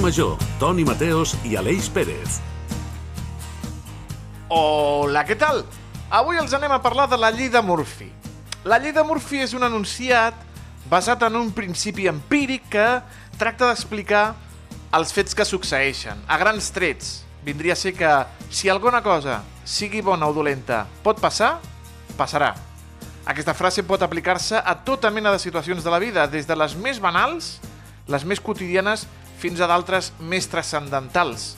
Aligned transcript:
Carrer 0.00 0.12
Major, 0.12 0.38
Toni 0.58 0.84
Mateos 0.84 1.34
i 1.44 1.56
Aleix 1.56 1.90
Pérez. 1.92 2.38
Hola, 4.48 5.26
què 5.28 5.36
tal? 5.36 5.60
Avui 6.08 6.40
els 6.40 6.54
anem 6.56 6.72
a 6.72 6.80
parlar 6.80 7.04
de 7.10 7.18
la 7.20 7.28
llei 7.30 7.50
de 7.52 7.60
Murphy. 7.60 8.08
La 8.64 8.78
llei 8.80 8.94
de 8.96 9.04
Murphy 9.04 9.42
és 9.44 9.52
un 9.52 9.66
enunciat 9.66 10.34
basat 10.88 11.26
en 11.28 11.36
un 11.36 11.50
principi 11.52 12.08
empíric 12.08 12.64
que 12.72 12.86
tracta 13.36 13.68
d'explicar 13.68 14.24
els 14.96 15.12
fets 15.12 15.36
que 15.36 15.44
succeeixen. 15.44 16.24
A 16.26 16.40
grans 16.40 16.72
trets, 16.72 17.12
vindria 17.44 17.76
a 17.76 17.80
ser 17.80 17.92
que 17.92 18.10
si 18.48 18.72
alguna 18.72 19.02
cosa, 19.04 19.42
sigui 19.68 20.00
bona 20.00 20.30
o 20.30 20.32
dolenta, 20.32 20.86
pot 21.04 21.20
passar, 21.20 21.58
passarà. 22.16 22.54
Aquesta 23.28 23.54
frase 23.54 23.84
pot 23.84 24.00
aplicar-se 24.00 24.56
a 24.64 24.78
tota 24.80 25.12
mena 25.12 25.34
de 25.34 25.44
situacions 25.44 25.84
de 25.84 25.92
la 25.92 26.00
vida, 26.00 26.26
des 26.26 26.48
de 26.48 26.56
les 26.56 26.76
més 26.76 27.04
banals, 27.04 27.58
les 28.08 28.24
més 28.24 28.40
quotidianes, 28.40 29.04
fins 29.40 29.60
a 29.60 29.68
d'altres 29.70 30.12
més 30.20 30.48
transcendentals. 30.52 31.54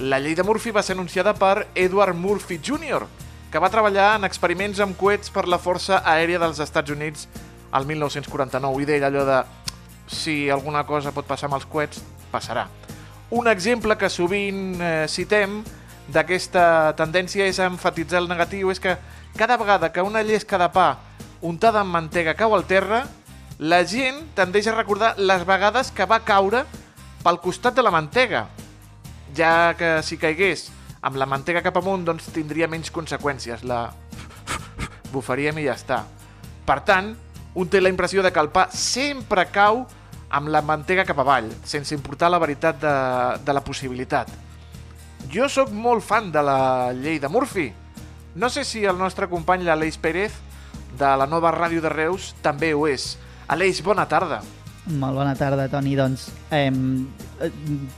La 0.00 0.18
llei 0.18 0.34
de 0.34 0.44
Murphy 0.46 0.72
va 0.72 0.82
ser 0.82 0.96
anunciada 0.96 1.34
per 1.36 1.68
Edward 1.74 2.16
Murphy 2.16 2.56
Jr., 2.56 3.04
que 3.52 3.60
va 3.60 3.68
treballar 3.68 4.14
en 4.16 4.24
experiments 4.24 4.80
amb 4.80 4.96
coets 4.96 5.28
per 5.30 5.44
la 5.44 5.60
Força 5.60 6.00
Aèria 6.08 6.40
dels 6.40 6.62
Estats 6.64 6.94
Units 6.94 7.26
al 7.76 7.84
1949 7.84 8.80
i 8.80 8.88
deia 8.88 9.10
allò 9.10 9.26
de 9.28 9.42
si 10.08 10.48
alguna 10.50 10.86
cosa 10.88 11.12
pot 11.12 11.28
passar 11.28 11.50
amb 11.50 11.58
els 11.58 11.68
coets, 11.68 12.00
passarà. 12.32 12.66
Un 13.32 13.48
exemple 13.48 13.96
que 14.00 14.08
sovint 14.12 14.80
eh, 14.80 15.04
citem 15.08 15.60
d'aquesta 16.12 16.94
tendència 16.96 17.46
és 17.48 17.60
enfatitzar 17.60 18.22
el 18.22 18.28
negatiu, 18.28 18.72
és 18.72 18.80
que 18.80 18.96
cada 19.36 19.56
vegada 19.60 19.92
que 19.92 20.04
una 20.04 20.24
llesca 20.24 20.58
de 20.60 20.68
pa 20.72 20.88
untada 21.40 21.80
amb 21.80 21.92
mantega 21.92 22.34
cau 22.38 22.54
al 22.56 22.64
terra, 22.68 23.04
la 23.58 23.82
gent 23.88 24.20
tendeix 24.36 24.68
a 24.68 24.76
recordar 24.76 25.14
les 25.18 25.44
vegades 25.46 25.92
que 25.92 26.08
va 26.08 26.24
caure 26.24 26.64
pel 27.22 27.38
costat 27.40 27.74
de 27.74 27.82
la 27.82 27.92
mantega, 27.94 28.46
ja 29.36 29.74
que 29.78 30.00
si 30.02 30.18
caigués 30.18 30.68
amb 31.02 31.18
la 31.18 31.26
mantega 31.26 31.62
cap 31.62 31.76
amunt 31.78 32.04
doncs 32.06 32.28
tindria 32.34 32.68
menys 32.70 32.90
conseqüències, 32.94 33.64
la 33.66 33.90
bufaríem 35.12 35.58
i 35.62 35.66
ja 35.66 35.76
està. 35.78 36.02
Per 36.66 36.78
tant, 36.86 37.12
un 37.54 37.68
té 37.68 37.80
la 37.82 37.90
impressió 37.92 38.22
de 38.22 38.32
que 38.32 38.40
el 38.40 38.50
pa 38.54 38.68
sempre 38.74 39.46
cau 39.52 39.84
amb 40.32 40.48
la 40.48 40.62
mantega 40.64 41.04
cap 41.04 41.18
avall, 41.20 41.50
sense 41.68 41.94
importar 41.94 42.30
la 42.32 42.40
veritat 42.40 42.80
de, 42.80 42.94
de 43.44 43.54
la 43.54 43.62
possibilitat. 43.64 44.30
Jo 45.32 45.48
sóc 45.52 45.70
molt 45.70 46.02
fan 46.02 46.32
de 46.32 46.42
la 46.42 46.92
llei 46.96 47.20
de 47.22 47.28
Murphy. 47.28 47.68
No 48.34 48.48
sé 48.48 48.64
si 48.64 48.86
el 48.88 48.98
nostre 48.98 49.28
company 49.28 49.66
l'Aleix 49.66 49.98
Pérez, 50.00 50.32
de 50.98 51.12
la 51.16 51.28
nova 51.28 51.52
ràdio 51.52 51.82
de 51.84 51.92
Reus, 51.92 52.32
també 52.42 52.72
ho 52.74 52.86
és. 52.88 53.14
Aleix, 53.48 53.82
bona 53.84 54.08
tarda. 54.08 54.40
Molt 54.90 55.14
bona 55.14 55.36
tarda, 55.38 55.68
Toni. 55.70 55.94
Doncs, 55.94 56.26
eh, 56.50 56.70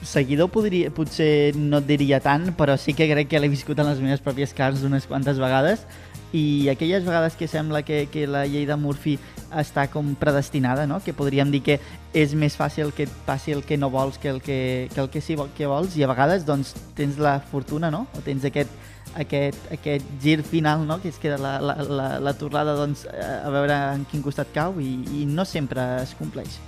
seguidor 0.05 0.51
podria, 0.53 0.91
potser 0.93 1.57
no 1.57 1.81
et 1.81 1.87
diria 1.89 2.21
tant, 2.21 2.51
però 2.59 2.77
sí 2.77 2.93
que 2.93 3.09
crec 3.09 3.31
que 3.31 3.41
l'he 3.41 3.49
viscut 3.49 3.79
en 3.81 3.89
les 3.89 4.03
meves 4.05 4.21
pròpies 4.21 4.53
carns 4.53 4.85
unes 4.85 5.07
quantes 5.09 5.41
vegades 5.41 5.87
i 6.35 6.69
aquelles 6.69 7.05
vegades 7.07 7.37
que 7.39 7.49
sembla 7.49 7.83
que, 7.83 8.09
que 8.13 8.27
la 8.27 8.45
llei 8.45 8.67
de 8.67 8.77
Murphy 8.77 9.15
està 9.55 9.87
com 9.89 10.13
predestinada, 10.19 10.85
no? 10.87 10.99
que 11.01 11.15
podríem 11.15 11.51
dir 11.55 11.63
que 11.63 11.79
és 12.13 12.35
més 12.35 12.57
fàcil 12.59 12.91
que 12.93 13.07
et 13.07 13.15
passi 13.25 13.55
el 13.55 13.63
que 13.63 13.79
no 13.79 13.89
vols 13.89 14.19
que 14.19 14.29
el 14.35 14.43
que, 14.43 14.91
que, 14.93 15.01
el 15.01 15.09
que 15.09 15.23
sí 15.23 15.39
que 15.57 15.71
vols 15.71 15.97
i 15.97 16.03
a 16.03 16.11
vegades 16.11 16.45
doncs, 16.45 16.75
tens 16.99 17.23
la 17.23 17.39
fortuna 17.39 17.91
no? 17.95 18.09
o 18.19 18.25
tens 18.27 18.45
aquest, 18.45 18.71
aquest, 19.15 19.71
aquest 19.79 20.13
gir 20.21 20.43
final 20.43 20.85
no? 20.85 20.99
que 21.01 21.15
és 21.15 21.23
que 21.23 21.39
la, 21.39 21.61
la, 21.63 21.79
la, 21.87 22.13
la 22.19 22.35
torrada 22.35 22.75
doncs, 22.83 23.07
a 23.07 23.49
veure 23.55 23.79
en 23.95 24.05
quin 24.11 24.27
costat 24.27 24.51
cau 24.53 24.81
i, 24.83 24.99
i 25.23 25.27
no 25.31 25.47
sempre 25.47 25.87
es 26.03 26.19
compleix. 26.19 26.59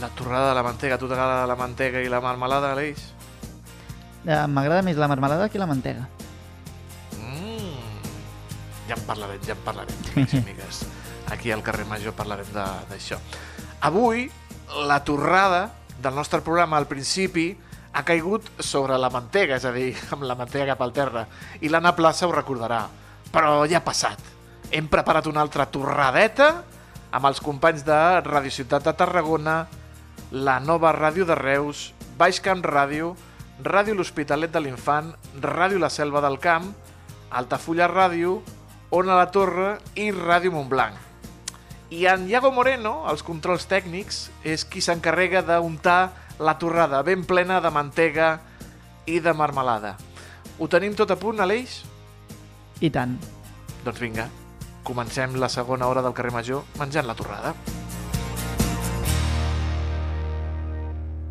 La 0.00 0.08
torrada 0.08 0.50
de 0.50 0.54
la 0.54 0.62
mantega, 0.62 0.98
tu 0.98 1.08
t'agrada 1.08 1.46
la 1.48 1.56
mantega 1.56 2.02
i 2.04 2.08
la 2.12 2.20
marmelada, 2.20 2.72
Aleix? 2.74 3.00
Eh, 4.26 4.42
M'agrada 4.50 4.82
més 4.84 4.98
la 5.00 5.08
marmelada 5.08 5.48
que 5.48 5.58
la 5.58 5.68
mantega. 5.70 6.04
Mm. 7.16 8.10
Ja 8.90 8.98
en 8.98 9.04
parlarem, 9.08 9.40
ja 9.46 9.54
en 9.56 9.62
parlarem, 9.64 10.02
amics 10.12 10.34
i 10.34 10.42
amigues. 10.42 10.82
Aquí 11.32 11.50
al 11.50 11.64
carrer 11.64 11.86
Major 11.88 12.12
parlarem 12.14 12.50
d'això. 12.52 13.18
Avui, 13.88 14.26
la 14.86 15.00
torrada 15.04 15.70
del 16.02 16.14
nostre 16.14 16.42
programa 16.44 16.76
al 16.76 16.86
principi 16.90 17.48
ha 17.96 18.04
caigut 18.04 18.50
sobre 18.60 18.98
la 19.00 19.08
mantega, 19.08 19.56
és 19.56 19.64
a 19.64 19.72
dir, 19.72 19.94
amb 20.12 20.28
la 20.28 20.36
mantega 20.36 20.74
cap 20.74 20.84
al 20.84 20.92
terra. 20.92 21.24
I 21.64 21.72
l'Anna 21.72 21.94
Plaça 21.96 22.28
ho 22.28 22.34
recordarà. 22.34 22.84
Però 23.32 23.62
ja 23.64 23.80
ha 23.80 23.84
passat. 23.84 24.20
Hem 24.70 24.90
preparat 24.92 25.26
una 25.30 25.40
altra 25.40 25.64
torradeta 25.70 26.50
amb 27.16 27.28
els 27.30 27.40
companys 27.40 27.84
de 27.86 27.98
Radio 28.26 28.52
Ciutat 28.52 28.84
de 28.84 28.92
Tarragona, 28.98 29.60
la 30.36 30.60
nova 30.60 30.92
ràdio 30.92 31.24
de 31.24 31.34
Reus, 31.34 31.94
Baix 32.18 32.42
Camp 32.44 32.60
Ràdio, 32.64 33.14
Ràdio 33.64 33.94
L'Hospitalet 33.96 34.52
de 34.52 34.60
l'Infant, 34.60 35.14
Ràdio 35.40 35.80
La 35.80 35.88
Selva 35.88 36.20
del 36.20 36.36
Camp, 36.42 36.68
Altafulla 37.30 37.88
Ràdio, 37.88 38.42
Ona 38.92 39.16
la 39.16 39.30
Torre 39.32 39.78
i 39.96 40.10
Ràdio 40.12 40.52
Montblanc. 40.52 40.98
I 41.90 42.04
en 42.10 42.26
Iago 42.28 42.50
Moreno, 42.52 43.06
els 43.08 43.24
controls 43.24 43.64
tècnics, 43.70 44.26
és 44.44 44.66
qui 44.68 44.82
s'encarrega 44.84 45.40
d'untar 45.46 46.12
la 46.38 46.58
torrada 46.60 47.00
ben 47.06 47.24
plena 47.24 47.62
de 47.64 47.72
mantega 47.72 48.36
i 49.06 49.20
de 49.24 49.32
marmelada. 49.32 49.94
Ho 50.58 50.68
tenim 50.68 50.94
tot 50.98 51.14
a 51.14 51.16
punt, 51.16 51.40
Aleix? 51.40 51.80
I 52.84 52.92
tant. 52.92 53.16
Doncs 53.86 54.02
vinga, 54.02 54.28
comencem 54.84 55.40
la 55.40 55.48
segona 55.48 55.88
hora 55.88 56.04
del 56.04 56.12
carrer 56.12 56.34
Major 56.34 56.66
menjant 56.76 57.08
la 57.08 57.16
torrada. 57.16 57.54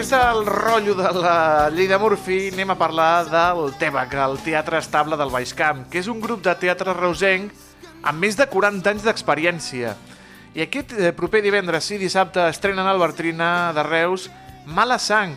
Després 0.00 0.22
del 0.22 0.46
rotllo 0.46 0.94
de 0.96 1.08
la 1.12 1.68
llei 1.68 1.84
de 1.84 1.96
Murphy 2.00 2.36
anem 2.54 2.70
a 2.72 2.76
parlar 2.78 3.26
del 3.28 3.74
TEBAC, 3.76 4.14
el 4.24 4.38
Teatre 4.40 4.78
Estable 4.78 5.18
del 5.20 5.28
Baix 5.28 5.52
Camp, 5.52 5.82
que 5.92 6.00
és 6.00 6.08
un 6.08 6.22
grup 6.22 6.40
de 6.40 6.54
teatre 6.56 6.94
reusenc 6.96 7.52
amb 8.08 8.24
més 8.24 8.38
de 8.38 8.46
40 8.48 8.94
anys 8.94 9.04
d'experiència. 9.04 9.92
I 10.56 10.64
aquest 10.64 10.94
eh, 10.96 11.12
proper 11.12 11.42
divendres 11.44 11.90
i 11.92 12.00
dissabte 12.00 12.46
estrenen 12.48 12.88
al 12.88 13.02
Bertrina 13.02 13.74
de 13.76 13.84
Reus 13.84 14.30
Mala 14.64 14.96
Sang, 14.96 15.36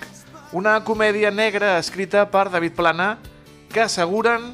una 0.56 0.78
comèdia 0.88 1.34
negra 1.34 1.76
escrita 1.82 2.24
per 2.32 2.48
David 2.48 2.80
Plana 2.80 3.18
que 3.68 3.84
asseguren 3.84 4.54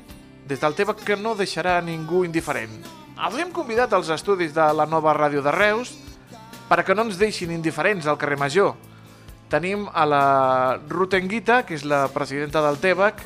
des 0.50 0.65
del 0.65 0.73
TEBAC 0.73 1.05
que 1.05 1.21
no 1.21 1.38
deixarà 1.38 1.83
ningú 1.85 2.25
indiferent. 2.25 2.79
Els 3.13 3.38
hem 3.38 3.53
convidat 3.53 3.94
als 3.94 4.09
estudis 4.09 4.57
de 4.57 4.73
la 4.73 4.89
nova 4.89 5.13
ràdio 5.13 5.45
de 5.45 5.53
Reus 5.53 5.94
perquè 6.65 6.97
no 6.97 7.05
ens 7.05 7.21
deixin 7.21 7.53
indiferents 7.53 8.09
al 8.09 8.17
carrer 8.17 8.41
Major. 8.41 8.88
Tenim 9.50 9.88
a 9.90 10.06
la 10.06 10.24
Rutenguita, 10.88 11.63
que 11.66 11.74
és 11.74 11.84
la 11.88 12.04
presidenta 12.13 12.62
del 12.62 12.78
TEBAC 12.78 13.24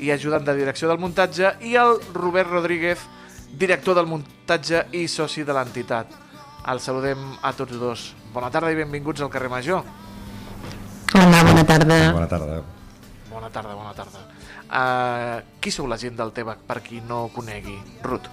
i 0.00 0.08
ajudant 0.12 0.46
de 0.46 0.54
direcció 0.56 0.88
del 0.88 1.00
muntatge, 1.00 1.52
i 1.60 1.74
el 1.76 1.98
Robert 2.14 2.48
Rodríguez, 2.48 3.02
director 3.52 3.98
del 3.98 4.08
muntatge 4.08 4.86
i 4.96 5.04
soci 5.08 5.44
de 5.44 5.56
l'entitat. 5.56 6.16
El 6.72 6.80
saludem 6.80 7.28
a 7.44 7.52
tots 7.52 7.76
dos. 7.76 8.06
Bona 8.32 8.48
tarda 8.50 8.72
i 8.72 8.80
benvinguts 8.80 9.20
al 9.20 9.30
carrer 9.32 9.52
Major. 9.52 9.84
Hola, 11.12 11.44
bona 11.44 11.68
tarda. 11.68 12.00
Bona 12.16 12.32
tarda. 12.32 12.58
Bona 13.30 13.52
tarda, 13.52 13.76
bona 13.76 13.94
tarda. 13.94 14.24
Uh, 14.66 15.44
qui 15.60 15.70
sou 15.70 15.86
la 15.86 16.00
gent 16.00 16.16
del 16.16 16.32
TEBAC, 16.32 16.64
per 16.66 16.80
qui 16.82 17.04
no 17.04 17.26
ho 17.26 17.30
conegui? 17.36 17.76
Ruth. 18.02 18.32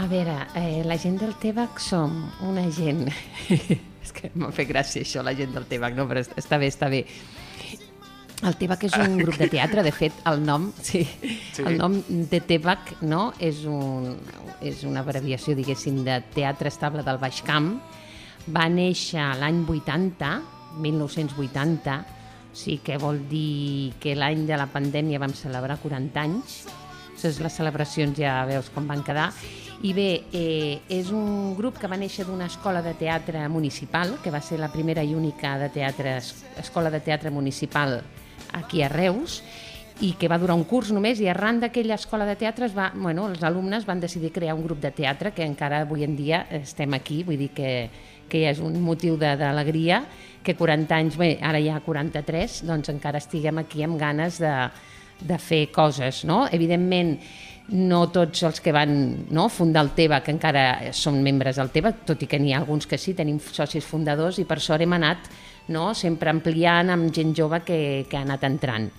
A 0.00 0.08
veure, 0.08 0.48
eh, 0.56 0.80
la 0.88 0.96
gent 0.96 1.20
del 1.20 1.36
TEBAC 1.36 1.80
som 1.92 2.22
una 2.48 2.70
gent... 2.72 3.10
és 4.02 4.12
que 4.12 4.30
m'ha 4.34 4.50
fet 4.52 4.68
gràcia 4.68 5.02
això, 5.04 5.22
la 5.22 5.34
gent 5.38 5.52
del 5.54 5.64
TEBAC, 5.70 5.94
no? 5.94 6.08
però 6.10 6.20
est- 6.20 6.34
està 6.36 6.58
bé, 6.58 6.68
està 6.72 6.88
bé. 6.90 7.04
El 8.42 8.56
TEBAC 8.58 8.84
és 8.88 8.94
un 8.98 9.16
grup 9.20 9.36
de 9.38 9.46
teatre, 9.46 9.84
de 9.86 9.92
fet, 9.94 10.12
el 10.26 10.40
nom, 10.44 10.72
sí, 10.82 11.04
Sí. 11.54 11.62
el 11.62 11.76
nom 11.78 11.94
de 12.08 12.40
TEBAC 12.40 12.96
no? 13.06 13.32
és, 13.38 13.60
un, 13.70 14.16
és 14.60 14.82
una 14.82 15.00
abreviació, 15.04 15.54
diguéssim, 15.54 16.00
de 16.02 16.16
Teatre 16.34 16.68
Estable 16.72 17.04
del 17.06 17.18
Baix 17.22 17.38
Camp. 17.46 17.76
Va 18.50 18.66
néixer 18.68 19.22
l'any 19.38 19.62
80, 19.68 20.32
1980, 20.82 22.00
sí 22.52 22.80
que 22.82 22.98
vol 22.98 23.20
dir 23.30 23.92
que 24.02 24.16
l'any 24.18 24.42
de 24.48 24.56
la 24.58 24.66
pandèmia 24.66 25.20
vam 25.22 25.32
celebrar 25.38 25.78
40 25.80 26.20
anys, 26.26 26.64
les 27.22 27.38
celebracions 27.54 28.18
ja 28.18 28.40
veus 28.48 28.68
com 28.74 28.88
van 28.90 29.04
quedar, 29.06 29.28
i 29.82 29.92
bé, 29.96 30.24
eh, 30.32 30.80
és 30.92 31.10
un 31.10 31.56
grup 31.56 31.80
que 31.80 31.88
va 31.90 31.98
néixer 31.98 32.26
d'una 32.28 32.46
escola 32.46 32.82
de 32.84 32.92
teatre 32.94 33.48
municipal, 33.48 34.18
que 34.22 34.30
va 34.30 34.40
ser 34.40 34.60
la 34.60 34.70
primera 34.70 35.02
i 35.02 35.14
única 35.14 35.56
de 35.58 35.70
teatre, 35.72 36.18
escola 36.60 36.90
de 36.90 37.00
teatre 37.00 37.30
municipal 37.30 38.02
aquí 38.52 38.82
a 38.82 38.90
Reus, 38.92 39.40
i 40.02 40.14
que 40.18 40.28
va 40.28 40.38
durar 40.40 40.56
un 40.58 40.64
curs 40.66 40.90
només 40.94 41.20
i 41.20 41.28
arran 41.30 41.60
d'aquella 41.62 41.94
escola 41.94 42.26
de 42.26 42.34
teatre 42.38 42.66
es 42.66 42.74
va, 42.74 42.90
bueno, 42.94 43.28
els 43.30 43.42
alumnes 43.46 43.84
van 43.86 44.00
decidir 44.00 44.32
crear 44.32 44.54
un 44.56 44.64
grup 44.64 44.80
de 44.82 44.90
teatre 44.90 45.30
que 45.36 45.44
encara 45.44 45.82
avui 45.84 46.02
en 46.04 46.16
dia 46.16 46.46
estem 46.58 46.94
aquí, 46.96 47.22
vull 47.26 47.38
dir 47.38 47.52
que, 47.54 47.72
que 48.28 48.46
és 48.50 48.62
un 48.64 48.80
motiu 48.82 49.18
d'alegria 49.20 50.02
que 50.42 50.56
40 50.58 50.96
anys, 50.96 51.18
bé, 51.20 51.36
ara 51.42 51.60
ja 51.62 51.78
43, 51.84 52.62
doncs 52.66 52.90
encara 52.90 53.20
estiguem 53.22 53.62
aquí 53.62 53.84
amb 53.86 54.00
ganes 54.00 54.40
de, 54.42 54.54
de 55.22 55.38
fer 55.38 55.68
coses, 55.70 56.24
no? 56.26 56.46
Evidentment, 56.50 57.14
no 57.68 58.08
tots 58.10 58.42
els 58.42 58.60
que 58.60 58.72
van 58.74 59.26
no, 59.30 59.48
fundar 59.48 59.84
el 59.86 59.92
TEBA, 59.96 60.20
que 60.22 60.32
encara 60.34 60.92
són 60.92 61.22
membres 61.22 61.56
del 61.56 61.70
TEBA, 61.70 61.92
tot 62.08 62.22
i 62.22 62.26
que 62.28 62.38
n'hi 62.38 62.52
ha 62.52 62.58
alguns 62.58 62.86
que 62.86 62.98
sí, 62.98 63.14
tenim 63.14 63.38
socis 63.40 63.86
fundadors 63.86 64.38
i 64.42 64.44
per 64.44 64.58
sort 64.60 64.82
hem 64.82 64.92
anat 64.98 65.30
no, 65.68 65.92
sempre 65.94 66.30
ampliant 66.30 66.90
amb 66.90 67.12
gent 67.14 67.34
jove 67.38 67.62
que, 67.64 67.78
que 68.10 68.18
ha 68.18 68.24
anat 68.26 68.44
entrant. 68.44 68.90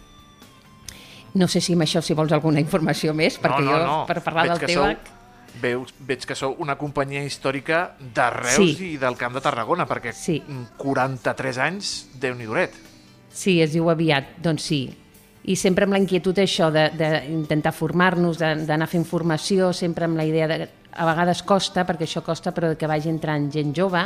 No 1.36 1.48
sé 1.50 1.60
si 1.66 1.74
amb 1.74 1.84
això 1.86 2.02
si 2.02 2.14
vols 2.14 2.32
alguna 2.32 2.62
informació 2.62 3.14
més, 3.18 3.40
perquè 3.42 3.66
jo, 3.66 4.00
per 4.08 4.22
parlar 4.22 4.48
Veig 4.48 4.56
del 4.60 4.68
TEBA... 4.70 4.88
Sou, 4.94 5.60
veus, 5.62 5.94
veig 6.08 6.26
que 6.30 6.36
sou 6.38 6.56
una 6.64 6.78
companyia 6.80 7.24
històrica 7.26 7.84
de 8.00 8.30
Reus 8.34 8.56
Sí. 8.78 8.94
i 8.94 8.98
del 9.02 9.18
Camp 9.18 9.36
de 9.36 9.42
Tarragona, 9.42 9.86
perquè 9.90 10.14
Sí. 10.14 10.40
mm, 10.48 10.78
43 10.78 11.58
anys, 11.58 11.94
déu 12.22 12.36
nhi 12.38 12.46
duret. 12.50 12.74
Sí, 13.34 13.60
es 13.62 13.74
diu 13.74 13.90
aviat, 13.90 14.38
doncs 14.42 14.64
sí. 14.70 14.82
I 15.44 15.58
sempre 15.60 15.84
amb 15.84 15.96
la 15.96 16.00
inquietud 16.00 16.38
això 16.40 16.70
d'intentar 16.72 17.74
formar-nos, 17.76 18.40
d'anar 18.40 18.88
fent 18.88 19.04
formació, 19.04 19.74
sempre 19.76 20.08
amb 20.08 20.20
la 20.20 20.28
idea 20.28 20.48
de... 20.48 20.70
A 20.94 21.08
vegades 21.10 21.42
costa, 21.42 21.88
perquè 21.90 22.06
això 22.06 22.22
costa, 22.22 22.52
però 22.54 22.70
que 22.78 22.88
vagi 22.88 23.10
entrant 23.10 23.48
gent 23.52 23.72
jove, 23.74 24.04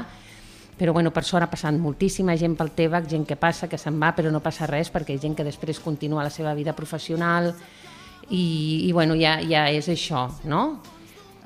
però 0.78 0.94
bueno, 0.95 1.12
per 1.12 1.25
sort 1.28 1.44
ha 1.44 1.50
passat 1.51 1.75
moltíssima 1.75 2.38
gent 2.39 2.56
pel 2.56 2.72
TEBAC, 2.78 3.10
gent 3.12 3.25
que 3.28 3.36
passa, 3.36 3.68
que 3.68 3.80
se'n 3.81 3.98
va, 4.00 4.13
però 4.16 4.31
no 4.31 4.39
passa 4.45 4.69
res, 4.69 4.92
perquè 4.94 5.13
hi 5.13 5.19
ha 5.19 5.25
gent 5.25 5.36
que 5.36 5.45
després 5.45 5.81
continua 5.84 6.24
la 6.24 6.31
seva 6.31 6.54
vida 6.56 6.72
professional 6.78 7.51
i, 8.30 8.88
i 8.88 8.92
bueno, 8.94 9.18
ja, 9.19 9.40
ja 9.44 9.68
és 9.74 9.90
això, 9.92 10.28
no? 10.48 10.78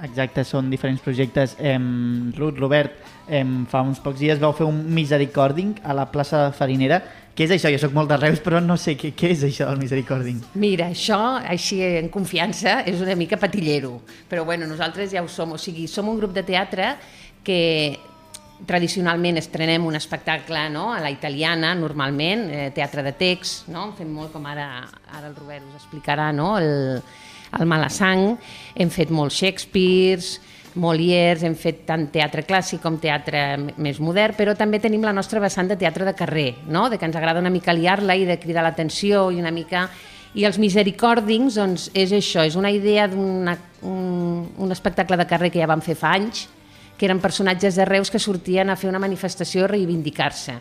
Exacte, 0.02 0.44
són 0.48 0.70
diferents 0.72 1.02
projectes. 1.02 1.56
Em, 1.60 2.32
Ruth, 2.38 2.58
Robert, 2.58 2.96
em, 3.30 3.62
fa 3.70 3.84
uns 3.86 4.02
pocs 4.02 4.20
dies 4.20 4.40
vau 4.42 4.54
fer 4.58 4.66
un 4.66 4.80
misericording 4.94 5.76
a 5.86 5.94
la 5.94 6.08
plaça 6.12 6.48
de 6.48 6.56
Farinera. 6.58 7.02
Què 7.32 7.46
és 7.48 7.54
això? 7.56 7.72
Jo 7.72 7.80
sóc 7.80 7.94
molt 7.96 8.12
de 8.12 8.18
Reus, 8.20 8.42
però 8.44 8.60
no 8.64 8.76
sé 8.80 8.98
què, 9.00 9.14
què 9.16 9.32
és 9.32 9.46
això 9.48 9.70
del 9.70 9.80
misericording. 9.80 10.42
Mira, 10.60 10.90
això, 10.92 11.20
així 11.40 11.80
en 11.86 12.10
confiança, 12.12 12.82
és 12.88 13.00
una 13.00 13.16
mica 13.16 13.40
patillero, 13.40 14.02
però 14.30 14.44
bueno, 14.48 14.68
nosaltres 14.68 15.14
ja 15.16 15.24
ho 15.24 15.30
som, 15.32 15.56
o 15.56 15.60
sigui, 15.62 15.88
som 15.88 16.12
un 16.12 16.20
grup 16.20 16.36
de 16.36 16.44
teatre 16.48 16.96
que 17.48 17.62
tradicionalment 18.68 19.40
estrenem 19.42 19.86
un 19.88 19.96
espectacle 19.98 20.68
no? 20.70 20.92
a 20.94 21.00
la 21.02 21.10
italiana, 21.10 21.74
normalment, 21.76 22.46
eh, 22.52 22.70
teatre 22.76 23.04
de 23.08 23.16
text, 23.18 23.70
no? 23.72 23.90
fem 23.98 24.12
molt 24.12 24.36
com 24.36 24.46
ara, 24.46 24.68
ara 25.10 25.32
el 25.32 25.36
Robert 25.40 25.66
us 25.72 25.80
explicarà, 25.82 26.30
no? 26.36 26.54
el, 26.60 27.02
el 27.58 27.68
Malassang, 27.68 28.36
hem 28.76 28.92
fet 28.94 29.10
molts 29.10 29.40
Shakespeares, 29.42 30.36
Molières, 30.80 31.44
hem 31.44 31.56
fet 31.60 31.82
tant 31.88 32.06
teatre 32.14 32.46
clàssic 32.48 32.80
com 32.84 32.96
teatre 33.02 33.58
més 33.76 34.00
modern, 34.00 34.38
però 34.38 34.56
també 34.56 34.80
tenim 34.80 35.04
la 35.04 35.12
nostra 35.12 35.42
vessant 35.44 35.68
de 35.68 35.76
teatre 35.76 36.08
de 36.08 36.16
carrer, 36.16 36.54
no? 36.68 36.88
de 36.90 36.98
que 36.98 37.06
ens 37.10 37.18
agrada 37.20 37.44
una 37.44 37.52
mica 37.52 37.76
liar-la 37.76 38.16
i 38.16 38.24
de 38.30 38.40
cridar 38.40 38.64
l'atenció 38.64 39.30
i 39.32 39.42
una 39.44 39.52
mica... 39.52 39.90
I 40.32 40.46
els 40.48 40.56
misericordings, 40.64 41.58
doncs, 41.60 41.90
és 41.92 42.14
això, 42.16 42.46
és 42.48 42.56
una 42.56 42.70
idea 42.72 43.04
d'un 43.12 43.50
un, 43.84 44.72
espectacle 44.72 45.18
de 45.20 45.26
carrer 45.28 45.50
que 45.52 45.60
ja 45.60 45.68
vam 45.68 45.82
fer 45.84 45.98
fa 46.00 46.14
anys, 46.16 46.46
que 46.96 47.10
eren 47.10 47.20
personatges 47.20 47.76
de 47.76 47.84
Reus 47.84 48.08
que 48.14 48.22
sortien 48.22 48.72
a 48.72 48.78
fer 48.80 48.88
una 48.88 49.02
manifestació 49.04 49.66
a 49.66 49.72
reivindicar-se. 49.74 50.56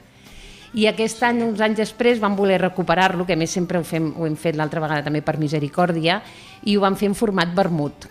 I 0.74 0.86
aquest 0.90 1.22
any, 1.26 1.44
uns 1.46 1.62
anys 1.62 1.84
després, 1.84 2.18
vam 2.18 2.34
voler 2.34 2.60
recuperar-lo, 2.62 3.26
que 3.26 3.38
més 3.38 3.54
sempre 3.54 3.78
ho, 3.78 3.86
fem, 3.86 4.10
ho 4.16 4.26
hem 4.26 4.34
fet 4.34 4.58
l'altra 4.58 4.82
vegada 4.82 5.06
també 5.06 5.22
per 5.22 5.38
misericòrdia, 5.38 6.20
i 6.66 6.74
ho 6.74 6.82
vam 6.82 6.98
fer 6.98 7.10
en 7.10 7.18
format 7.18 7.54
vermut. 7.54 8.10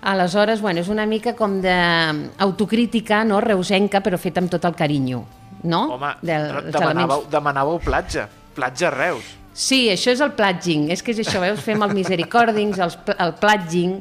Aleshores, 0.00 0.60
bueno, 0.62 0.80
és 0.80 0.88
una 0.88 1.06
mica 1.06 1.34
com 1.34 1.58
d'autocrítica, 1.62 3.24
no?, 3.26 3.40
reusenca, 3.42 4.00
però 4.04 4.18
feta 4.20 4.40
amb 4.42 4.50
tot 4.52 4.64
el 4.68 4.76
carinyo, 4.78 5.24
no? 5.64 5.80
Home, 5.96 6.12
els 6.22 6.70
demanàveu, 6.74 7.24
demanàveu 7.32 7.80
platja. 7.82 8.28
Platja 8.54 8.90
Reus. 8.94 9.34
Sí, 9.58 9.88
això 9.90 10.12
és 10.14 10.20
el 10.22 10.32
platging, 10.38 10.88
és 10.94 11.02
que 11.02 11.10
és 11.14 11.20
això, 11.24 11.40
veus, 11.42 11.60
fem 11.66 11.82
el 11.82 11.94
misericordings, 11.94 12.78
el, 12.78 12.94
el 13.18 13.34
platging, 13.42 13.96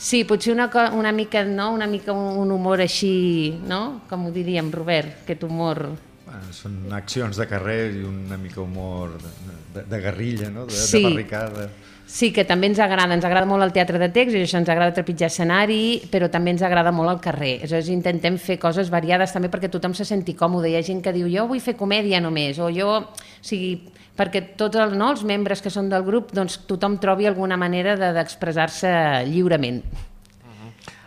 sí, 0.00 0.22
potser 0.24 0.54
una, 0.54 0.70
una 0.96 1.12
mica, 1.12 1.44
no?, 1.44 1.70
una 1.76 1.86
mica 1.86 2.12
un, 2.16 2.38
un 2.40 2.52
humor 2.56 2.80
així, 2.80 3.54
no?, 3.68 4.00
com 4.08 4.26
ho 4.26 4.32
diríem, 4.32 4.72
Robert, 4.72 5.24
aquest 5.26 5.44
humor... 5.44 5.84
Bueno, 6.24 6.54
són 6.56 6.78
accions 6.96 7.36
de 7.36 7.44
carrer 7.46 7.92
i 7.98 8.00
una 8.08 8.38
mica 8.40 8.62
humor 8.62 9.12
de, 9.20 9.32
de, 9.74 9.82
de 9.92 9.98
guerrilla, 10.00 10.48
no? 10.50 10.64
de, 10.66 10.72
Sí. 10.72 11.02
de 11.02 11.10
barricada. 11.10 11.66
Sí, 11.68 11.93
que 12.34 12.44
també 12.44 12.68
ens 12.68 12.78
agrada, 12.78 13.14
ens 13.16 13.24
agrada 13.24 13.48
molt 13.48 13.64
el 13.64 13.72
teatre 13.72 13.98
de 13.98 14.10
text 14.12 14.36
i 14.36 14.42
això 14.44 14.58
ens 14.60 14.68
agrada 14.68 14.92
trepitjar 14.94 15.30
escenari, 15.32 16.04
però 16.12 16.28
també 16.30 16.52
ens 16.52 16.62
agrada 16.62 16.92
molt 16.92 17.10
el 17.10 17.20
carrer. 17.24 17.56
Aleshores 17.62 17.88
intentem 17.88 18.36
fer 18.38 18.58
coses 18.60 18.90
variades 18.92 19.32
també 19.32 19.48
perquè 19.50 19.70
tothom 19.72 19.94
se 19.96 20.04
senti 20.04 20.34
còmode. 20.36 20.68
Hi 20.68 20.76
ha 20.76 20.82
gent 20.84 21.02
que 21.02 21.14
diu 21.16 21.28
jo 21.32 21.46
vull 21.48 21.62
fer 21.64 21.76
comèdia 21.76 22.20
només, 22.20 22.58
o 22.60 22.68
jo... 22.70 22.90
O 23.04 23.44
sigui, 23.44 23.78
perquè 24.16 24.56
tots 24.56 24.78
el, 24.78 24.94
no, 24.96 25.10
els 25.12 25.24
membres 25.26 25.60
que 25.60 25.72
són 25.72 25.88
del 25.90 26.04
grup, 26.06 26.30
doncs 26.32 26.60
tothom 26.68 26.98
trobi 27.02 27.26
alguna 27.26 27.56
manera 27.60 27.96
de- 27.96 28.12
d'expressar-se 28.16 28.92
lliurement. 29.28 29.82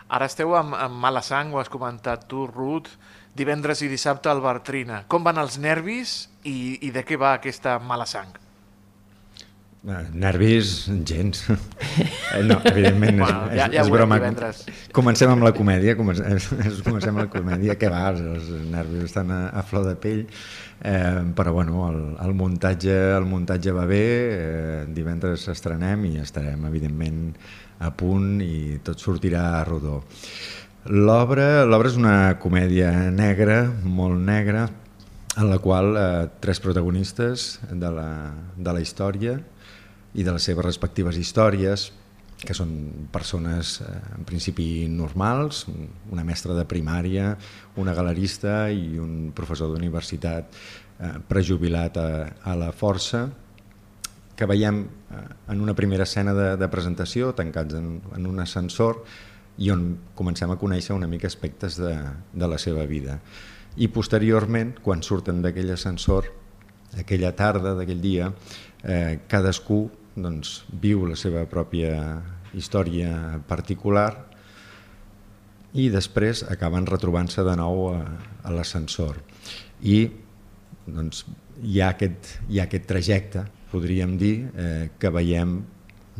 Ara 0.08 0.28
esteu 0.30 0.54
amb, 0.56 0.76
amb 0.76 1.00
mala 1.04 1.22
sang, 1.22 1.54
ho 1.54 1.60
has 1.60 1.70
comentat 1.70 2.28
tu, 2.32 2.46
Ruth, 2.48 2.90
divendres 3.36 3.82
i 3.84 3.90
dissabte 3.92 4.30
al 4.32 4.42
Bartrina. 4.42 5.04
Com 5.08 5.24
van 5.24 5.38
els 5.38 5.58
nervis 5.60 6.30
i, 6.44 6.80
i 6.88 6.92
de 6.96 7.04
què 7.04 7.20
va 7.20 7.34
aquesta 7.38 7.78
mala 7.80 8.06
sang? 8.08 8.47
Eh, 9.86 10.08
Nervis, 10.14 10.90
gens. 11.06 11.44
Eh, 11.50 12.44
No, 12.44 12.58
evidentment, 12.66 13.20
Bueno, 13.20 13.46
és, 13.52 13.56
ja- 13.58 13.68
és, 13.68 13.74
ja 13.74 13.82
és 13.82 13.90
broma. 13.90 14.18
divendres. 14.20 14.66
Comencem 14.92 15.30
amb 15.32 15.44
la 15.44 15.52
comèdia, 15.54 15.96
comencem, 16.00 16.38
comencem 16.84 17.14
amb 17.16 17.22
la 17.24 17.30
comèdia, 17.32 17.76
que 17.80 17.90
va, 17.90 18.10
els 18.12 18.50
nervis 18.72 19.06
estan 19.08 19.32
a, 19.32 19.40
a 19.50 19.64
flor 19.64 19.86
de 19.88 19.96
pell, 19.96 20.26
eh, 20.82 21.24
però 21.38 21.54
bueno, 21.54 21.86
el, 21.90 22.02
el, 22.26 22.34
muntatge, 22.36 22.94
el 23.16 23.26
muntatge 23.30 23.72
va 23.72 23.86
bé, 23.90 24.04
eh, 24.04 24.86
divendres 24.94 25.48
estrenem 25.54 26.04
i 26.10 26.18
estarem, 26.20 26.66
evidentment, 26.68 27.36
a 27.80 27.92
punt 27.96 28.42
i 28.42 28.80
tot 28.84 29.00
sortirà 29.00 29.46
a 29.62 29.64
rodó. 29.64 30.02
L'obra 30.88 31.64
és 31.88 31.98
una 32.00 32.38
comèdia 32.42 32.92
negra, 33.12 33.64
molt 33.84 34.20
negra, 34.20 34.68
en 35.38 35.50
la 35.52 35.60
qual 35.62 35.94
eh, 35.96 36.28
tres 36.42 36.60
protagonistes 36.60 37.60
de 37.70 37.92
la, 37.94 38.10
de 38.58 38.74
la 38.74 38.82
història 38.82 39.38
i 40.18 40.26
de 40.26 40.34
les 40.34 40.50
seves 40.50 40.66
respectives 40.66 41.18
històries, 41.22 41.92
que 42.38 42.54
són 42.54 42.72
persones 43.14 43.80
eh, 43.82 43.88
en 44.18 44.26
principi 44.28 44.86
normals, 44.90 45.64
una 46.14 46.26
mestra 46.26 46.54
de 46.58 46.66
primària, 46.70 47.32
una 47.82 47.96
galerista 47.98 48.68
i 48.70 49.00
un 49.02 49.32
professor 49.38 49.72
d'universitat 49.74 50.54
eh, 50.54 51.18
prejubilat 51.30 51.98
a, 51.98 52.10
a 52.46 52.56
la 52.58 52.72
força, 52.74 53.26
que 54.38 54.46
veiem 54.46 54.84
eh, 54.86 55.24
en 55.54 55.62
una 55.66 55.74
primera 55.78 56.06
escena 56.06 56.36
de, 56.38 56.50
de 56.62 56.70
presentació, 56.70 57.34
tancats 57.38 57.78
en, 57.78 57.98
en 58.16 58.30
un 58.30 58.42
ascensor, 58.44 59.02
i 59.58 59.72
on 59.74 59.88
comencem 60.14 60.52
a 60.54 60.60
conèixer 60.62 60.94
una 60.94 61.10
mica 61.10 61.26
aspectes 61.30 61.80
de, 61.82 61.96
de 62.34 62.50
la 62.50 62.60
seva 62.62 62.86
vida. 62.86 63.18
I 63.82 63.90
posteriorment, 63.94 64.76
quan 64.86 65.02
surten 65.06 65.42
d'aquell 65.42 65.74
ascensor, 65.74 66.30
aquella 66.98 67.34
tarda 67.38 67.74
d'aquell 67.78 68.02
dia, 68.02 68.30
eh, 68.84 69.26
cadascú 69.30 69.88
doncs, 70.18 70.64
viu 70.82 71.06
la 71.08 71.16
seva 71.20 71.46
pròpia 71.50 71.94
història 72.58 73.38
particular 73.48 74.10
i 75.78 75.90
després 75.94 76.44
acaben 76.50 76.88
retrobant-se 76.90 77.44
de 77.46 77.54
nou 77.60 77.90
a, 77.92 78.02
a 78.44 78.54
l'ascensor. 78.56 79.20
I 79.86 80.08
doncs, 80.88 81.26
hi, 81.62 81.82
ha 81.82 81.92
aquest, 81.94 82.38
hi 82.50 82.60
ha 82.60 82.66
aquest 82.66 82.88
trajecte, 82.90 83.46
podríem 83.72 84.16
dir, 84.18 84.36
eh, 84.56 84.90
que 84.98 85.12
veiem 85.14 85.60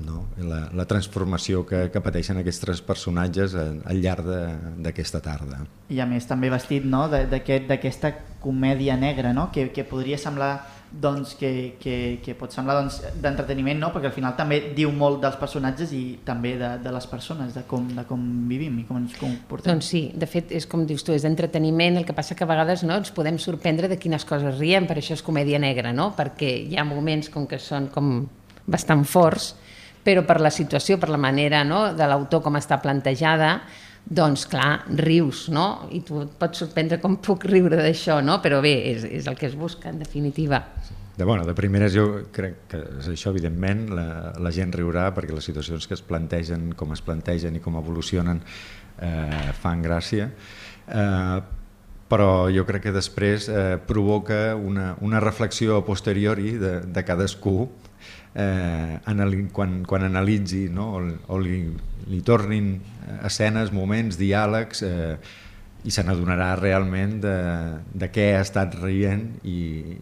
no? 0.06 0.28
la, 0.38 0.68
la 0.76 0.86
transformació 0.86 1.64
que, 1.66 1.88
que 1.94 2.02
pateixen 2.04 2.42
aquests 2.42 2.62
tres 2.62 2.82
personatges 2.86 3.56
al, 3.58 3.82
al 3.88 4.02
llarg 4.04 4.30
d'aquesta 4.84 5.24
tarda. 5.26 5.64
I 5.90 6.02
a 6.04 6.08
més 6.10 6.28
també 6.30 6.52
vestit 6.54 6.86
no, 6.86 7.08
d'aquesta 7.10 8.14
comèdia 8.44 8.98
negra, 9.00 9.34
no? 9.34 9.50
que, 9.54 9.70
que 9.74 9.88
podria 9.88 10.20
semblar 10.22 10.77
doncs, 10.92 11.34
que, 11.36 11.76
que, 11.82 12.20
que 12.24 12.34
pot 12.38 12.54
semblar 12.56 12.78
doncs, 12.80 13.02
d'entreteniment, 13.22 13.80
no? 13.82 13.90
perquè 13.94 14.10
al 14.10 14.16
final 14.16 14.36
també 14.38 14.60
diu 14.76 14.92
molt 14.96 15.20
dels 15.24 15.36
personatges 15.40 15.92
i 15.94 16.02
també 16.26 16.56
de, 16.60 16.72
de 16.84 16.94
les 16.96 17.08
persones, 17.12 17.54
de 17.56 17.66
com, 17.68 17.90
de 17.96 18.06
com 18.08 18.24
vivim 18.48 18.80
i 18.80 18.86
com 18.88 19.02
ens 19.02 19.18
comportem. 19.20 19.74
Doncs 19.74 19.92
sí, 19.92 20.04
de 20.16 20.30
fet, 20.30 20.54
és 20.56 20.68
com 20.70 20.86
dius 20.88 21.04
tu, 21.04 21.14
és 21.16 21.28
d'entreteniment, 21.28 22.00
el 22.00 22.08
que 22.08 22.16
passa 22.18 22.38
que 22.38 22.48
a 22.48 22.50
vegades 22.50 22.86
no, 22.88 22.98
ens 23.02 23.12
podem 23.16 23.40
sorprendre 23.42 23.92
de 23.92 24.00
quines 24.00 24.26
coses 24.28 24.58
riem, 24.62 24.88
per 24.88 24.98
això 25.02 25.18
és 25.18 25.26
comèdia 25.26 25.60
negra, 25.62 25.92
no? 25.94 26.14
perquè 26.18 26.54
hi 26.72 26.80
ha 26.80 26.88
moments 26.88 27.32
com 27.34 27.50
que 27.50 27.60
són 27.62 27.92
com 27.94 28.22
bastant 28.68 29.04
forts, 29.08 29.54
però 30.08 30.24
per 30.24 30.40
la 30.40 30.54
situació, 30.54 30.96
per 31.02 31.12
la 31.12 31.20
manera 31.20 31.66
no, 31.68 31.90
de 31.96 32.08
l'autor 32.08 32.42
com 32.46 32.56
està 32.56 32.80
plantejada, 32.80 33.58
doncs 34.10 34.46
clar, 34.48 34.86
rius, 35.04 35.48
no? 35.52 35.88
I 35.92 36.02
tu 36.08 36.22
et 36.24 36.32
pots 36.40 36.64
sorprendre 36.64 37.02
com 37.04 37.18
puc 37.24 37.44
riure 37.50 37.80
d'això, 37.80 38.22
no? 38.24 38.40
Però 38.44 38.62
bé, 38.64 38.74
és, 38.94 39.04
és 39.20 39.28
el 39.28 39.36
que 39.40 39.50
es 39.50 39.58
busca, 39.60 39.92
en 39.92 40.00
definitiva. 40.00 40.62
De, 41.18 41.26
bueno, 41.26 41.48
de 41.48 41.56
primeres 41.58 41.96
jo 41.96 42.06
crec 42.32 42.68
que 42.72 42.80
és 43.02 43.10
això, 43.10 43.32
evidentment, 43.34 43.88
la, 43.98 44.08
la 44.38 44.52
gent 44.54 44.72
riurà 44.76 45.10
perquè 45.16 45.34
les 45.34 45.48
situacions 45.50 45.90
que 45.90 45.98
es 45.98 46.04
plantegen, 46.06 46.72
com 46.78 46.94
es 46.94 47.02
plantegen 47.02 47.58
i 47.58 47.62
com 47.64 47.80
evolucionen 47.80 48.44
eh, 48.44 49.48
fan 49.58 49.82
gràcia, 49.82 50.30
eh, 50.88 51.40
però 52.08 52.30
jo 52.54 52.64
crec 52.70 52.86
que 52.86 52.96
després 52.96 53.50
eh, 53.50 53.76
provoca 53.90 54.54
una, 54.56 54.92
una 55.02 55.20
reflexió 55.20 55.82
a 55.82 55.86
posteriori 55.86 56.54
de, 56.62 56.74
de 56.86 57.04
cadascú 57.04 57.66
eh, 58.38 59.00
anali 59.10 59.48
quan, 59.54 59.82
quan 59.88 60.06
analitzi 60.06 60.68
no? 60.70 60.92
o, 60.98 61.02
o 61.34 61.40
li, 61.42 61.64
li 62.12 62.22
tornin 62.26 62.76
escenes, 63.26 63.74
moments, 63.74 64.20
diàlegs 64.20 64.84
eh, 64.86 65.18
i 65.88 65.94
se 65.94 66.04
n'adonarà 66.04 66.54
realment 66.60 67.18
de, 67.24 67.36
de 67.94 68.12
què 68.14 68.32
ha 68.36 68.46
estat 68.46 68.78
rient 68.82 69.28
i 69.48 69.98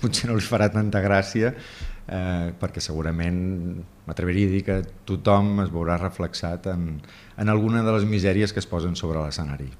potser 0.00 0.30
no 0.30 0.36
li 0.36 0.44
farà 0.44 0.68
tanta 0.72 1.00
gràcia 1.02 1.52
eh, 1.52 2.52
perquè 2.60 2.82
segurament 2.84 3.38
m'atreviria 4.06 4.50
a 4.50 4.54
dir 4.54 4.64
que 4.66 4.80
tothom 5.08 5.64
es 5.64 5.72
veurà 5.74 5.96
reflexat 6.00 6.68
en, 6.72 6.90
en 7.36 7.52
alguna 7.52 7.82
de 7.86 7.96
les 7.96 8.06
misèries 8.08 8.52
que 8.52 8.62
es 8.62 8.68
posen 8.70 8.94
sobre 8.96 9.22
l'escenari. 9.22 9.70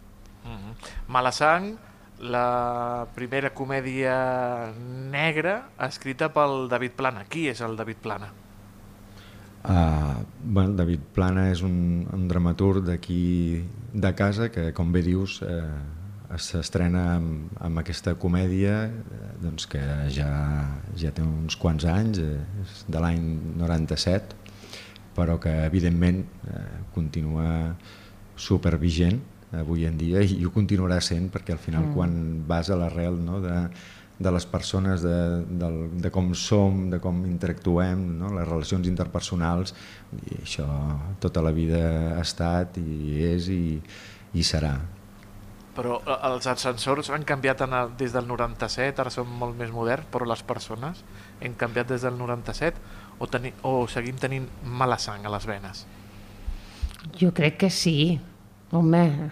Mm 0.45 0.57
-hmm. 0.57 0.75
Malasang, 1.09 1.77
la 2.21 3.07
primera 3.15 3.53
comèdia 3.53 4.73
negra 5.13 5.59
escrita 5.87 6.31
pel 6.33 6.67
David 6.73 6.97
Plana. 6.97 7.25
Qui 7.29 7.47
és 7.53 7.61
el 7.65 7.77
David 7.77 8.01
Plana? 8.05 8.31
Uh, 9.67 10.23
bueno, 10.41 10.77
David 10.79 11.03
Plana 11.13 11.49
és 11.51 11.61
un, 11.67 12.07
un 12.15 12.29
dramaturg 12.31 12.87
d'aquí 12.87 13.65
de 13.93 14.13
casa 14.15 14.49
que, 14.55 14.71
com 14.77 14.93
bé 14.95 15.03
dius, 15.03 15.41
eh, 15.43 16.37
s'estrena 16.39 17.03
amb, 17.17 17.51
amb 17.63 17.81
aquesta 17.83 18.15
comèdia 18.21 18.77
eh, 18.87 19.21
doncs 19.43 19.67
que 19.71 19.83
ja, 20.13 20.31
ja 20.99 21.13
té 21.15 21.25
uns 21.25 21.57
quants 21.59 21.87
anys, 21.91 22.21
eh, 22.23 22.63
és 22.63 22.85
de 22.91 23.03
l'any 23.03 23.25
97, 23.59 24.39
però 25.17 25.39
que 25.43 25.53
evidentment 25.67 26.23
eh, 26.47 26.67
continua 26.95 27.49
supervigent 28.37 29.23
avui 29.61 29.87
en 29.89 29.99
dia 29.99 30.23
i 30.23 30.45
ho 30.45 30.53
continuarà 30.55 31.01
sent 31.05 31.31
perquè 31.33 31.55
al 31.55 31.63
final 31.63 31.89
mm. 31.89 31.95
quan 31.97 32.17
vas 32.49 32.71
a 32.71 32.79
l'arrel 32.81 33.19
no, 33.23 33.41
de, 33.45 33.57
de 34.19 34.33
les 34.33 34.47
persones, 34.47 35.03
de, 35.03 35.45
de, 35.45 35.71
de 36.01 36.11
com 36.11 36.33
som, 36.35 36.87
de 36.91 37.01
com 37.03 37.19
interactuem, 37.29 38.01
no? 38.21 38.33
les 38.39 38.49
relacions 38.49 38.89
interpersonals, 38.89 39.75
i 40.17 40.41
això 40.41 40.67
tota 41.21 41.45
la 41.45 41.53
vida 41.57 41.81
ha 42.17 42.23
estat 42.25 42.79
i 42.81 43.21
és 43.29 43.51
i, 43.53 43.63
i 44.33 44.47
serà. 44.47 44.75
Però 45.77 45.99
eh, 46.01 46.19
els 46.31 46.49
ascensors 46.49 47.13
han 47.13 47.27
canviat 47.29 47.67
en 47.67 47.77
el, 47.77 47.93
des 48.01 48.17
del 48.17 48.29
97, 48.31 49.05
ara 49.05 49.13
són 49.13 49.29
molt 49.43 49.59
més 49.59 49.73
moderns, 49.75 50.09
però 50.13 50.29
les 50.29 50.45
persones 50.47 51.05
han 51.45 51.59
canviat 51.61 51.93
des 51.93 52.09
del 52.09 52.17
97 52.17 52.81
o, 53.19 53.29
teni, 53.29 53.53
o 53.69 53.83
seguim 53.91 54.17
tenint 54.21 54.49
mala 54.65 54.97
sang 55.01 55.29
a 55.29 55.33
les 55.37 55.49
venes? 55.49 55.85
Jo 57.21 57.35
crec 57.37 57.61
que 57.61 57.71
sí. 57.71 58.17
Home, 58.75 59.31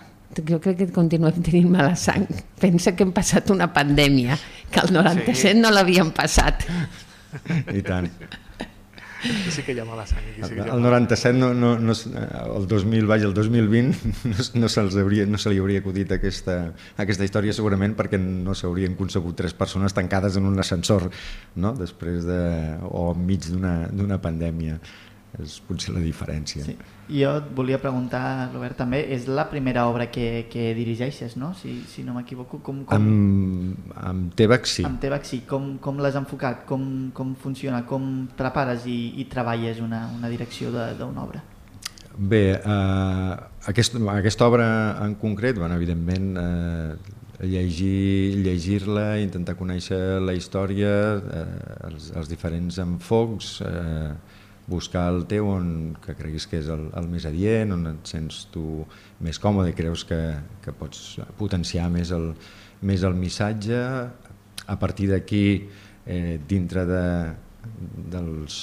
jo 0.49 0.61
crec 0.62 0.79
que 0.83 0.88
continuem 0.95 1.43
tenint 1.45 1.71
mala 1.73 1.95
sang. 1.99 2.26
Pensa 2.61 2.95
que 2.97 3.07
hem 3.07 3.12
passat 3.14 3.53
una 3.55 3.71
pandèmia, 3.75 4.38
que 4.71 4.83
el 4.83 4.95
97 4.95 5.37
sí. 5.37 5.53
no 5.61 5.71
l'havíem 5.75 6.14
passat. 6.17 6.67
I 7.75 7.85
tant. 7.85 8.11
Sí 9.25 9.62
que 9.64 9.73
hi 9.73 9.81
ha 9.81 9.87
mala 9.88 10.05
sang. 10.09 10.25
Sí 10.37 10.53
que 10.53 10.67
el 10.69 10.83
97, 10.85 11.38
no, 11.38 11.53
no, 11.55 11.79
no, 11.81 11.95
el 11.95 12.67
2000, 12.69 13.07
vaja, 13.09 13.31
el 13.31 13.35
2020, 13.35 14.12
no, 14.33 14.49
no, 14.61 14.69
se'ls 14.73 14.99
hauria, 15.00 15.25
no 15.31 15.41
se 15.41 15.53
li 15.53 15.62
hauria 15.62 15.81
acudit 15.81 16.12
aquesta, 16.17 16.59
aquesta 17.00 17.25
història 17.25 17.57
segurament 17.57 17.97
perquè 17.97 18.21
no 18.21 18.57
s'haurien 18.59 18.99
concebut 18.99 19.38
tres 19.38 19.57
persones 19.57 19.97
tancades 19.97 20.37
en 20.37 20.50
un 20.50 20.61
ascensor 20.61 21.09
no? 21.57 21.73
després 21.79 22.29
de, 22.29 22.43
o 22.91 23.11
enmig 23.14 23.49
d'una 23.55 24.21
pandèmia 24.21 24.79
és 25.43 25.57
potser 25.67 25.95
la 25.95 26.03
diferència. 26.03 26.64
Sí. 26.67 26.75
Jo 27.09 27.35
et 27.41 27.49
volia 27.57 27.81
preguntar, 27.83 28.50
Robert, 28.53 28.76
també, 28.79 29.03
és 29.12 29.26
la 29.29 29.47
primera 29.50 29.87
obra 29.91 30.07
que, 30.12 30.47
que 30.53 30.71
dirigeixes, 30.76 31.35
no? 31.41 31.53
Si, 31.59 31.75
si 31.91 32.05
no 32.07 32.14
m'equivoco. 32.17 32.61
Com, 32.64 32.85
com... 32.88 32.95
Amb, 32.95 33.91
amb 33.99 34.37
Tebac 34.38 34.69
sí. 34.71 34.87
Amb 34.87 35.00
Tebac 35.03 35.26
sí. 35.29 35.43
Com, 35.49 35.75
com 35.85 35.99
l'has 36.03 36.17
enfocat? 36.21 36.62
Com, 36.69 37.11
com 37.17 37.35
funciona? 37.41 37.83
Com 37.88 38.29
prepares 38.38 38.87
i, 38.91 38.99
i 39.21 39.26
treballes 39.33 39.83
una, 39.85 40.07
una 40.14 40.31
direcció 40.33 40.73
d'una 40.73 41.26
obra? 41.26 41.43
Bé, 42.14 42.45
eh, 42.55 43.35
aquest, 43.73 43.99
aquesta 44.12 44.47
obra 44.47 44.69
en 45.03 45.17
concret, 45.19 45.59
bueno, 45.59 45.75
evidentment, 45.75 46.37
eh, 46.38 47.14
llegir 47.43 48.38
llegir-la, 48.45 49.19
intentar 49.19 49.57
conèixer 49.59 50.21
la 50.23 50.35
història, 50.38 50.93
eh, 51.19 51.45
els, 51.88 52.12
els 52.14 52.31
diferents 52.31 52.79
enfocs, 52.79 53.59
eh, 53.67 54.14
buscar 54.66 55.09
el 55.12 55.25
teu 55.28 55.49
on 55.52 55.94
que 56.04 56.14
creguis 56.16 56.47
que 56.49 56.61
és 56.62 56.68
el, 56.73 56.87
el 56.97 57.09
més 57.12 57.26
adient, 57.28 57.75
on 57.76 57.88
et 57.90 58.12
sents 58.14 58.44
tu 58.54 58.85
més 59.25 59.38
còmode 59.40 59.75
creus 59.76 60.06
que, 60.09 60.21
que 60.64 60.73
pots 60.76 61.18
potenciar 61.40 61.90
més 61.92 62.12
el, 62.16 62.30
més 62.83 63.04
el 63.04 63.16
missatge. 63.18 63.80
A 64.64 64.76
partir 64.80 65.11
d'aquí, 65.11 65.47
eh, 66.06 66.38
dintre 66.49 66.87
de, 66.88 67.04
dels, 68.14 68.61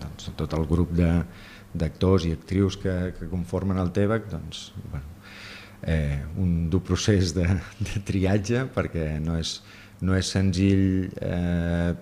doncs, 0.00 0.28
tot 0.36 0.56
el 0.56 0.66
grup 0.68 0.92
d'actors 0.96 2.26
i 2.28 2.34
actrius 2.36 2.76
que, 2.80 2.96
que 3.16 3.30
conformen 3.30 3.80
el 3.80 3.92
TEBAC, 3.96 4.28
doncs, 4.32 4.70
bueno, 4.90 5.16
eh, 5.82 6.20
un 6.36 6.68
dur 6.70 6.82
procés 6.84 7.34
de, 7.36 7.46
de 7.88 8.04
triatge 8.04 8.66
perquè 8.74 9.14
no 9.24 9.38
és, 9.40 9.58
no 10.04 10.16
és 10.16 10.32
senzill 10.36 11.10
eh, 11.20 11.92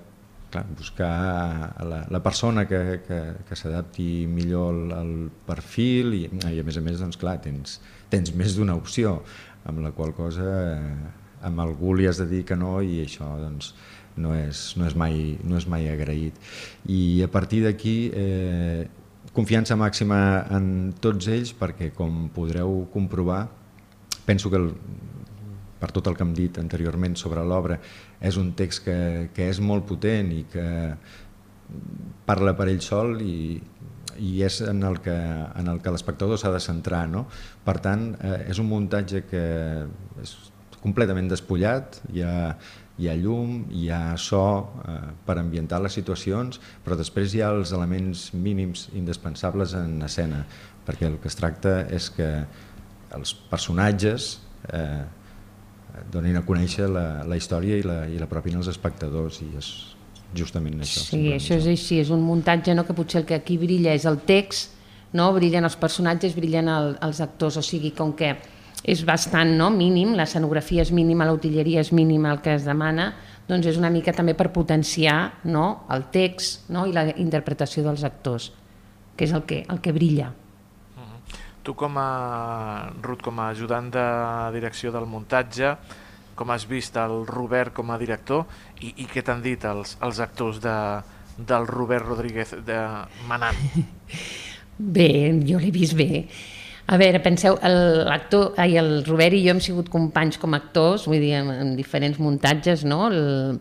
clar, 0.58 0.76
buscar 0.76 1.84
la, 1.84 2.06
la 2.08 2.22
persona 2.22 2.66
que, 2.66 3.00
que, 3.06 3.44
que 3.46 3.56
s'adapti 3.56 4.26
millor 4.26 4.74
al, 4.74 4.92
al 4.92 5.30
perfil 5.46 6.14
i, 6.14 6.24
i 6.50 6.60
a 6.60 6.64
més 6.64 6.76
a 6.76 6.82
més 6.82 6.98
doncs, 7.00 7.16
clar, 7.16 7.40
tens, 7.40 7.80
tens 8.10 8.32
més 8.34 8.56
d'una 8.56 8.76
opció 8.76 9.22
amb 9.66 9.82
la 9.84 9.92
qual 9.92 10.14
cosa 10.14 10.46
eh, 10.74 10.96
amb 11.42 11.60
algú 11.60 11.94
li 11.94 12.06
has 12.06 12.18
de 12.18 12.26
dir 12.26 12.44
que 12.44 12.56
no 12.56 12.80
i 12.82 13.02
això 13.04 13.28
doncs, 13.40 13.74
no, 14.16 14.34
és, 14.34 14.74
no, 14.76 14.86
és 14.86 14.96
mai, 14.96 15.38
no 15.44 15.56
és 15.56 15.66
mai 15.68 15.88
agraït. 15.88 16.34
I 16.88 17.22
a 17.22 17.28
partir 17.28 17.62
d'aquí 17.64 18.10
eh, 18.12 18.88
confiança 19.32 19.76
màxima 19.76 20.46
en 20.50 20.94
tots 21.00 21.28
ells 21.28 21.54
perquè 21.54 21.92
com 21.94 22.26
podreu 22.34 22.88
comprovar 22.92 23.46
penso 24.26 24.50
que 24.50 24.58
el, 24.58 24.72
per 25.78 25.92
tot 25.94 26.08
el 26.10 26.16
que 26.16 26.26
hem 26.26 26.34
dit 26.34 26.58
anteriorment 26.58 27.14
sobre 27.16 27.44
l'obra 27.46 27.78
és 28.20 28.36
un 28.40 28.52
text 28.58 28.84
que, 28.86 28.98
que 29.34 29.48
és 29.48 29.60
molt 29.62 29.86
potent 29.88 30.32
i 30.34 30.44
que 30.50 30.68
parla 32.26 32.54
per 32.58 32.68
ell 32.70 32.80
sol 32.82 33.18
i, 33.22 33.58
i 34.18 34.42
és 34.46 34.60
en 34.66 34.82
el 34.86 34.98
que, 35.04 35.14
en 35.14 35.70
el 35.70 35.80
que 35.84 35.92
l'espectador 35.94 36.40
s'ha 36.40 36.52
de 36.54 36.62
centrar. 36.62 37.06
No? 37.10 37.26
Per 37.64 37.78
tant, 37.84 38.10
eh, 38.18 38.48
és 38.50 38.58
un 38.58 38.68
muntatge 38.70 39.24
que 39.30 39.44
és 40.22 40.34
completament 40.82 41.30
despullat, 41.30 42.00
hi 42.14 42.22
ha, 42.26 42.54
hi 42.98 43.08
ha 43.10 43.16
llum, 43.18 43.64
hi 43.74 43.88
ha 43.94 44.16
so 44.20 44.42
eh, 44.84 45.12
per 45.26 45.38
ambientar 45.40 45.80
les 45.84 45.94
situacions, 45.98 46.60
però 46.84 46.98
després 46.98 47.34
hi 47.34 47.42
ha 47.44 47.52
els 47.54 47.74
elements 47.76 48.28
mínims 48.34 48.88
indispensables 48.98 49.74
en 49.78 50.00
escena, 50.06 50.44
perquè 50.86 51.06
el 51.10 51.18
que 51.22 51.30
es 51.30 51.38
tracta 51.38 51.80
és 51.94 52.10
que 52.14 52.28
els 53.14 53.32
personatges 53.50 54.36
eh, 54.72 55.04
donin 56.12 56.38
a 56.38 56.44
conèixer 56.46 56.88
la, 56.90 57.22
la 57.28 57.38
història 57.38 57.78
i 57.78 57.84
la, 57.86 58.02
i 58.08 58.18
la 58.20 58.28
propin 58.30 58.58
als 58.58 58.70
espectadors 58.70 59.40
i 59.44 59.48
és 59.58 59.70
justament 60.36 60.82
això. 60.82 61.02
Sí, 61.06 61.22
això 61.34 61.56
és 61.56 61.68
així, 61.70 62.00
és 62.02 62.12
un 62.14 62.22
muntatge 62.24 62.74
no, 62.76 62.84
que 62.86 62.96
potser 62.96 63.22
el 63.22 63.28
que 63.28 63.38
aquí 63.38 63.58
brilla 63.60 63.94
és 63.96 64.04
el 64.08 64.20
text, 64.28 64.76
no? 65.16 65.30
brillen 65.36 65.64
els 65.64 65.76
personatges, 65.80 66.36
brillen 66.36 66.68
el, 66.72 66.94
els 67.04 67.20
actors, 67.24 67.56
o 67.56 67.64
sigui, 67.64 67.94
com 67.96 68.12
que 68.16 68.34
és 68.88 69.02
bastant 69.06 69.56
no, 69.58 69.70
mínim, 69.74 70.14
l'escenografia 70.16 70.84
és 70.84 70.92
mínima, 70.94 71.26
l'utilleria 71.26 71.82
és 71.82 71.92
mínima, 71.92 72.30
el 72.34 72.42
que 72.44 72.54
es 72.54 72.66
demana, 72.68 73.12
doncs 73.48 73.66
és 73.72 73.78
una 73.80 73.90
mica 73.90 74.12
també 74.14 74.36
per 74.38 74.50
potenciar 74.54 75.40
no, 75.48 75.86
el 75.94 76.06
text 76.14 76.68
no, 76.74 76.86
i 76.86 76.94
la 76.94 77.08
interpretació 77.16 77.82
dels 77.86 78.04
actors, 78.06 78.52
que 79.16 79.26
és 79.26 79.32
el 79.34 79.46
que, 79.48 79.64
el 79.66 79.80
que 79.82 79.94
brilla. 79.96 80.30
Tu 81.68 81.74
com 81.76 81.98
a, 82.00 82.88
Ruth, 83.04 83.20
com 83.20 83.40
a 83.44 83.50
ajudant 83.52 83.90
de 83.92 84.02
direcció 84.54 84.88
del 84.88 85.04
muntatge, 85.04 85.74
com 86.32 86.48
has 86.54 86.64
vist 86.64 86.94
el 86.96 87.26
Robert 87.28 87.74
com 87.76 87.90
a 87.92 87.98
director 88.00 88.46
i, 88.80 88.94
i 89.02 89.08
què 89.10 89.20
t'han 89.20 89.42
dit 89.44 89.66
els, 89.68 89.98
els 90.00 90.20
actors 90.24 90.62
de, 90.64 90.72
del 91.36 91.68
Robert 91.68 92.08
Rodríguez 92.08 92.54
de 92.64 92.78
Manant? 93.28 93.60
Bé, 94.96 95.10
jo 95.44 95.60
l'he 95.60 95.74
vist 95.74 95.92
bé. 95.98 96.24
A 96.88 96.96
veure, 96.96 97.20
penseu, 97.20 97.58
l'actor, 97.60 98.54
ai, 98.56 98.78
el 98.80 99.02
Robert 99.04 99.36
i 99.36 99.42
jo 99.44 99.52
hem 99.52 99.60
sigut 99.60 99.90
companys 99.92 100.40
com 100.40 100.56
a 100.56 100.62
actors, 100.62 101.04
vull 101.10 101.20
dir, 101.20 101.34
en, 101.42 101.50
en 101.52 101.76
diferents 101.76 102.16
muntatges, 102.22 102.86
no? 102.88 103.10
El, 103.10 103.58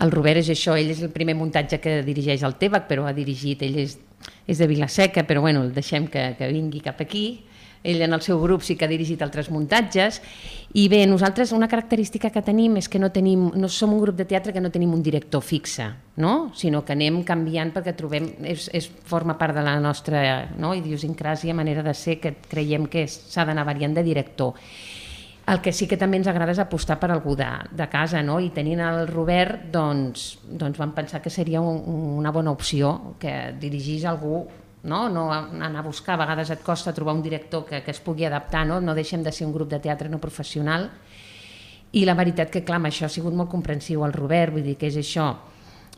el 0.00 0.10
Robert 0.14 0.40
és 0.40 0.48
això, 0.54 0.76
ell 0.78 0.90
és 0.94 1.02
el 1.04 1.12
primer 1.12 1.36
muntatge 1.36 1.80
que 1.82 2.00
dirigeix 2.06 2.44
el 2.46 2.56
Tebac, 2.60 2.88
però 2.88 3.06
ha 3.08 3.14
dirigit, 3.16 3.62
ell 3.66 3.76
és, 3.82 3.98
és 4.48 4.58
de 4.60 4.68
Vilaseca, 4.70 5.26
però 5.28 5.42
bueno, 5.44 5.62
el 5.66 5.74
deixem 5.76 6.08
que, 6.08 6.32
que 6.38 6.48
vingui 6.52 6.80
cap 6.84 7.00
aquí. 7.04 7.44
Ell 7.80 8.02
en 8.04 8.12
el 8.12 8.20
seu 8.20 8.36
grup 8.42 8.60
sí 8.60 8.74
que 8.76 8.84
ha 8.84 8.90
dirigit 8.90 9.22
altres 9.24 9.48
muntatges. 9.48 10.18
I 10.76 10.84
bé, 10.92 11.00
nosaltres 11.08 11.54
una 11.56 11.68
característica 11.68 12.28
que 12.32 12.42
tenim 12.44 12.76
és 12.76 12.90
que 12.92 13.00
no, 13.00 13.08
tenim, 13.12 13.46
no 13.56 13.70
som 13.72 13.94
un 13.96 14.02
grup 14.02 14.18
de 14.18 14.26
teatre 14.28 14.52
que 14.52 14.60
no 14.60 14.72
tenim 14.72 14.92
un 14.92 15.02
director 15.02 15.40
fixe, 15.40 15.86
no? 16.20 16.52
sinó 16.56 16.84
que 16.84 16.92
anem 16.92 17.22
canviant 17.24 17.72
perquè 17.72 17.94
trobem, 17.96 18.28
és, 18.44 18.68
és, 18.76 18.90
forma 19.08 19.38
part 19.40 19.56
de 19.56 19.64
la 19.64 19.78
nostra 19.80 20.22
no? 20.60 20.74
idiosincràsia, 20.76 21.56
manera 21.56 21.84
de 21.86 21.96
ser, 21.96 22.18
que 22.20 22.34
creiem 22.52 22.84
que 22.92 23.06
s'ha 23.08 23.48
d'anar 23.48 23.64
variant 23.64 23.96
de 23.96 24.04
director. 24.04 24.60
El 25.50 25.58
que 25.60 25.72
sí 25.74 25.88
que 25.90 25.98
també 25.98 26.20
ens 26.20 26.28
agrada 26.30 26.54
és 26.54 26.60
apostar 26.62 27.00
per 27.00 27.08
algú 27.10 27.34
de, 27.34 27.48
de 27.74 27.86
casa, 27.90 28.20
no? 28.22 28.38
i 28.38 28.52
tenint 28.54 28.82
el 28.86 29.08
Robert, 29.08 29.64
doncs, 29.72 30.26
doncs 30.46 30.78
vam 30.78 30.92
pensar 30.94 31.18
que 31.24 31.32
seria 31.32 31.62
un, 31.64 31.80
una 32.20 32.30
bona 32.30 32.52
opció 32.54 33.16
que 33.18 33.56
dirigís 33.58 34.06
algú 34.06 34.44
no? 34.84 35.08
no 35.10 35.24
anar 35.32 35.80
a 35.80 35.86
buscar, 35.86 36.14
a 36.14 36.22
vegades 36.22 36.52
et 36.54 36.62
costa 36.62 36.94
trobar 36.94 37.16
un 37.18 37.22
director 37.22 37.64
que, 37.66 37.82
que 37.82 37.90
es 37.90 38.00
pugui 38.00 38.28
adaptar, 38.28 38.66
no? 38.66 38.78
no 38.80 38.94
deixem 38.94 39.24
de 39.26 39.32
ser 39.32 39.48
un 39.48 39.56
grup 39.56 39.72
de 39.72 39.80
teatre 39.82 40.08
no 40.08 40.22
professional, 40.22 40.86
i 41.92 42.04
la 42.06 42.14
veritat 42.14 42.52
que, 42.54 42.62
clar, 42.62 42.78
això 42.86 43.08
ha 43.08 43.12
sigut 43.12 43.34
molt 43.34 43.50
comprensiu 43.50 44.04
el 44.06 44.14
Robert, 44.14 44.54
vull 44.54 44.62
dir 44.62 44.76
que 44.78 44.86
és 44.86 45.00
això. 45.00 45.32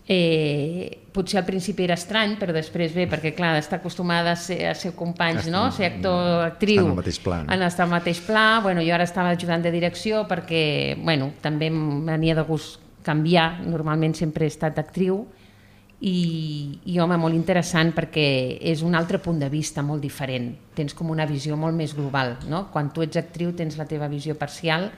Eh, 0.08 0.98
potser 1.12 1.38
al 1.38 1.44
principi 1.46 1.84
era 1.84 1.94
estrany, 1.94 2.34
però 2.40 2.54
després 2.54 2.94
bé, 2.96 3.04
perquè 3.10 3.34
clar, 3.36 3.52
està 3.60 3.78
acostumada 3.78 4.32
a 4.32 4.38
ser, 4.40 4.58
a 4.66 4.72
ser 4.74 4.94
companys, 4.98 5.46
no? 5.52 5.68
ser 5.70 5.92
actor, 5.92 6.46
actriu. 6.46 6.86
En 6.86 6.94
el 6.94 6.98
mateix 6.98 7.20
pla, 7.22 7.42
no? 7.44 7.52
En 7.54 7.62
estar 7.66 7.86
al 7.86 7.92
mateix 7.92 8.22
pla. 8.24 8.46
Bueno, 8.64 8.82
jo 8.82 8.96
ara 8.96 9.06
estava 9.06 9.34
ajudant 9.36 9.62
de 9.62 9.70
direcció 9.74 10.24
perquè, 10.30 10.64
bueno, 10.98 11.30
també 11.44 11.70
venia 11.70 12.34
de 12.34 12.46
gust 12.48 12.80
canviar. 13.06 13.60
Normalment 13.66 14.16
sempre 14.18 14.46
he 14.46 14.52
estat 14.52 14.80
actriu 14.82 15.22
i, 16.02 16.80
i 16.90 16.98
home, 16.98 17.18
molt 17.20 17.36
interessant 17.36 17.92
perquè 17.94 18.26
és 18.72 18.82
un 18.82 18.96
altre 18.98 19.20
punt 19.22 19.38
de 19.38 19.50
vista 19.52 19.84
molt 19.86 20.02
diferent. 20.02 20.50
Tens 20.74 20.96
com 20.98 21.12
una 21.14 21.28
visió 21.30 21.58
molt 21.60 21.78
més 21.78 21.94
global, 21.94 22.40
no? 22.50 22.66
Quan 22.72 22.90
tu 22.94 23.04
ets 23.06 23.20
actriu 23.20 23.52
tens 23.54 23.78
la 23.78 23.86
teva 23.86 24.10
visió 24.10 24.34
parcial 24.38 24.90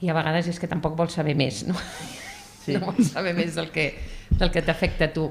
i 0.00 0.10
a 0.10 0.16
vegades 0.16 0.48
és 0.52 0.60
que 0.60 0.68
tampoc 0.68 0.96
vols 0.98 1.16
saber 1.16 1.36
més, 1.38 1.64
no? 1.68 1.78
Sí. 2.70 2.78
No 2.78 2.90
vols 2.92 3.10
saber 3.12 3.34
més 3.34 3.54
del 3.58 3.70
que, 3.74 3.92
del 4.30 4.50
que 4.50 4.62
t'afecta 4.62 5.10
a 5.10 5.12
tu. 5.14 5.30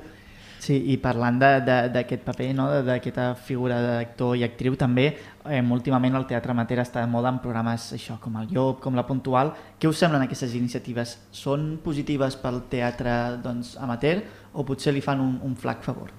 Sí, 0.60 0.76
i 0.92 0.98
parlant 1.00 1.38
de- 1.40 1.62
de- 1.64 1.90
d'aquest 1.94 2.22
paper, 2.26 2.50
no? 2.54 2.66
de- 2.70 2.82
d'aquesta 2.84 3.30
figura 3.40 3.78
d'actor 3.82 4.36
i 4.36 4.44
actriu, 4.44 4.76
també 4.76 5.06
eh, 5.48 5.62
últimament 5.72 6.14
el 6.20 6.26
teatre 6.28 6.52
amateur 6.52 6.82
està 6.84 7.00
de 7.00 7.08
moda 7.08 7.30
en 7.32 7.38
programes 7.40 7.94
això, 7.96 8.18
com 8.20 8.36
el 8.42 8.50
Llop, 8.52 8.82
com 8.84 8.94
la 8.94 9.06
Puntual. 9.08 9.54
Què 9.80 9.88
us 9.88 9.98
semblen 10.04 10.22
aquestes 10.26 10.54
iniciatives? 10.60 11.18
Són 11.32 11.78
positives 11.82 12.36
pel 12.36 12.60
teatre 12.70 13.38
doncs, 13.42 13.78
amateur 13.80 14.20
o 14.54 14.66
potser 14.68 14.92
li 14.94 15.00
fan 15.02 15.22
un, 15.24 15.40
un 15.48 15.56
flac 15.56 15.82
favor? 15.82 16.12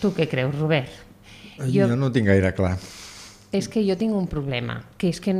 Tu 0.00 0.12
què 0.16 0.28
creus, 0.28 0.54
Robert? 0.58 0.90
Jo, 1.58 1.88
jo 1.88 1.96
no 1.96 2.06
ho 2.08 2.12
tinc 2.12 2.26
gaire 2.28 2.52
clar. 2.56 2.76
És 3.52 3.66
que 3.68 3.82
jo 3.84 3.96
tinc 3.98 4.12
un 4.14 4.28
problema, 4.30 4.78
que 4.96 5.08
és 5.08 5.18
que 5.20 5.34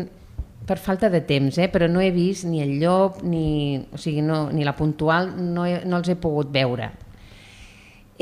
per 0.71 0.79
falta 0.79 1.11
de 1.11 1.25
temps, 1.27 1.59
eh, 1.59 1.67
però 1.67 1.89
no 1.91 1.99
he 1.99 2.13
vist 2.15 2.47
ni 2.47 2.63
el 2.63 2.77
llop 2.79 3.25
ni, 3.27 3.75
o 3.91 3.99
sigui, 3.99 4.23
no, 4.23 4.45
ni 4.55 4.63
la 4.63 4.77
puntual, 4.79 5.33
no, 5.35 5.65
he, 5.67 5.81
no 5.83 5.99
els 5.99 6.13
he 6.13 6.15
pogut 6.15 6.53
veure. 6.55 6.93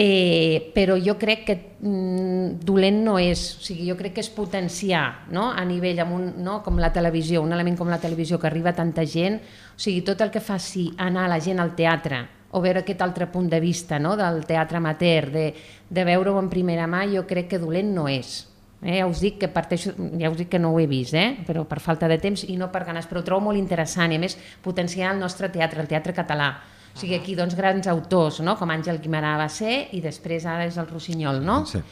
Eh, 0.00 0.70
però 0.72 0.94
jo 1.02 1.16
crec 1.18 1.44
que 1.44 1.56
mm, 1.58 2.62
dolent 2.64 3.02
no 3.04 3.18
és, 3.20 3.42
o 3.58 3.66
sigui, 3.66 3.90
jo 3.90 3.98
crec 3.98 4.14
que 4.16 4.24
és 4.24 4.32
potenciar 4.32 5.26
no? 5.34 5.50
a 5.50 5.66
nivell 5.68 6.00
amb 6.06 6.16
un, 6.16 6.26
no? 6.40 6.62
com 6.64 6.80
la 6.80 6.92
televisió, 6.94 7.42
un 7.44 7.52
element 7.52 7.76
com 7.76 7.90
la 7.92 8.00
televisió 8.00 8.38
que 8.40 8.48
arriba 8.48 8.72
a 8.72 8.78
tanta 8.78 9.04
gent, 9.04 9.40
o 9.74 9.76
sigui, 9.76 10.00
tot 10.06 10.24
el 10.24 10.32
que 10.32 10.40
faci 10.40 10.87
anar 10.96 11.28
la 11.28 11.42
gent 11.44 11.61
al 11.61 11.74
teatre 11.76 12.24
o 12.48 12.62
veure 12.64 12.80
aquest 12.80 13.04
altre 13.04 13.28
punt 13.28 13.50
de 13.52 13.61
vista 13.61 13.98
no? 14.00 14.16
del 14.16 14.46
teatre 14.48 14.80
amateur, 14.80 15.28
de, 15.34 15.48
de 15.90 16.04
veure-ho 16.08 16.38
en 16.40 16.48
primera 16.48 16.88
mà, 16.88 17.04
jo 17.12 17.26
crec 17.28 17.52
que 17.52 17.61
dolent 17.61 17.92
no 17.92 18.08
és. 18.08 18.46
Eh, 18.82 19.00
ja 19.00 19.06
us 19.10 19.18
dic 19.18 19.40
que 19.42 19.48
parteixo, 19.50 19.90
ja 20.20 20.30
us 20.30 20.38
dic 20.38 20.52
que 20.52 20.58
no 20.62 20.70
ho 20.70 20.78
he 20.78 20.86
vist, 20.86 21.16
eh? 21.18 21.32
però 21.46 21.64
per 21.66 21.80
falta 21.82 22.06
de 22.06 22.18
temps 22.22 22.44
i 22.46 22.56
no 22.56 22.68
per 22.70 22.84
ganes, 22.86 23.08
però 23.10 23.22
ho 23.22 23.26
trobo 23.26 23.48
molt 23.48 23.58
interessant 23.58 24.14
i 24.14 24.18
a 24.18 24.22
més 24.22 24.36
potenciar 24.62 25.14
el 25.14 25.22
nostre 25.22 25.50
teatre, 25.50 25.82
el 25.82 25.90
teatre 25.90 26.14
català. 26.14 26.52
O 26.94 26.98
sigui, 26.98 27.16
aquí 27.18 27.34
doncs 27.38 27.56
grans 27.58 27.86
autors, 27.90 28.40
no? 28.42 28.54
com 28.58 28.70
Àngel 28.70 29.00
Guimarà 29.02 29.36
va 29.38 29.48
ser 29.50 29.88
i 29.94 30.00
després 30.02 30.46
ara 30.46 30.66
és 30.66 30.78
el 30.78 30.86
Rossinyol, 30.90 31.42
no? 31.46 31.64
Sí. 31.66 31.82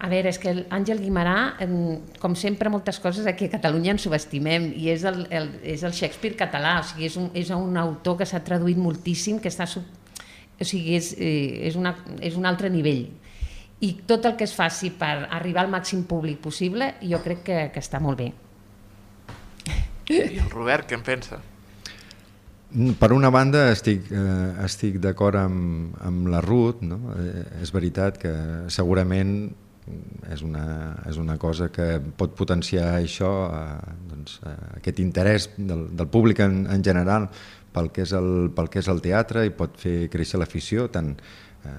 A 0.00 0.08
veure, 0.08 0.30
és 0.32 0.38
que 0.40 0.54
l'Àngel 0.56 1.00
Guimarà, 1.02 1.34
com 2.22 2.36
sempre 2.36 2.70
moltes 2.72 2.96
coses 3.04 3.26
aquí 3.28 3.50
a 3.50 3.52
Catalunya 3.52 3.92
ens 3.92 4.06
subestimem 4.06 4.70
i 4.80 4.88
és 4.92 5.04
el, 5.08 5.26
el, 5.28 5.50
és 5.60 5.84
el 5.84 5.92
Shakespeare 5.92 6.38
català, 6.40 6.78
o 6.80 6.86
sigui, 6.88 7.08
és 7.10 7.18
un, 7.20 7.26
és 7.36 7.52
un 7.52 7.76
autor 7.76 8.16
que 8.20 8.28
s'ha 8.28 8.40
traduït 8.44 8.80
moltíssim, 8.80 9.42
que 9.44 9.52
està 9.52 9.68
sub... 9.68 9.84
o 10.56 10.64
sigui, 10.64 10.96
és, 10.96 11.12
eh, 11.20 11.68
és, 11.68 11.76
una, 11.76 11.92
és 12.24 12.40
un 12.40 12.48
altre 12.48 12.72
nivell. 12.72 13.10
I 13.80 13.94
tot 14.06 14.26
el 14.28 14.36
que 14.36 14.44
es 14.44 14.52
faci 14.52 14.90
per 14.92 15.26
arribar 15.32 15.64
al 15.64 15.72
màxim 15.72 16.04
públic 16.08 16.40
possible, 16.44 16.94
jo 17.00 17.22
crec 17.24 17.44
que, 17.46 17.60
que 17.72 17.80
està 17.80 18.00
molt 18.02 18.20
bé. 18.20 18.32
I 20.10 20.40
el 20.42 20.50
Robert, 20.50 20.88
què 20.90 20.98
en 20.98 21.06
pensa? 21.06 21.38
Mm, 22.74 22.98
Per 23.00 23.12
una 23.14 23.30
banda 23.30 23.70
estic, 23.72 24.10
eh, 24.12 24.66
estic 24.66 25.00
d'acord 25.02 25.38
amb, 25.38 25.96
amb 26.06 26.28
la 26.30 26.42
Ruth, 26.44 26.84
no? 26.86 27.00
eh, 27.16 27.46
és 27.62 27.72
veritat 27.74 28.18
que 28.20 28.34
segurament 28.68 29.34
és 30.30 30.42
una, 30.46 30.64
és 31.08 31.16
una 31.18 31.36
cosa 31.40 31.70
que 31.72 31.96
pot 32.16 32.34
potenciar 32.38 32.92
això, 32.98 33.30
eh, 33.54 33.94
doncs, 34.10 34.38
eh, 34.46 34.56
aquest 34.78 35.00
interès 35.02 35.48
del, 35.56 35.88
del 35.96 36.10
públic 36.12 36.44
en, 36.44 36.62
en 36.70 36.84
general 36.84 37.30
pel 37.74 37.90
que, 37.94 38.04
és 38.06 38.12
el, 38.18 38.50
pel 38.54 38.70
que 38.70 38.82
és 38.82 38.90
el 38.90 39.02
teatre 39.02 39.46
i 39.46 39.54
pot 39.54 39.74
fer 39.78 40.10
créixer 40.12 40.38
l'afició, 40.42 40.88
tant 40.94 41.14
eh, 41.16 41.74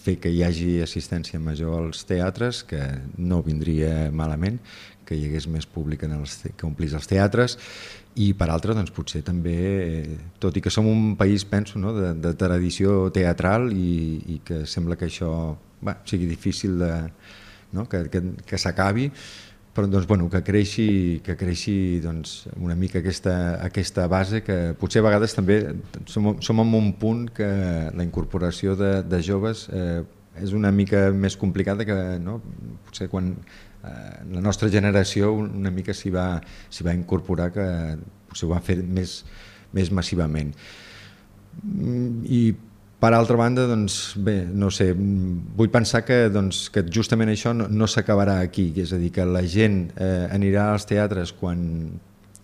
fer 0.00 0.16
que 0.20 0.32
hi 0.32 0.42
hagi 0.46 0.78
assistència 0.84 1.40
major 1.40 1.86
als 1.86 2.04
teatres, 2.08 2.62
que 2.66 2.80
no 3.18 3.42
vindria 3.46 4.10
malament, 4.12 4.58
que 5.06 5.18
hi 5.18 5.26
hagués 5.26 5.48
més 5.50 5.66
públic 5.66 6.04
en 6.06 6.14
els, 6.20 6.36
que 6.56 6.66
omplís 6.68 6.94
els 6.94 7.08
teatres, 7.10 7.56
i 8.22 8.32
per 8.38 8.48
altra, 8.50 8.74
doncs, 8.78 8.92
potser 8.94 9.22
també, 9.26 9.56
eh, 9.82 10.16
tot 10.42 10.56
i 10.56 10.62
que 10.62 10.70
som 10.70 10.86
un 10.86 11.14
país, 11.18 11.44
penso, 11.46 11.78
no, 11.82 11.94
de, 11.96 12.12
de 12.18 12.34
tradició 12.38 13.10
teatral 13.14 13.70
i, 13.74 14.20
i 14.34 14.40
que 14.46 14.64
sembla 14.70 14.98
que 14.98 15.10
això 15.10 15.30
bé, 15.82 15.96
sigui 16.10 16.28
difícil 16.30 16.78
de, 16.78 16.92
no, 17.72 17.86
que, 17.90 18.04
que, 18.12 18.22
que 18.46 18.58
s'acabi, 18.58 19.10
però 19.74 19.86
doncs, 19.86 20.06
bueno, 20.06 20.26
que 20.30 20.42
creixi, 20.42 21.20
que 21.24 21.36
creixi 21.38 22.00
doncs, 22.02 22.48
una 22.58 22.74
mica 22.74 22.98
aquesta, 22.98 23.34
aquesta 23.62 24.08
base 24.10 24.42
que 24.42 24.74
potser 24.80 25.02
a 25.02 25.06
vegades 25.06 25.36
també 25.36 25.60
som, 26.10 26.32
som 26.42 26.62
en 26.62 26.74
un 26.74 26.90
punt 26.98 27.28
que 27.36 27.50
la 27.94 28.06
incorporació 28.06 28.74
de, 28.78 28.90
de 29.06 29.20
joves 29.22 29.68
eh, 29.70 30.02
és 30.42 30.54
una 30.56 30.72
mica 30.74 31.08
més 31.14 31.36
complicada 31.38 31.86
que 31.86 31.96
no? 32.22 32.40
potser 32.88 33.06
quan 33.12 33.30
eh, 33.36 34.16
la 34.34 34.42
nostra 34.42 34.70
generació 34.72 35.32
una 35.38 35.70
mica 35.70 35.94
s'hi 35.94 36.10
va, 36.14 36.26
va 36.86 36.96
incorporar 36.96 37.50
que 37.54 37.66
potser 38.30 38.48
ho 38.48 38.54
va 38.54 38.62
fer 38.64 38.80
més, 38.82 39.20
més 39.76 39.90
massivament. 39.94 40.50
Mm, 41.62 42.26
I 42.26 42.42
per 43.00 43.14
altra 43.16 43.38
banda, 43.40 43.64
doncs, 43.68 44.14
bé, 44.20 44.42
no 44.44 44.68
sé, 44.74 44.90
vull 44.92 45.70
pensar 45.72 46.02
que, 46.04 46.26
doncs, 46.32 46.66
que 46.72 46.84
justament 46.92 47.32
això 47.32 47.54
no, 47.56 47.66
no 47.72 47.88
s'acabarà 47.88 48.40
aquí, 48.44 48.68
és 48.82 48.92
a 48.92 49.00
dir, 49.00 49.08
que 49.14 49.24
la 49.24 49.42
gent 49.48 49.86
eh, 49.96 50.28
anirà 50.28 50.68
als 50.74 50.84
teatres 50.88 51.32
quan, 51.32 51.62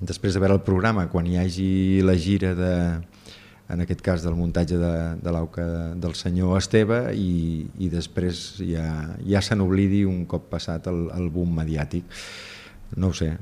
després 0.01 0.33
de 0.33 0.41
veure 0.41 0.57
el 0.57 0.65
programa, 0.65 1.07
quan 1.13 1.29
hi 1.29 1.37
hagi 1.43 1.69
la 2.05 2.17
gira 2.17 2.55
de, 2.57 2.73
en 3.69 3.85
aquest 3.85 4.03
cas 4.05 4.25
del 4.25 4.37
muntatge 4.39 4.79
de, 4.81 4.95
de 5.21 5.33
l'auca 5.35 5.67
del 5.99 6.17
senyor 6.17 6.57
Esteve 6.61 7.01
i, 7.19 7.67
i 7.83 7.93
després 7.93 8.63
ja, 8.63 8.89
ja 9.27 9.43
se 9.43 9.59
n'oblidi 9.59 10.05
un 10.09 10.25
cop 10.31 10.49
passat 10.53 10.87
el, 10.93 11.09
el 11.17 11.31
boom 11.35 11.57
mediàtic. 11.61 12.07
No 12.97 13.11
ho 13.11 13.17
sé, 13.19 13.33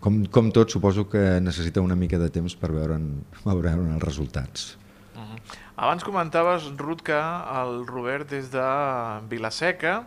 com, 0.00 0.20
com 0.30 0.52
tot 0.54 0.70
suposo 0.70 1.08
que 1.10 1.40
necessita 1.42 1.82
una 1.82 1.98
mica 1.98 2.20
de 2.22 2.30
temps 2.30 2.54
per 2.56 2.70
veure'n 2.70 3.08
veure 3.42 3.74
els 3.74 4.04
resultats. 4.04 4.76
Abans 5.82 6.04
comentaves, 6.04 6.62
Ruth, 6.78 7.00
que 7.02 7.16
el 7.18 7.88
Robert 7.88 8.30
des 8.30 8.52
de 8.52 8.66
Vilaseca 9.26 10.04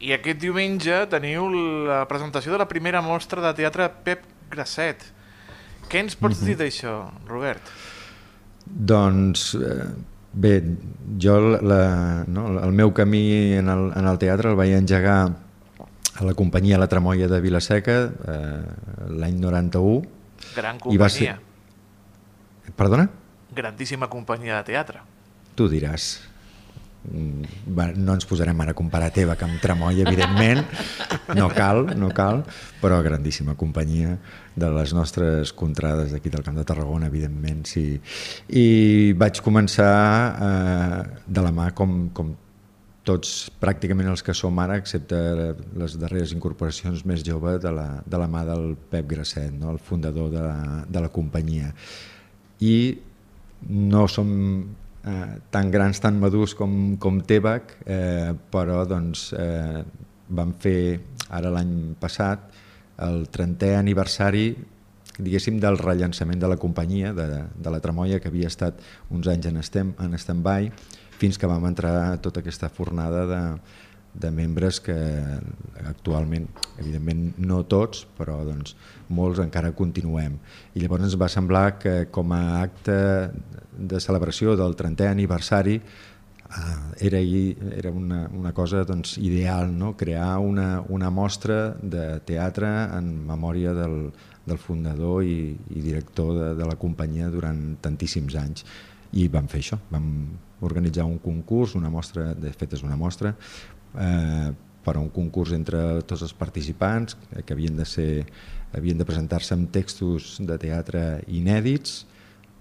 i 0.00 0.14
aquest 0.16 0.40
diumenge 0.40 1.02
teniu 1.12 1.50
la 1.84 1.98
presentació 2.08 2.54
de 2.54 2.60
la 2.62 2.66
primera 2.70 3.02
mostra 3.04 3.44
de 3.44 3.50
teatre 3.58 3.90
Pep 4.06 4.24
Grasset. 4.54 5.04
Què 5.92 6.00
ens 6.00 6.16
pots 6.16 6.40
dir 6.40 6.56
d'això, 6.56 6.94
Robert? 7.28 7.68
Doncs 8.64 9.50
eh, 9.60 9.84
bé, 10.32 10.56
jo 11.20 11.36
la, 11.60 11.82
no, 12.24 12.48
el 12.64 12.72
meu 12.72 12.96
camí 12.96 13.52
en 13.60 13.68
el, 13.68 13.90
en 13.92 14.08
el 14.08 14.20
teatre 14.22 14.54
el 14.54 14.56
vaig 14.56 14.72
engegar 14.80 15.18
a 15.28 16.24
la 16.24 16.32
companyia 16.32 16.80
La 16.80 16.88
Tramoia 16.88 17.28
de 17.28 17.44
Vilaseca 17.44 17.98
eh, 18.08 18.60
l'any 19.12 19.36
91 19.44 20.00
Gran 20.56 20.80
i 20.88 20.96
va 20.96 21.12
ser, 21.12 21.34
companyia. 21.36 22.72
Perdona? 22.80 23.12
Grandíssima 23.54 24.08
companyia 24.08 24.60
de 24.60 24.72
teatre. 24.72 25.02
Tu 25.56 25.68
diràs. 25.68 26.12
Mm, 27.02 27.42
No 27.98 28.14
ens 28.14 28.26
posarem 28.26 28.60
ara 28.62 28.70
a 28.70 28.78
comparar 28.78 29.10
Teva 29.10 29.34
amb 29.34 29.60
Tramoll, 29.60 29.98
evidentment. 30.04 30.62
No 31.34 31.48
cal, 31.50 31.86
no 31.98 32.10
cal, 32.14 32.44
però 32.80 33.00
grandíssima 33.02 33.54
companyia 33.58 34.18
de 34.54 34.68
les 34.70 34.92
nostres 34.94 35.52
contrades 35.52 36.12
d'aquí 36.12 36.30
del 36.30 36.44
Camp 36.44 36.56
de 36.56 36.64
Tarragona, 36.64 37.08
evidentment, 37.10 37.64
sí. 37.66 38.00
I 38.48 39.12
vaig 39.18 39.40
començar 39.42 39.92
eh, 40.48 41.02
de 41.26 41.44
la 41.44 41.52
mà 41.52 41.72
com, 41.74 42.10
com 42.14 42.34
tots 43.02 43.50
pràcticament 43.60 44.10
els 44.12 44.22
que 44.22 44.34
som 44.34 44.58
ara, 44.62 44.76
excepte 44.78 45.18
les 45.78 45.96
darreres 45.98 46.34
incorporacions 46.36 47.02
més 47.08 47.24
joves 47.26 47.58
de 47.62 47.72
la, 47.74 47.88
de 48.06 48.20
la 48.20 48.28
mà 48.30 48.44
del 48.46 48.76
Pep 48.90 49.08
Grasset, 49.10 49.50
no? 49.52 49.72
el 49.74 49.80
fundador 49.82 50.30
de 50.30 50.42
la, 50.44 50.84
de 50.86 51.02
la 51.02 51.10
companyia. 51.10 51.72
I 52.62 52.76
no 53.68 54.06
som 54.08 54.30
eh, 55.04 55.34
tan 55.50 55.70
grans, 55.70 56.00
tan 56.00 56.18
madurs 56.20 56.56
com, 56.58 56.96
com 56.98 57.20
Tebac, 57.20 57.76
eh, 57.86 58.32
però 58.50 58.82
doncs, 58.88 59.30
eh, 59.38 59.82
vam 60.32 60.54
fer 60.58 61.00
ara 61.30 61.50
l'any 61.52 61.94
passat 62.00 62.50
el 63.02 63.26
30è 63.32 63.74
aniversari 63.78 64.46
diguéssim, 65.18 65.58
del 65.60 65.76
rellançament 65.78 66.40
de 66.40 66.48
la 66.48 66.56
companyia, 66.56 67.12
de, 67.12 67.26
de 67.54 67.70
la 67.70 67.80
Tramoia, 67.84 68.20
que 68.20 68.30
havia 68.30 68.48
estat 68.48 68.78
uns 69.12 69.28
anys 69.28 69.50
en, 69.50 69.58
estem, 69.60 69.92
en 70.00 70.16
stand-by, 70.18 70.70
fins 71.20 71.38
que 71.38 71.50
vam 71.50 71.66
entrar 71.68 72.16
tota 72.24 72.40
aquesta 72.40 72.70
fornada 72.72 73.26
de, 73.28 73.42
de 74.14 74.30
membres 74.30 74.80
que 74.84 74.94
actualment, 75.88 76.46
evidentment 76.78 77.32
no 77.40 77.62
tots, 77.64 78.04
però 78.18 78.42
doncs, 78.44 78.76
molts 79.08 79.40
encara 79.42 79.72
continuem. 79.76 80.36
I 80.74 80.84
llavors 80.84 81.08
ens 81.08 81.18
va 81.20 81.30
semblar 81.32 81.78
que 81.80 81.94
com 82.12 82.34
a 82.36 82.60
acte 82.60 82.96
de 83.72 84.00
celebració 84.04 84.56
del 84.58 84.76
30è 84.76 85.08
aniversari 85.08 85.78
eh, 85.78 87.06
era, 87.08 87.22
era 87.78 87.90
una, 87.90 88.26
una 88.28 88.52
cosa 88.52 88.84
doncs, 88.84 89.16
ideal, 89.18 89.72
no? 89.72 89.96
crear 89.96 90.36
una, 90.38 90.82
una 90.88 91.10
mostra 91.10 91.74
de 91.80 92.20
teatre 92.28 92.68
en 92.98 93.14
memòria 93.26 93.72
del, 93.76 94.12
del 94.46 94.58
fundador 94.58 95.24
i, 95.24 95.56
i 95.72 95.80
director 95.80 96.34
de, 96.38 96.54
de 96.60 96.68
la 96.68 96.76
companyia 96.76 97.30
durant 97.32 97.78
tantíssims 97.80 98.36
anys 98.36 98.66
i 99.12 99.28
vam 99.28 99.48
fer 99.48 99.60
això, 99.60 99.76
vam 99.92 100.08
organitzar 100.64 101.04
un 101.04 101.18
concurs, 101.20 101.74
una 101.76 101.90
mostra, 101.92 102.32
de 102.38 102.52
fet 102.56 102.78
és 102.78 102.84
una 102.86 102.96
mostra, 102.96 103.34
eh, 103.98 104.52
per 104.82 104.96
a 104.96 105.00
un 105.00 105.10
concurs 105.14 105.52
entre 105.54 106.02
tots 106.02 106.24
els 106.26 106.34
participants 106.34 107.16
que 107.44 107.54
havien 107.54 107.76
de 107.78 107.86
ser 107.86 108.24
havien 108.72 108.98
de 108.98 109.06
presentar-se 109.06 109.54
amb 109.54 109.70
textos 109.70 110.38
de 110.40 110.56
teatre 110.58 111.22
inèdits 111.28 112.02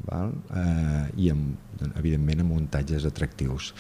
val? 0.06 0.34
Eh, 0.56 1.06
i 1.26 1.30
amb, 1.34 1.56
evidentment 1.96 2.44
amb 2.44 2.58
muntatges 2.58 3.06
atractius 3.08 3.74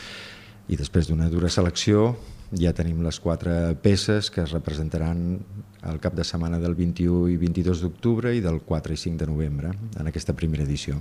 i 0.71 0.77
després 0.79 1.09
d'una 1.09 1.29
dura 1.29 1.51
selecció 1.51 2.15
ja 2.57 2.73
tenim 2.75 2.99
les 3.03 3.19
quatre 3.23 3.75
peces 3.81 4.29
que 4.31 4.43
es 4.43 4.51
representaran 4.51 5.39
el 5.87 5.99
cap 6.03 6.15
de 6.15 6.25
setmana 6.27 6.59
del 6.59 6.75
21 6.75 7.29
i 7.31 7.37
22 7.39 7.81
d'octubre 7.85 8.33
i 8.35 8.43
del 8.43 8.59
4 8.67 8.93
i 8.93 8.99
5 8.99 9.23
de 9.23 9.27
novembre 9.29 9.71
en 9.71 10.07
aquesta 10.07 10.35
primera 10.35 10.63
edició. 10.67 10.99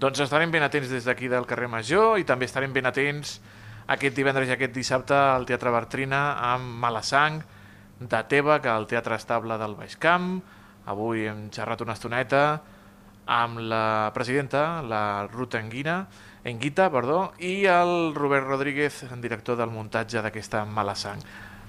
Doncs 0.00 0.20
estarem 0.20 0.50
ben 0.52 0.64
atents 0.66 0.90
des 0.92 1.06
d'aquí 1.08 1.30
del 1.32 1.46
carrer 1.48 1.70
Major 1.70 2.18
i 2.20 2.26
també 2.28 2.44
estarem 2.44 2.72
ben 2.74 2.86
atents 2.86 3.38
aquest 3.86 4.16
divendres 4.16 4.48
i 4.48 4.54
aquest 4.54 4.72
dissabte 4.72 5.16
al 5.16 5.44
Teatre 5.48 5.72
Bertrina 5.74 6.22
amb 6.54 6.78
Malasang 6.80 7.42
de 8.00 8.22
Teba, 8.28 8.60
que 8.60 8.70
al 8.72 8.86
Teatre 8.88 9.18
Estable 9.20 9.58
del 9.60 9.76
Baix 9.76 9.96
Camp. 10.00 10.38
Avui 10.88 11.26
hem 11.28 11.48
xerrat 11.52 11.84
una 11.84 11.96
estoneta 11.96 12.44
amb 13.26 13.60
la 13.64 14.10
presidenta, 14.14 14.82
la 14.82 15.26
Ruth 15.30 15.56
Enguina, 15.56 16.04
Enguita, 16.44 16.90
perdó, 16.92 17.32
i 17.40 17.64
el 17.64 18.14
Robert 18.14 18.46
Rodríguez, 18.46 19.04
director 19.20 19.56
del 19.56 19.72
muntatge 19.72 20.20
d'aquesta 20.20 20.66
Malasang. 20.68 21.22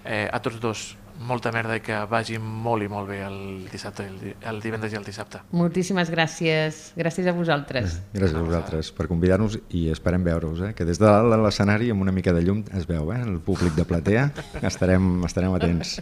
Eh, 0.04 0.28
a 0.28 0.42
tots 0.44 0.60
dos, 0.60 0.82
molta 1.20 1.52
merda 1.56 1.78
i 1.78 1.82
que 1.84 1.98
vagi 2.10 2.38
molt 2.40 2.84
i 2.86 2.90
molt 2.92 3.10
bé 3.10 3.22
el 3.26 3.38
dissabte, 3.72 4.06
el, 4.10 4.34
el 4.50 4.60
divendres 4.64 4.94
i 4.94 5.00
el 5.00 5.06
dissabte. 5.08 5.42
Moltíssimes 5.56 6.12
gràcies. 6.12 6.82
Gràcies 7.00 7.30
a 7.30 7.36
vosaltres. 7.36 8.00
Gràcies 8.14 8.38
a 8.38 8.44
vosaltres 8.44 8.92
per 8.96 9.08
convidar-nos 9.12 9.58
i 9.78 9.88
esperem 9.94 10.26
veure-us, 10.26 10.66
eh? 10.70 10.74
que 10.78 10.88
des 10.88 11.00
de 11.02 11.08
dalt 11.08 11.32
de 11.34 11.40
l'escenari 11.42 11.92
amb 11.94 12.06
una 12.06 12.14
mica 12.16 12.34
de 12.36 12.44
llum 12.46 12.64
es 12.76 12.88
veu, 12.90 13.12
eh? 13.16 13.22
el 13.24 13.40
públic 13.40 13.78
de 13.78 13.88
platea, 13.88 14.30
estarem, 14.72 15.24
estarem 15.28 15.56
atents. 15.58 15.98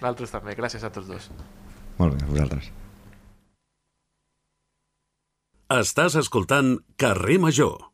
Nosaltres 0.00 0.34
també, 0.34 0.56
gràcies 0.58 0.84
a 0.84 0.92
tots 0.94 1.10
dos. 1.10 1.30
Molt 1.98 2.18
bé, 2.18 2.24
a 2.26 2.32
vosaltres. 2.32 2.70
Estàs 5.74 6.14
escoltant 6.20 6.76
Carrer 7.00 7.40
Major. 7.40 7.93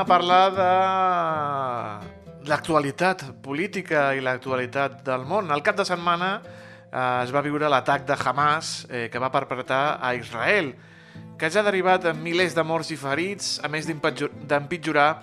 A 0.00 0.04
parlar 0.08 0.52
de 0.56 2.48
l'actualitat 2.48 3.22
política 3.44 4.14
i 4.16 4.22
l'actualitat 4.24 5.02
del 5.04 5.26
món. 5.28 5.50
Al 5.52 5.60
cap 5.62 5.76
de 5.76 5.84
setmana 5.84 6.30
eh, 6.40 7.24
es 7.24 7.32
va 7.34 7.42
viure 7.44 7.68
l'atac 7.68 8.06
de 8.08 8.16
Hamas 8.16 8.86
eh, 8.88 9.08
que 9.12 9.20
va 9.20 9.28
perpetrar 9.32 9.98
a 10.00 10.14
Israel, 10.16 10.72
que 11.36 11.50
ja 11.52 11.60
ha 11.60 11.66
derivat 11.66 12.06
en 12.08 12.22
milers 12.22 12.56
de 12.56 12.64
morts 12.64 12.90
i 12.94 12.96
ferits, 12.96 13.58
a 13.60 13.68
més 13.68 13.88
d'empitjor- 13.88 14.32
d'empitjorar 14.48 15.22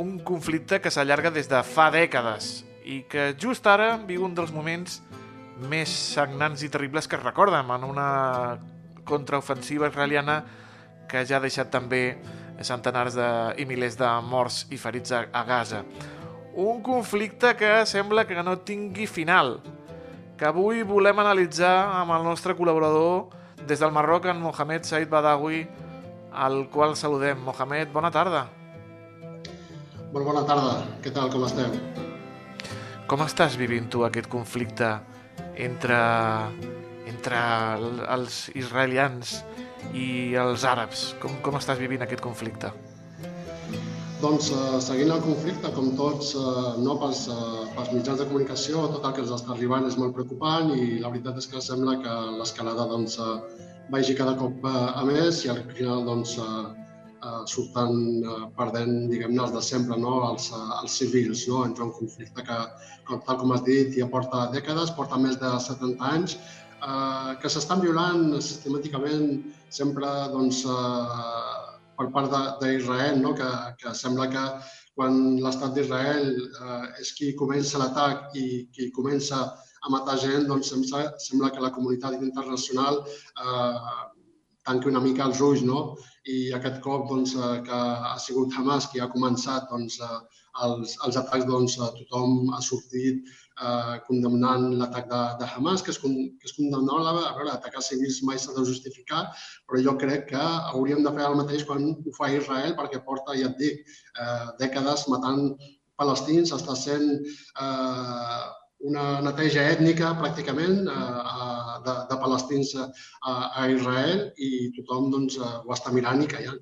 un 0.00 0.18
conflicte 0.24 0.80
que 0.80 0.90
s'allarga 0.92 1.30
des 1.30 1.48
de 1.48 1.60
fa 1.64 1.90
dècades 1.92 2.64
i 2.84 3.02
que 3.10 3.34
just 3.40 3.66
ara 3.68 3.96
viu 3.98 4.24
un 4.24 4.34
dels 4.36 4.52
moments 4.52 5.02
més 5.68 5.92
sagnants 6.14 6.62
i 6.64 6.68
terribles 6.72 7.08
que 7.08 7.16
es 7.16 7.24
recorden 7.24 7.70
en 7.72 7.84
una 7.84 8.58
contraofensiva 9.04 9.88
israeliana 9.88 10.44
que 11.08 11.24
ja 11.24 11.36
ha 11.36 11.44
deixat 11.44 11.70
també 11.72 12.16
centenars 12.64 13.14
de, 13.18 13.26
i 13.60 13.66
milers 13.68 13.96
de 13.98 14.08
morts 14.24 14.66
i 14.70 14.78
ferits 14.80 15.12
a, 15.12 15.24
a 15.32 15.42
Gaza. 15.44 15.82
Un 16.56 16.80
conflicte 16.82 17.54
que 17.56 17.84
sembla 17.86 18.24
que 18.26 18.42
no 18.42 18.58
tingui 18.64 19.06
final, 19.06 19.58
que 20.38 20.46
avui 20.48 20.82
volem 20.84 21.18
analitzar 21.20 22.00
amb 22.00 22.12
el 22.16 22.24
nostre 22.24 22.54
col·laborador 22.56 23.28
des 23.66 23.80
del 23.80 23.92
Marroc, 23.92 24.26
en 24.30 24.40
Mohamed 24.40 24.84
Said 24.84 25.08
Badawi, 25.08 25.66
al 26.32 26.68
qual 26.70 26.96
saludem. 26.96 27.38
Mohamed, 27.44 27.92
bona 27.92 28.10
tarda. 28.12 28.46
Molt 30.12 30.24
bona 30.24 30.44
tarda, 30.48 30.78
què 31.04 31.12
tal, 31.12 31.28
com 31.32 31.44
esteu? 31.44 31.72
Com 33.06 33.20
estàs 33.24 33.56
vivint 33.58 33.88
tu 33.92 34.04
aquest 34.06 34.28
conflicte 34.32 34.88
entre, 35.56 35.96
entre 37.06 37.36
el- 37.76 38.02
els 38.16 38.48
israelians 38.54 39.42
i 39.94 40.34
els 40.40 40.64
àrabs? 40.66 41.12
Com, 41.22 41.38
com 41.44 41.58
estàs 41.60 41.78
vivint 41.78 42.02
aquest 42.06 42.22
conflicte? 42.24 42.72
Doncs 44.22 44.48
eh, 44.48 44.78
seguint 44.80 45.12
el 45.12 45.20
conflicte, 45.20 45.70
com 45.76 45.90
tots, 45.98 46.32
eh, 46.40 46.70
no 46.80 46.96
pels, 47.02 47.26
eh, 47.28 47.66
pels 47.76 47.92
mitjans 47.92 48.22
de 48.22 48.26
comunicació, 48.30 48.86
tot 48.94 49.04
el 49.04 49.12
que 49.12 49.22
ens 49.26 49.34
està 49.36 49.52
arribant 49.52 49.84
és 49.84 49.98
molt 50.00 50.16
preocupant 50.16 50.72
i 50.72 50.96
la 51.02 51.10
veritat 51.12 51.36
és 51.42 51.48
que 51.52 51.60
sembla 51.60 51.98
que 52.00 52.16
l'escalada 52.38 52.88
doncs, 52.88 53.18
eh, 53.20 53.66
vagi 53.92 54.16
cada 54.18 54.34
cop 54.40 54.64
eh, 54.64 54.74
a 55.02 55.04
més 55.04 55.44
i 55.44 55.52
al 55.52 55.60
final 55.76 56.08
doncs, 56.08 56.38
eh, 56.40 56.64
eh, 57.26 57.42
surten 57.52 58.24
eh, 58.24 58.38
perdent, 58.56 58.94
diguem-ne, 59.12 59.42
els 59.44 59.54
de 59.54 59.62
sempre, 59.68 60.00
no? 60.00 60.16
els, 60.30 60.48
eh, 60.50 60.66
els 60.80 60.96
civils, 61.02 61.46
no? 61.52 61.64
entre 61.68 61.84
un 61.86 61.92
conflicte 61.98 62.46
que, 62.48 62.60
com, 63.08 63.20
tal 63.28 63.40
com 63.42 63.52
has 63.52 63.64
dit, 63.68 63.94
ja 64.00 64.08
porta 64.12 64.46
dècades, 64.54 64.94
porta 64.96 65.20
més 65.20 65.36
de 65.42 65.52
70 65.68 66.12
anys, 66.12 66.38
eh, 66.82 67.32
que 67.42 67.52
s'estan 67.52 67.82
violant 67.84 68.32
sistemàticament 68.40 69.38
sempre 69.80 70.10
doncs, 70.32 70.64
eh, 70.64 71.76
per 71.96 72.10
part 72.12 72.34
d'Israel, 72.60 73.20
no? 73.22 73.32
que, 73.36 73.50
que 73.80 73.94
sembla 73.96 74.28
que 74.32 74.44
quan 74.96 75.38
l'estat 75.44 75.76
d'Israel 75.76 76.26
eh, 76.32 76.84
és 77.02 77.12
qui 77.16 77.32
comença 77.40 77.80
l'atac 77.80 78.36
i 78.36 78.66
qui 78.72 78.90
comença 78.96 79.40
a 79.86 79.92
matar 79.92 80.18
gent, 80.20 80.46
doncs 80.50 80.72
sembla, 80.72 81.06
sembla 81.22 81.52
que 81.54 81.62
la 81.64 81.72
comunitat 81.72 82.18
internacional 82.20 83.02
eh, 83.06 83.96
tanqui 84.66 84.90
una 84.90 85.02
mica 85.04 85.26
els 85.28 85.40
ulls, 85.46 85.62
no? 85.62 85.80
I 86.26 86.38
aquest 86.58 86.80
cop 86.84 87.06
doncs, 87.10 87.36
eh, 87.38 87.60
que 87.66 87.80
ha 88.10 88.16
sigut 88.22 88.56
Hamas 88.58 88.88
qui 88.92 89.02
ha 89.02 89.12
començat 89.12 89.68
doncs, 89.70 90.00
eh, 90.02 90.20
els, 90.66 90.96
els 91.06 91.18
atacs, 91.22 91.46
doncs, 91.48 91.78
eh, 91.78 91.90
tothom 92.00 92.50
ha 92.56 92.62
sortit 92.68 93.36
eh, 93.60 93.94
condemnant 94.08 94.66
l'atac 94.80 95.06
de, 95.10 95.20
de 95.40 95.48
Hamas, 95.54 95.82
que 95.82 95.92
con- 96.02 96.16
que 96.38 96.44
és 96.50 96.56
condemnable. 96.56 97.06
A 97.26 97.32
veure, 97.38 97.50
atacar 97.54 97.82
civils 97.82 98.22
mai 98.28 98.38
s'ha 98.38 98.52
de 98.56 98.64
justificar, 98.68 99.24
però 99.68 99.80
jo 99.82 99.96
crec 100.00 100.28
que 100.34 100.42
hauríem 100.72 101.02
de 101.06 101.12
fer 101.16 101.24
el 101.30 101.36
mateix 101.40 101.64
quan 101.64 101.84
ho 101.94 102.12
fa 102.18 102.30
Israel, 102.32 102.76
perquè 102.76 103.02
porta, 103.04 103.34
ja 103.38 103.48
et 103.52 103.56
dic, 103.58 103.80
eh, 104.20 104.46
dècades 104.60 105.08
matant 105.08 105.56
palestins, 105.96 106.52
està 106.52 106.74
sent 106.76 107.08
eh, 107.16 108.44
una 108.86 109.20
neteja 109.24 109.62
ètnica 109.72 110.10
pràcticament 110.20 110.82
eh, 110.84 110.92
a- 110.92 111.80
de, 111.86 111.94
de 112.10 112.16
palestins 112.20 112.74
a, 112.76 112.86
a 113.32 113.68
Israel 113.72 114.26
i 114.36 114.70
tothom 114.76 115.10
doncs, 115.12 115.38
eh, 115.40 115.52
ho 115.64 115.72
està 115.72 115.92
mirant 115.94 116.20
i 116.22 116.28
callant. 116.28 116.60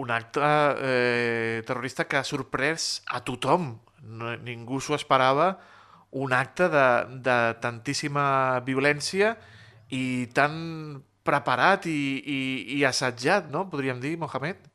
Un 0.00 0.08
acte 0.10 0.40
eh, 0.40 1.62
terrorista 1.68 2.06
que 2.08 2.16
ha 2.16 2.24
sorprès 2.24 3.02
a 3.12 3.20
tothom. 3.20 3.74
No, 4.02 4.34
ningú 4.42 4.80
s'ho 4.80 4.96
esperava. 4.98 5.54
Un 6.12 6.34
acte 6.36 6.68
de, 6.68 6.86
de 7.24 7.38
tantíssima 7.62 8.60
violència 8.66 9.36
i 9.92 10.28
tan 10.36 10.52
preparat 11.24 11.86
i, 11.88 12.02
i, 12.18 12.40
i 12.78 12.84
assetjat, 12.84 13.48
no? 13.52 13.64
Podríem 13.70 14.00
dir, 14.02 14.16
Mohamed? 14.20 14.68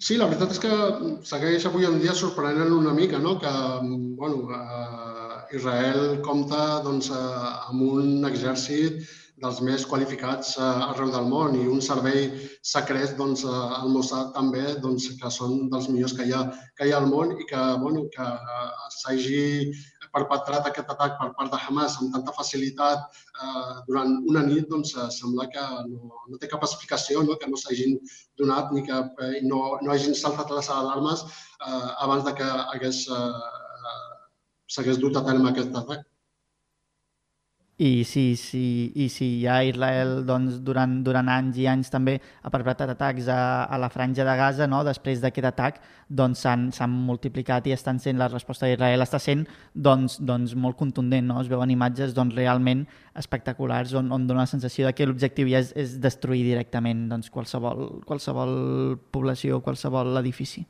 Sí, 0.00 0.16
la 0.16 0.30
veritat 0.30 0.54
és 0.54 0.60
que 0.62 0.76
segueix 1.28 1.66
avui 1.68 1.84
en 1.84 1.98
dia 2.00 2.14
sorprenent 2.16 2.72
una 2.72 2.94
mica, 2.96 3.18
no? 3.20 3.34
que 3.42 3.50
bueno, 4.16 4.46
eh, 4.56 5.56
Israel 5.58 6.22
compta 6.24 6.80
doncs, 6.86 7.10
eh, 7.12 7.50
amb 7.68 7.82
un 7.84 8.24
exèrcit 8.24 9.02
dels 9.42 9.60
més 9.64 9.84
qualificats 9.88 10.56
eh, 10.58 10.64
arreu 10.90 11.10
del 11.14 11.28
món 11.32 11.56
i 11.56 11.66
un 11.74 11.80
servei 11.84 12.28
secret, 12.72 13.14
doncs, 13.20 13.44
eh, 13.48 13.60
el 13.80 13.94
Mossad 13.94 14.34
també, 14.36 14.64
doncs, 14.84 15.08
que 15.20 15.30
són 15.36 15.70
dels 15.72 15.88
millors 15.92 16.16
que 16.18 16.26
hi 16.28 16.34
ha, 16.36 16.42
que 16.76 16.88
hi 16.88 16.92
ha 16.92 17.00
al 17.00 17.08
món 17.12 17.32
i 17.38 17.46
que, 17.48 17.62
bueno, 17.84 18.04
que 18.16 18.26
eh, 18.26 18.90
s'hagi 18.98 19.46
perpetrat 20.14 20.66
aquest 20.66 20.90
atac 20.92 21.16
per 21.20 21.30
part 21.38 21.52
de 21.52 21.60
Hamas 21.64 21.96
amb 22.00 22.12
tanta 22.14 22.34
facilitat 22.36 23.06
eh, 23.06 23.72
durant 23.88 24.16
una 24.32 24.42
nit, 24.46 24.68
doncs 24.72 24.94
eh, 24.96 25.08
sembla 25.16 25.48
que 25.54 25.64
no, 25.88 26.10
no 26.28 26.40
té 26.42 26.50
cap 26.50 26.66
explicació, 26.66 27.24
no? 27.26 27.38
que 27.40 27.50
no 27.50 27.60
s'hagin 27.60 27.96
donat 28.40 28.74
ni 28.74 28.84
que 28.88 29.00
eh, 29.26 29.40
no, 29.46 29.62
no 29.80 29.94
hagin 29.94 30.16
saltat 30.18 30.52
les 30.56 30.70
alarmes 30.76 31.24
eh, 31.24 31.88
abans 32.06 32.26
de 32.28 32.36
que 32.42 32.52
hagués, 32.74 33.04
eh, 33.08 33.96
s'hagués 34.76 35.00
dut 35.02 35.16
a 35.16 35.26
terme 35.26 35.52
aquest 35.52 35.76
atac. 35.84 36.09
I 37.80 38.04
si, 38.04 38.36
si, 38.36 38.92
i 39.00 39.06
si 39.08 39.26
ja 39.40 39.62
Israel 39.64 40.18
doncs, 40.28 40.58
durant, 40.60 40.98
durant 41.00 41.30
anys 41.32 41.56
i 41.62 41.64
anys 41.70 41.88
també 41.88 42.18
ha 42.20 42.50
perpetrat 42.52 42.92
atacs 42.92 43.30
a, 43.32 43.38
a 43.64 43.78
la 43.80 43.88
franja 43.88 44.26
de 44.28 44.34
Gaza, 44.36 44.66
no? 44.68 44.82
després 44.84 45.22
d'aquest 45.22 45.48
atac 45.48 45.78
doncs, 46.06 46.42
s'han 46.44 46.92
multiplicat 46.92 47.70
i 47.70 47.72
estan 47.72 47.96
sent 48.02 48.20
la 48.20 48.28
resposta 48.28 48.68
d'Israel 48.68 49.00
està 49.00 49.16
sent 49.22 49.46
doncs, 49.72 50.18
doncs, 50.20 50.52
molt 50.52 50.76
contundent. 50.76 51.24
No? 51.30 51.38
Es 51.40 51.48
veuen 51.48 51.72
imatges 51.72 52.12
doncs, 52.12 52.36
realment 52.36 52.84
espectaculars 53.16 53.94
on, 53.96 54.12
on 54.12 54.26
dona 54.28 54.44
la 54.44 54.50
sensació 54.50 54.84
de 54.84 54.92
que 54.92 55.08
l'objectiu 55.08 55.48
ja 55.48 55.64
és, 55.64 55.72
és 55.72 55.96
destruir 56.04 56.44
directament 56.44 57.06
doncs, 57.08 57.32
qualsevol, 57.32 58.02
qualsevol 58.04 58.52
població, 59.08 59.62
qualsevol 59.64 60.20
edifici. 60.20 60.66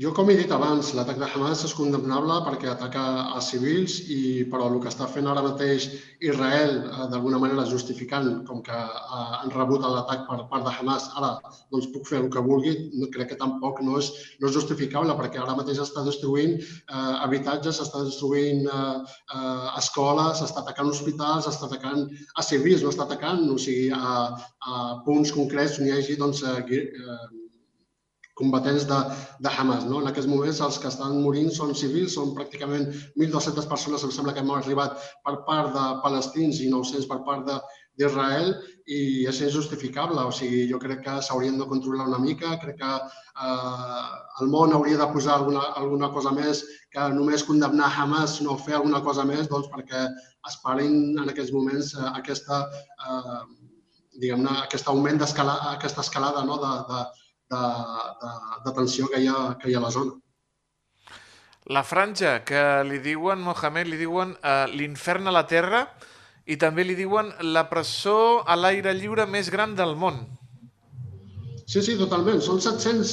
Jo, 0.00 0.08
com 0.16 0.30
he 0.32 0.34
dit 0.38 0.52
abans, 0.54 0.90
l'atac 0.96 1.18
de 1.20 1.26
Hamas 1.28 1.62
és 1.66 1.72
condemnable 1.76 2.38
perquè 2.46 2.70
ataca 2.70 3.02
a 3.36 3.40
civils, 3.44 3.98
i, 4.08 4.20
però 4.48 4.70
el 4.70 4.78
que 4.80 4.88
està 4.88 5.04
fent 5.10 5.26
ara 5.28 5.42
mateix 5.44 5.88
Israel, 6.24 6.72
eh, 6.86 7.08
d'alguna 7.12 7.40
manera 7.42 7.66
justificant, 7.68 8.30
com 8.48 8.62
que 8.64 8.78
eh, 8.78 9.34
han 9.40 9.52
rebut 9.52 9.84
l'atac 9.84 10.24
per 10.30 10.38
part 10.52 10.64
de 10.64 10.72
Hamas, 10.72 11.10
ara 11.20 11.34
doncs 11.74 11.90
puc 11.92 12.08
fer 12.08 12.22
el 12.22 12.30
que 12.32 12.44
vulgui, 12.46 12.72
no, 12.94 13.10
crec 13.12 13.34
que 13.34 13.38
tampoc 13.42 13.82
no 13.84 13.98
és, 14.00 14.08
no 14.40 14.48
és 14.48 14.56
justificable 14.56 15.18
perquè 15.18 15.42
ara 15.42 15.58
mateix 15.60 15.82
està 15.84 16.06
destruint 16.08 16.56
eh, 16.56 17.12
habitatges, 17.26 17.82
està 17.84 18.00
destruint 18.06 18.64
eh, 18.64 18.96
eh, 19.36 19.68
escoles, 19.82 20.40
està 20.48 20.64
atacant 20.64 20.88
hospitals, 20.94 21.50
està 21.52 21.68
atacant 21.68 22.08
a 22.32 22.48
civils, 22.48 22.80
no 22.80 22.94
està 22.94 23.04
atacant 23.04 23.44
o 23.44 23.60
sigui, 23.60 23.92
a, 23.92 24.24
a 24.64 24.82
punts 25.04 25.36
concrets 25.36 25.76
on 25.82 25.90
hi 25.90 25.96
hagi 25.98 26.16
doncs, 26.24 26.46
eh, 26.48 26.80
eh, 26.80 27.41
combatents 28.42 28.88
de, 28.90 29.00
de 29.46 29.54
Hamas. 29.56 29.86
No? 29.88 30.02
En 30.02 30.10
aquests 30.10 30.30
moments 30.30 30.60
els 30.66 30.80
que 30.82 30.90
estan 30.92 31.20
morint 31.24 31.52
són 31.54 31.72
civils, 31.78 32.18
són 32.18 32.34
pràcticament 32.36 32.90
1.200 33.16 33.70
persones, 33.70 34.04
em 34.04 34.14
sembla 34.14 34.34
que 34.36 34.44
hem 34.44 34.52
arribat 34.58 34.98
per 35.24 35.38
part 35.48 35.72
de 35.76 35.86
palestins 36.04 36.60
i 36.60 36.68
900 36.74 37.08
per 37.10 37.22
part 37.28 37.48
de 37.48 37.60
d'Israel 37.98 38.52
i 38.88 39.00
és 39.28 39.40
injustificable. 39.44 40.20
O 40.28 40.32
sigui, 40.34 40.64
jo 40.70 40.80
crec 40.82 41.02
que 41.06 41.16
s'haurien 41.24 41.58
de 41.60 41.68
controlar 41.70 42.08
una 42.08 42.20
mica, 42.22 42.54
crec 42.62 42.78
que 42.80 42.92
eh, 42.92 44.12
el 44.40 44.52
món 44.52 44.72
hauria 44.76 45.00
de 45.00 45.08
posar 45.12 45.38
alguna, 45.38 45.64
alguna 45.80 46.10
cosa 46.14 46.32
més 46.36 46.64
que 46.92 47.08
només 47.16 47.46
condemnar 47.48 47.92
Hamas, 47.96 48.38
sinó 48.38 48.56
fer 48.60 48.78
alguna 48.78 49.02
cosa 49.04 49.26
més 49.28 49.50
doncs, 49.52 49.70
perquè 49.72 50.06
es 50.48 50.60
parin 50.64 51.18
en 51.18 51.28
aquests 51.28 51.54
moments 51.54 51.92
eh, 51.96 52.06
aquesta, 52.22 52.62
eh, 53.08 53.42
diguem-ne, 54.22 54.56
aquest 54.66 54.88
augment 54.92 55.20
d'escalada, 55.20 55.76
aquesta 55.76 56.04
escalada 56.04 56.46
no? 56.48 56.58
de, 56.64 56.72
de, 56.88 57.04
de, 57.52 57.62
de, 58.24 58.34
de 58.66 58.74
tensió 58.80 59.08
que 59.12 59.22
hi, 59.22 59.30
ha, 59.30 59.54
que 59.60 59.70
hi 59.70 59.76
ha 59.76 59.80
a 59.82 59.86
la 59.86 59.92
zona. 59.94 60.18
La 61.70 61.84
franja, 61.86 62.40
que 62.44 62.62
li 62.88 62.98
diuen, 62.98 63.42
Mohamed, 63.44 63.86
li 63.86 64.00
diuen 64.00 64.34
eh, 64.42 64.66
l'infern 64.74 65.30
a 65.30 65.34
la 65.34 65.44
terra 65.46 65.84
i 66.50 66.56
també 66.58 66.82
li 66.82 66.96
diuen 66.98 67.30
la 67.54 67.68
presó 67.70 68.42
a 68.42 68.56
l'aire 68.58 68.94
lliure 68.98 69.28
més 69.30 69.50
gran 69.54 69.76
del 69.78 69.94
món. 69.94 70.24
Sí, 71.66 71.80
sí, 71.80 71.94
totalment. 71.96 72.42
Són 72.42 72.58
700, 72.60 73.12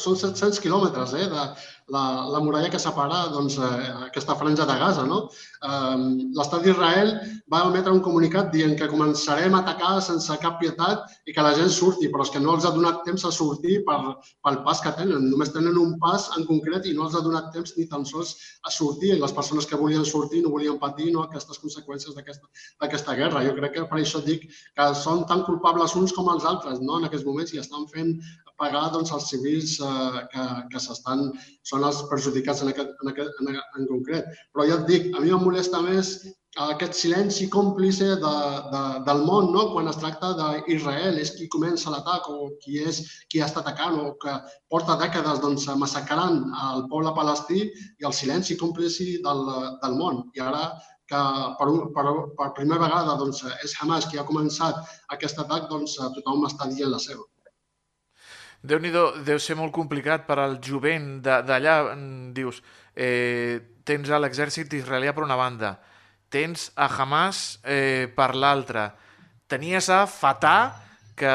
són 0.00 0.16
700 0.16 0.62
quilòmetres 0.64 1.12
eh, 1.18 1.26
de 1.28 1.44
la, 1.92 2.04
la 2.32 2.40
muralla 2.40 2.70
que 2.72 2.80
separa 2.80 3.26
doncs, 3.34 3.58
eh, 3.60 3.90
aquesta 4.08 4.36
franja 4.40 4.64
de 4.68 4.78
Gaza. 4.80 5.04
No? 5.06 5.26
Eh, 5.58 5.96
L'estat 6.38 6.62
d'Israel 6.64 7.12
va 7.52 7.64
emetre 7.66 7.92
un 7.94 8.02
comunicat 8.04 8.50
dient 8.54 8.76
que 8.78 8.88
començarem 8.90 9.54
a 9.54 9.62
atacar 9.64 9.94
sense 10.04 10.36
cap 10.42 10.58
pietat 10.62 11.06
i 11.26 11.34
que 11.34 11.44
la 11.44 11.54
gent 11.58 11.72
surti, 11.74 12.10
però 12.12 12.26
és 12.26 12.32
que 12.34 12.42
no 12.44 12.54
els 12.54 12.66
ha 12.68 12.74
donat 12.74 13.00
temps 13.06 13.24
a 13.24 13.32
sortir 13.34 13.80
per, 13.88 13.98
pel 14.46 14.60
pas 14.66 14.82
que 14.84 14.94
tenen. 14.98 15.28
Només 15.32 15.52
tenen 15.54 15.78
un 15.80 15.96
pas 16.02 16.28
en 16.36 16.46
concret 16.50 16.86
i 16.86 16.94
no 16.96 17.06
els 17.06 17.16
ha 17.18 17.24
donat 17.24 17.50
temps 17.54 17.74
ni 17.78 17.88
tan 17.90 18.06
sols 18.08 18.34
a 18.68 18.74
sortir. 18.74 19.14
I 19.16 19.22
les 19.22 19.34
persones 19.34 19.66
que 19.66 19.80
volien 19.80 20.06
sortir 20.06 20.42
no 20.44 20.54
volien 20.54 20.78
patir 20.82 21.10
no, 21.14 21.24
aquestes 21.24 21.62
conseqüències 21.62 22.16
d'aquesta 22.18 23.16
guerra. 23.18 23.44
Jo 23.46 23.56
crec 23.58 23.78
que 23.78 23.88
per 23.88 24.02
això 24.02 24.22
dic 24.24 24.46
que 24.48 24.90
són 25.04 25.24
tan 25.30 25.46
culpables 25.48 25.96
uns 25.98 26.14
com 26.14 26.30
els 26.34 26.46
altres 26.48 26.82
no? 26.84 26.98
en 26.98 27.08
aquests 27.08 27.26
moments 27.26 27.54
i 27.54 27.62
estan 27.62 27.88
fent 27.94 28.14
pagar 28.58 28.88
doncs, 28.92 29.12
els 29.14 29.28
civils 29.30 29.76
eh, 29.78 30.22
que, 30.32 30.44
que 30.72 30.82
s'estan 30.82 31.28
són 31.68 31.84
els 31.86 32.00
perjudicats 32.10 32.64
en, 32.64 32.72
aquest, 32.72 32.94
en, 33.02 33.12
aquest, 33.12 33.42
en, 33.42 33.58
en 33.78 33.88
concret. 33.90 34.28
Però 34.52 34.66
ja 34.68 34.80
et 34.80 34.88
dic, 34.90 35.08
a 35.14 35.22
mi 35.22 35.32
em 35.34 35.44
molesta 35.48 35.80
més 35.82 36.18
aquest 36.58 36.96
silenci 36.98 37.46
còmplice 37.52 38.06
de, 38.22 38.34
de, 38.72 38.82
del 39.06 39.22
món 39.26 39.52
no? 39.54 39.68
quan 39.72 39.88
es 39.90 39.98
tracta 40.00 40.32
d'Israel, 40.38 41.18
és 41.22 41.32
qui 41.36 41.48
comença 41.52 41.92
l'atac 41.92 42.26
o 42.32 42.50
qui 42.62 42.80
és 42.82 43.00
qui 43.30 43.42
està 43.44 43.62
atacant 43.62 43.98
o 44.00 44.12
que 44.22 44.34
porta 44.72 44.98
dècades 44.98 45.42
doncs, 45.44 45.68
massacrant 45.78 46.40
el 46.72 46.86
poble 46.90 47.14
palestí 47.14 47.62
i 47.68 48.08
el 48.08 48.16
silenci 48.16 48.58
còmplice 48.58 49.18
del, 49.24 49.42
del 49.82 49.98
món. 50.00 50.24
I 50.34 50.44
ara 50.50 50.64
que 51.08 51.22
per, 51.58 51.68
un, 51.72 51.88
per, 51.94 52.04
per 52.36 52.52
primera 52.58 52.82
vegada 52.84 53.16
doncs, 53.20 53.44
és 53.64 53.74
Hamas 53.80 54.08
qui 54.10 54.18
ha 54.18 54.26
començat 54.28 54.82
aquest 55.14 55.38
atac, 55.40 55.68
doncs 55.70 55.96
tothom 56.18 56.46
està 56.48 56.68
dient 56.68 56.92
la 56.92 57.00
seva. 57.02 57.24
déu 58.58 58.80
nhi 58.82 58.90
deu 58.90 59.38
ser 59.38 59.54
molt 59.54 59.70
complicat 59.72 60.26
per 60.26 60.40
al 60.42 60.58
jovent 60.58 61.20
d'allà. 61.22 61.94
Dius, 62.34 62.58
eh, 62.94 63.77
tens 63.88 64.10
a 64.12 64.20
l'exèrcit 64.20 64.74
israelià 64.76 65.14
per 65.16 65.24
una 65.24 65.38
banda, 65.38 65.78
tens 66.28 66.68
a 66.76 66.90
Hamas 66.92 67.58
eh, 67.64 68.10
per 68.14 68.34
l'altra, 68.36 68.90
tenies 69.48 69.88
a 69.88 70.04
Fatah, 70.06 70.84
que 71.18 71.30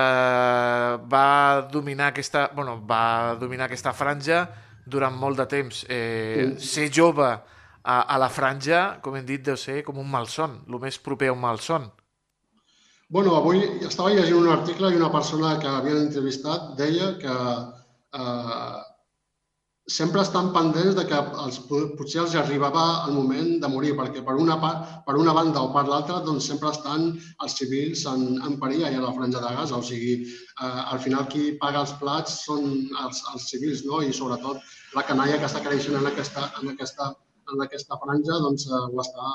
va 1.11 1.67
dominar 1.71 2.13
aquesta, 2.13 2.47
bueno, 2.55 2.77
va 2.87 3.35
dominar 3.39 3.67
aquesta 3.67 3.91
franja 3.91 4.45
durant 4.85 5.15
molt 5.17 5.41
de 5.41 5.47
temps. 5.49 5.81
Eh, 5.91 6.53
ser 6.59 6.87
jove 6.93 7.27
a, 7.27 7.97
a 7.99 8.17
la 8.21 8.29
franja, 8.31 9.01
com 9.03 9.17
hem 9.17 9.27
dit, 9.27 9.43
deu 9.43 9.59
ser 9.59 9.81
com 9.83 9.99
un 9.99 10.07
malson, 10.09 10.61
el 10.69 10.79
més 10.79 11.01
proper 11.03 11.33
a 11.33 11.35
un 11.35 11.43
malson. 11.43 11.89
Bueno, 13.13 13.35
avui 13.37 13.59
estava 13.85 14.13
llegint 14.13 14.39
un 14.39 14.49
article 14.49 14.93
i 14.93 14.97
una 14.97 15.11
persona 15.13 15.57
que 15.61 15.69
havien 15.69 15.99
entrevistat 16.05 16.71
deia 16.79 17.11
que 17.19 17.35
eh, 17.35 18.77
sempre 19.87 20.21
estan 20.21 20.53
pendents 20.55 20.95
de 20.95 21.03
que 21.07 21.17
els, 21.43 21.57
potser 21.67 22.21
els 22.21 22.35
arribava 22.39 22.83
el 23.07 23.17
moment 23.17 23.49
de 23.59 23.69
morir, 23.71 23.91
perquè 23.97 24.23
per 24.23 24.35
una, 24.39 24.55
part, 24.61 24.85
per 25.07 25.17
una 25.19 25.33
banda 25.35 25.63
o 25.63 25.73
per 25.73 25.83
l'altra 25.89 26.21
doncs 26.23 26.47
sempre 26.47 26.71
estan 26.71 27.09
els 27.43 27.57
civils 27.59 28.05
en, 28.07 28.39
en 28.47 28.55
perill 28.61 28.85
allà 28.87 29.01
a 29.01 29.05
la 29.09 29.13
franja 29.17 29.41
de 29.43 29.51
Gaza. 29.57 29.75
O 29.75 29.83
sigui, 29.83 30.15
eh, 30.23 30.79
al 30.93 31.03
final 31.03 31.27
qui 31.27 31.51
paga 31.59 31.83
els 31.83 31.91
plats 31.99 32.39
són 32.45 32.69
els, 33.03 33.23
els 33.33 33.49
civils, 33.49 33.83
no? 33.89 33.99
I 34.01 34.15
sobretot 34.15 34.63
la 34.95 35.03
canalla 35.09 35.37
que 35.41 35.51
està 35.51 35.59
creixent 35.65 35.99
en 35.99 36.07
aquesta, 36.07 36.47
en 36.61 36.71
aquesta, 36.71 37.11
en 37.51 37.67
aquesta 37.67 37.99
franja 37.99 38.39
doncs, 38.39 38.69
eh, 38.71 38.83
ho 38.87 39.03
està 39.03 39.31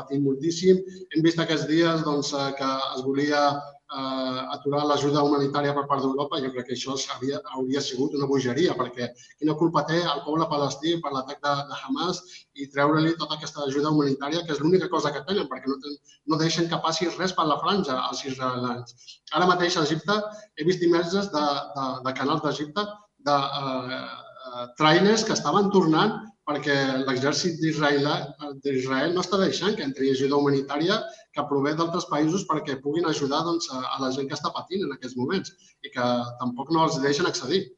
patint 0.00 0.26
moltíssim. 0.26 0.82
Hem 1.14 1.22
vist 1.22 1.38
aquests 1.38 1.70
dies 1.70 2.02
doncs, 2.02 2.34
eh, 2.34 2.50
que 2.58 2.72
es 2.96 3.06
volia 3.06 3.44
eh, 3.90 4.40
aturar 4.54 4.84
l'ajuda 4.86 5.22
humanitària 5.26 5.74
per 5.76 5.84
part 5.90 6.04
d'Europa. 6.04 6.40
Jo 6.44 6.50
crec 6.54 6.68
que 6.68 6.76
això 6.76 6.94
hauria, 7.14 7.40
hauria 7.56 7.82
sigut 7.84 8.14
una 8.18 8.28
bogeria, 8.30 8.76
perquè 8.78 9.10
quina 9.38 9.56
culpa 9.60 9.84
té 9.88 10.00
el 10.00 10.22
poble 10.26 10.46
palestí 10.52 10.96
per 11.02 11.12
l'atac 11.14 11.42
de, 11.46 11.54
de 11.70 11.80
Hamas 11.82 12.22
i 12.54 12.68
treure-li 12.74 13.16
tota 13.18 13.38
aquesta 13.38 13.66
ajuda 13.66 13.92
humanitària, 13.94 14.44
que 14.46 14.54
és 14.56 14.62
l'única 14.62 14.90
cosa 14.94 15.12
que 15.14 15.24
tenen, 15.28 15.48
perquè 15.50 15.70
no, 15.72 15.78
ten, 15.82 15.98
no 16.30 16.40
deixen 16.40 16.70
que 16.70 16.80
passi 16.86 17.10
res 17.18 17.36
per 17.36 17.46
la 17.50 17.60
franja 17.62 17.98
als 18.06 18.24
israelians. 18.24 18.96
Ara 19.34 19.50
mateix 19.50 19.76
a 19.76 19.86
Egipte 19.88 20.18
he 20.56 20.66
vist 20.68 20.82
imatges 20.86 21.30
de, 21.34 21.46
de, 21.76 21.86
de 22.06 22.16
canals 22.18 22.44
d'Egipte 22.46 22.86
de 23.26 23.38
eh, 23.62 24.00
eh, 24.00 24.66
trailers 24.80 25.26
que 25.26 25.36
estaven 25.36 25.70
tornant 25.74 26.20
perquè 26.50 26.76
l'exèrcit 27.06 27.60
d'Israel 27.62 29.14
no 29.14 29.22
està 29.22 29.38
deixant 29.38 29.76
que 29.78 29.86
entri 29.86 30.10
ajuda 30.10 30.40
humanitària 30.40 30.98
que 31.34 31.46
prové 31.50 31.76
d'altres 31.78 32.08
països 32.10 32.46
perquè 32.48 32.80
puguin 32.82 33.06
ajudar 33.06 33.44
doncs, 33.46 33.70
a, 33.70 33.98
la 34.02 34.10
gent 34.14 34.26
que 34.30 34.38
està 34.38 34.50
patint 34.54 34.82
en 34.86 34.96
aquests 34.96 35.18
moments 35.18 35.54
i 35.86 35.92
que 35.94 36.08
tampoc 36.40 36.72
no 36.74 36.88
els 36.88 36.98
deixen 37.04 37.30
accedir. 37.30 37.68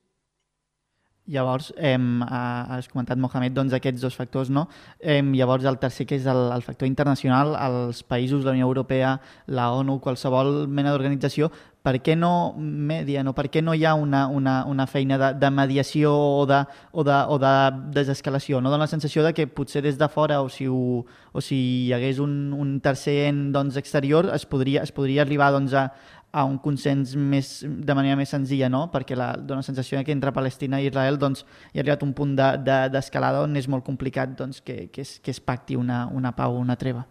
Llavors, 1.32 1.68
hem, 1.78 2.24
has 2.26 2.88
comentat, 2.90 3.20
Mohamed, 3.22 3.52
doncs 3.54 3.76
aquests 3.76 4.02
dos 4.02 4.16
factors, 4.18 4.48
no? 4.50 4.64
Em, 4.98 5.28
llavors, 5.38 5.68
el 5.70 5.78
tercer, 5.78 6.08
que 6.10 6.16
és 6.18 6.24
el, 6.26 6.40
el 6.50 6.64
factor 6.66 6.88
internacional, 6.88 7.54
els 7.62 8.00
països, 8.02 8.42
la 8.42 8.56
Unió 8.56 8.66
Europea, 8.66 9.12
la 9.46 9.68
ONU, 9.76 10.00
qualsevol 10.02 10.66
mena 10.66 10.90
d'organització, 10.90 11.52
per 11.82 11.96
què 12.02 12.14
no 12.16 12.54
medien 12.56 13.26
o 13.26 13.34
per 13.34 13.48
què 13.50 13.62
no 13.62 13.74
hi 13.74 13.84
ha 13.84 13.94
una, 13.98 14.26
una, 14.30 14.62
una 14.70 14.86
feina 14.86 15.18
de, 15.18 15.32
de 15.38 15.50
mediació 15.50 16.12
o 16.14 16.46
de, 16.46 16.62
o 16.92 17.04
de, 17.04 17.18
o 17.28 17.38
de 17.42 17.52
desescalació? 17.98 18.60
No 18.62 18.70
dona 18.70 18.86
la 18.86 18.92
sensació 18.92 19.24
de 19.26 19.34
que 19.34 19.48
potser 19.50 19.82
des 19.82 19.98
de 19.98 20.08
fora 20.08 20.40
o 20.42 20.48
si, 20.48 20.68
ho, 20.70 21.02
o 21.04 21.44
si 21.44 21.58
hi 21.88 21.92
hagués 21.96 22.22
un, 22.22 22.52
un 22.54 22.76
tercer 22.80 23.26
en 23.28 23.44
doncs, 23.52 23.76
exterior 23.80 24.30
es 24.34 24.46
podria, 24.46 24.82
es 24.86 24.94
podria 24.94 25.26
arribar 25.26 25.50
doncs, 25.54 25.74
a, 25.74 25.88
a 26.32 26.44
un 26.48 26.56
consens 26.62 27.16
més, 27.16 27.58
de 27.62 27.94
manera 27.94 28.16
més 28.16 28.30
senzilla, 28.32 28.70
no? 28.72 28.86
perquè 28.92 29.18
la, 29.18 29.32
dona 29.36 29.60
la 29.60 29.66
sensació 29.66 30.00
que 30.06 30.14
entre 30.14 30.32
Palestina 30.32 30.80
i 30.80 30.88
Israel 30.88 31.18
doncs, 31.20 31.44
hi 31.72 31.80
ha 31.80 31.84
arribat 31.84 32.06
un 32.06 32.14
punt 32.16 32.36
d'escalada 32.38 33.42
de, 33.42 33.48
de, 33.48 33.50
on 33.50 33.60
és 33.60 33.68
molt 33.68 33.84
complicat 33.84 34.38
doncs, 34.38 34.62
que, 34.64 34.86
que, 34.94 35.04
es, 35.04 35.18
que 35.20 35.34
es 35.34 35.42
pacti 35.44 35.76
una, 35.76 36.06
una 36.08 36.32
pau 36.36 36.56
o 36.56 36.62
una 36.62 36.78
treva. 36.80 37.04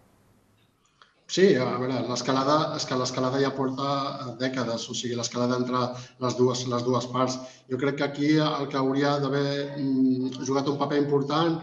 Sí, 1.30 1.44
a 1.56 1.64
veure, 1.80 2.00
l'escalada 2.10 2.54
és 2.76 2.84
que 2.84 2.96
l'escalada 2.98 3.38
ja 3.40 3.50
porta 3.56 3.86
eh, 3.88 4.32
dècades, 4.40 4.82
o 4.90 4.94
sigui, 4.96 5.14
l'escalada 5.16 5.56
entre 5.60 5.80
les 6.24 6.36
dues, 6.36 6.64
les 6.68 6.84
dues 6.84 7.06
parts. 7.14 7.38
Jo 7.70 7.78
crec 7.80 7.96
que 8.00 8.04
aquí 8.04 8.30
el 8.44 8.66
que 8.68 8.76
hauria 8.76 9.14
d'haver 9.22 9.78
mm, 9.78 10.42
jugat 10.48 10.68
un 10.68 10.76
paper 10.82 10.98
important 11.00 11.56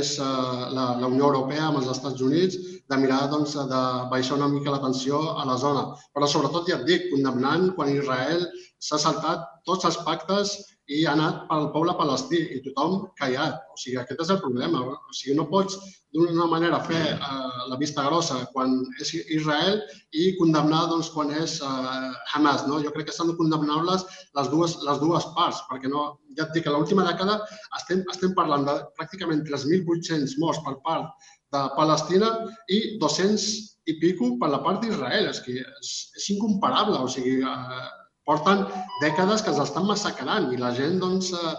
és 0.00 0.18
uh, 0.18 0.68
la, 0.76 0.86
la 1.00 1.08
Unió 1.08 1.30
Europea 1.30 1.70
amb 1.70 1.80
els 1.80 1.88
Estats 1.94 2.20
Units 2.26 2.58
de 2.90 3.00
mirar 3.00 3.22
doncs, 3.32 3.56
de 3.72 3.82
baixar 4.12 4.36
una 4.36 4.50
mica 4.52 4.74
la 4.74 4.82
tensió 4.84 5.22
a 5.40 5.48
la 5.48 5.56
zona. 5.56 5.86
Però 6.12 6.28
sobretot, 6.28 6.68
ja 6.68 6.82
et 6.82 6.86
dic, 6.90 7.08
condemnant 7.14 7.70
quan 7.78 7.94
Israel 7.94 8.44
s'ha 8.76 9.00
saltat 9.00 9.48
tots 9.64 9.88
els 9.88 10.02
pactes 10.04 10.58
i 10.92 11.04
ha 11.06 11.14
anat 11.16 11.44
pel 11.48 11.70
poble 11.72 11.94
palestí 11.96 12.38
i 12.56 12.60
tothom 12.64 13.06
callat. 13.20 13.60
O 13.72 13.78
sigui, 13.80 13.96
aquest 14.00 14.20
és 14.20 14.32
el 14.34 14.40
problema. 14.42 14.82
O 14.84 15.14
sigui, 15.16 15.36
no 15.38 15.46
pots 15.48 15.78
d'una 16.14 16.46
manera 16.50 16.82
fer 16.84 17.02
eh, 17.14 17.62
la 17.70 17.78
vista 17.80 18.04
grossa 18.06 18.42
quan 18.52 18.76
és 19.00 19.14
Israel 19.22 19.80
i 20.12 20.34
condemnar 20.40 20.84
doncs, 20.92 21.08
quan 21.14 21.32
és 21.32 21.56
eh, 21.64 22.10
Hamas. 22.34 22.66
No? 22.68 22.82
Jo 22.84 22.92
crec 22.92 23.08
que 23.08 23.16
estan 23.16 23.32
condemnables 23.40 24.04
les 24.36 24.52
dues, 24.52 24.76
les 24.84 25.00
dues 25.00 25.28
parts, 25.38 25.64
perquè 25.70 25.90
no, 25.90 26.06
ja 26.36 26.44
et 26.46 26.54
dic 26.56 26.68
que 26.68 26.74
l'última 26.74 27.08
dècada 27.08 27.40
estem, 27.80 28.04
estem 28.12 28.36
parlant 28.36 28.68
de 28.68 28.78
pràcticament 29.00 29.46
3.800 29.48 30.36
morts 30.44 30.60
per 30.66 30.76
part 30.84 31.30
de 31.54 31.66
Palestina 31.78 32.34
i 32.68 32.98
200 33.00 33.48
i 33.88 33.98
pico 34.00 34.34
per 34.40 34.52
la 34.52 34.60
part 34.64 34.84
d'Israel. 34.84 35.32
És 35.32 35.40
que 35.44 35.60
és, 35.64 35.92
és 36.20 36.32
incomparable. 36.36 37.00
O 37.00 37.08
sigui, 37.08 37.40
eh, 37.40 37.84
porten 38.28 38.64
dècades 39.02 39.44
que 39.44 39.52
els 39.52 39.62
estan 39.62 39.86
massacrant 39.88 40.50
i 40.52 40.60
la 40.60 40.72
gent, 40.76 40.98
doncs, 41.02 41.32
eh, 41.36 41.54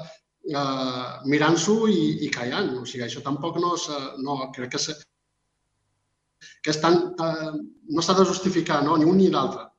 eh, 0.54 1.06
mirant-s'ho 1.30 1.78
i, 1.92 2.02
i 2.26 2.32
callant. 2.34 2.74
O 2.82 2.86
sigui, 2.90 3.06
això 3.06 3.24
tampoc 3.26 3.60
no, 3.62 3.76
és, 3.78 3.88
no 4.26 4.40
crec 4.56 4.76
que, 4.76 4.82
és, 4.82 5.06
que 6.66 6.74
és 6.74 6.82
tan, 6.82 7.00
eh, 7.16 7.54
no 7.94 8.04
s'ha 8.04 8.18
de 8.18 8.28
justificar, 8.28 8.82
no? 8.84 8.98
ni 8.98 9.08
un 9.10 9.22
ni 9.22 9.32
l'altre. 9.34 9.70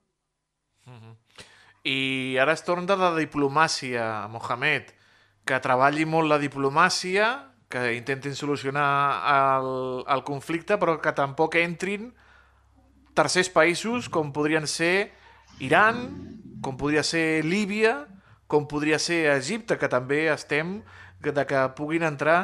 I 1.87 2.35
ara 2.43 2.57
és 2.57 2.65
torn 2.67 2.87
de 2.87 2.97
la 2.99 3.13
diplomàcia, 3.15 4.27
Mohamed, 4.33 4.89
que 5.47 5.61
treballi 5.63 6.03
molt 6.09 6.27
la 6.27 6.41
diplomàcia, 6.43 7.29
que 7.71 7.93
intentin 7.95 8.35
solucionar 8.35 8.89
el, 9.31 9.69
el 10.11 10.23
conflicte, 10.27 10.79
però 10.83 10.97
que 11.03 11.15
tampoc 11.15 11.55
entrin 11.61 12.11
tercers 13.17 13.51
països 13.55 14.11
com 14.13 14.33
podrien 14.35 14.67
ser 14.71 15.13
Iran, 15.63 16.03
com 16.67 16.75
podria 16.75 17.05
ser 17.07 17.45
Líbia, 17.47 17.95
com 18.51 18.67
podria 18.67 18.99
ser 18.99 19.27
Egipte, 19.37 19.79
que 19.79 19.91
també 19.91 20.27
estem 20.33 20.81
de 21.27 21.45
que 21.47 21.61
puguin 21.79 22.05
entrar 22.07 22.39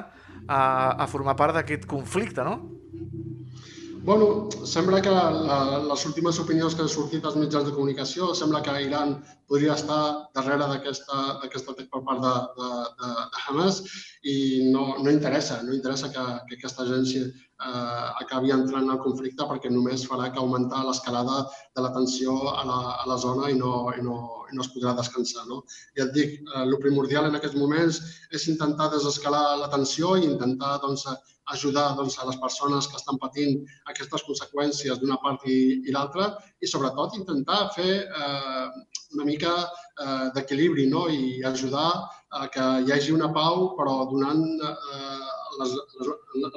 a, 0.49 0.63
a 1.03 1.07
formar 1.11 1.35
part 1.39 1.55
d'aquest 1.55 1.85
conflicte, 1.91 2.43
no? 2.47 2.57
Bueno, 4.03 4.49
sembla 4.67 4.99
que 5.03 5.11
la, 5.15 5.79
les 5.87 6.07
últimes 6.09 6.39
opinions 6.43 6.75
que 6.75 6.83
han 6.83 6.91
sortit 6.91 7.27
als 7.27 7.37
mitjans 7.39 7.69
de 7.69 7.75
comunicació 7.75 8.33
sembla 8.35 8.63
que 8.67 8.75
Iran 8.83 9.13
podria 9.47 9.77
estar 9.79 10.01
darrere 10.35 10.67
d'aquest 10.73 11.07
atac 11.15 11.87
per 11.93 12.01
part 12.09 12.25
de, 12.25 12.33
de, 12.59 12.71
de, 12.99 13.13
de 13.35 13.45
Hamas 13.45 13.79
i 14.27 14.37
no, 14.75 14.97
no 14.99 15.15
interessa, 15.15 15.61
no 15.63 15.77
interessa 15.77 16.11
que, 16.11 16.25
que 16.49 16.59
aquesta 16.59 16.83
agència 16.83 17.31
eh, 17.71 18.09
acabi 18.25 18.53
entrant 18.55 18.91
al 18.91 19.01
conflicte 19.05 19.47
perquè 19.49 19.71
només 19.73 20.07
farà 20.11 20.31
que 20.33 20.41
augmentar 20.43 20.85
l'escalada 20.87 21.43
de 21.77 21.85
la 21.85 21.93
tensió 21.97 22.37
a 22.53 22.63
la, 22.69 22.79
a 23.03 23.05
la 23.11 23.19
zona 23.25 23.51
i 23.51 23.59
no, 23.59 23.75
i 23.97 24.05
no, 24.07 24.17
i 24.51 24.57
no 24.57 24.65
es 24.65 24.71
podrà 24.75 24.95
descansar. 24.99 25.47
No? 25.51 25.63
I 25.97 26.07
et 26.07 26.15
dic, 26.17 26.39
eh, 26.43 26.63
el 26.65 26.79
primordial 26.85 27.29
en 27.29 27.39
aquests 27.39 27.59
moments 27.59 28.01
és 28.33 28.49
intentar 28.53 28.91
desescalar 28.95 29.45
la 29.61 29.71
tensió 29.73 30.17
i 30.19 30.27
intentar 30.31 30.79
doncs, 30.85 31.07
ajudar 31.53 31.97
doncs, 31.99 32.19
a 32.19 32.27
les 32.29 32.39
persones 32.39 32.87
que 32.87 32.97
estan 32.97 33.19
patint 33.19 33.63
aquestes 33.91 34.23
conseqüències 34.29 35.01
d'una 35.01 35.19
part 35.23 35.43
i, 35.51 35.59
i 35.87 35.95
l'altra 35.95 36.29
i 36.63 36.71
sobretot 36.71 37.17
intentar 37.19 37.65
fer 37.77 37.93
eh, 38.07 38.67
una 39.17 39.27
mica 39.27 39.53
eh, 39.59 40.29
d'equilibri 40.37 40.87
no? 40.91 41.09
i 41.11 41.43
ajudar 41.53 41.89
a 42.33 42.47
que 42.53 42.67
hi 42.87 42.93
hagi 42.95 43.13
una 43.13 43.33
pau 43.35 43.73
però 43.79 43.97
donant 44.13 44.45
eh, 44.71 45.42
les, 45.61 45.77
les, 46.01 46.11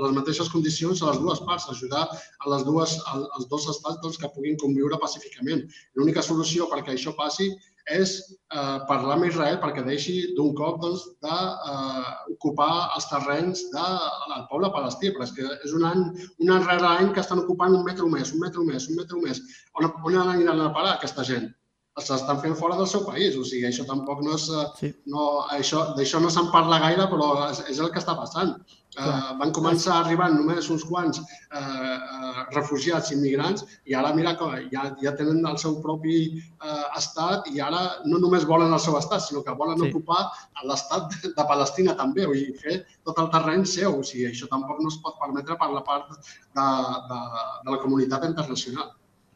les 0.05 0.15
mateixes 0.17 0.49
condicions 0.53 1.01
a 1.01 1.11
les 1.11 1.21
dues 1.21 1.41
parts, 1.47 1.69
ajudar 1.71 2.07
a 2.07 2.51
les 2.53 2.65
dues, 2.67 2.97
als 3.11 3.47
dos 3.51 3.69
estats 3.73 4.01
doncs, 4.03 4.19
que 4.21 4.31
puguin 4.35 4.59
conviure 4.61 4.99
pacíficament. 5.01 5.65
L'única 5.95 6.23
solució 6.25 6.69
perquè 6.71 6.95
això 6.95 7.15
passi 7.17 7.49
és 7.93 8.15
eh, 8.17 8.77
parlar 8.89 9.17
amb 9.17 9.27
Israel 9.27 9.59
perquè 9.61 9.83
deixi 9.85 10.15
d'un 10.37 10.55
cop 10.57 10.79
doncs, 10.81 11.03
d'ocupar 11.21 12.71
eh, 12.71 12.87
els 12.97 13.09
terrenys 13.11 13.65
del 13.75 14.47
poble 14.49 14.71
palestí, 14.73 15.11
però 15.13 15.27
és 15.27 15.35
que 15.35 15.45
és 15.67 15.75
un 15.77 15.85
any, 15.91 16.07
un 16.41 16.55
any 16.55 16.65
rere 16.65 16.89
any 16.89 17.13
que 17.13 17.21
estan 17.21 17.43
ocupant 17.43 17.77
un 17.77 17.85
metre 17.85 18.09
més, 18.09 18.33
un 18.33 18.41
metre 18.41 18.65
més, 18.65 18.89
un 18.89 18.97
metre 19.01 19.21
més. 19.21 19.43
On, 19.77 19.91
on 19.91 20.19
aniran 20.23 20.65
a 20.65 20.73
parar 20.73 20.95
aquesta 20.95 21.27
gent? 21.27 21.51
Els 21.99 22.09
estan 22.11 22.39
fent 22.43 22.55
fora 22.59 22.75
del 22.79 22.87
seu 22.91 23.03
país. 23.07 23.35
O 23.39 23.43
sigui, 23.47 23.67
això 23.69 23.85
tampoc 23.87 24.23
no 24.25 24.35
és... 24.35 24.47
Eh, 24.51 24.63
sí. 24.79 24.89
No, 25.11 25.27
això, 25.55 25.83
D'això 25.95 26.19
no 26.23 26.31
se'n 26.33 26.49
parla 26.55 26.81
gaire, 26.83 27.05
però 27.11 27.29
és, 27.49 27.61
és 27.71 27.79
el 27.79 27.91
que 27.93 28.01
està 28.01 28.17
passant. 28.19 28.57
Uh, 28.95 29.33
van 29.35 29.49
començar 29.51 29.97
arribant 29.97 30.37
només 30.37 30.69
uns 30.71 30.85
quants 30.87 31.17
uh, 31.19 31.57
uh, 31.59 32.43
refugiats 32.55 33.09
immigrants 33.11 33.65
i 33.91 33.95
ara 33.99 34.13
mira 34.15 34.31
que 34.39 34.47
ja, 34.71 34.85
ja 35.01 35.11
tenen 35.19 35.41
el 35.49 35.57
seu 35.59 35.75
propi 35.83 36.19
uh, 36.31 36.85
estat 36.95 37.49
i 37.51 37.59
ara 37.59 37.81
no 38.05 38.21
només 38.23 38.47
volen 38.47 38.71
el 38.71 38.79
seu 38.79 38.95
estat, 38.95 39.25
sinó 39.25 39.43
que 39.43 39.57
volen 39.59 39.83
sí. 39.83 39.89
ocupar 39.89 40.21
l'estat 40.63 41.11
de, 41.25 41.33
Palestina 41.43 41.97
també 41.99 42.23
i 42.39 42.45
fer 42.63 42.77
tot 43.03 43.19
el 43.19 43.27
terreny 43.35 43.67
seu. 43.67 43.99
O 43.99 44.07
sigui, 44.07 44.29
això 44.31 44.47
tampoc 44.51 44.79
no 44.79 44.87
es 44.93 45.01
pot 45.03 45.19
permetre 45.19 45.59
per 45.59 45.73
la 45.75 45.83
part 45.83 46.15
de, 46.15 46.69
de, 47.11 47.19
de 47.67 47.75
la 47.75 47.81
comunitat 47.83 48.31
internacional. 48.31 48.95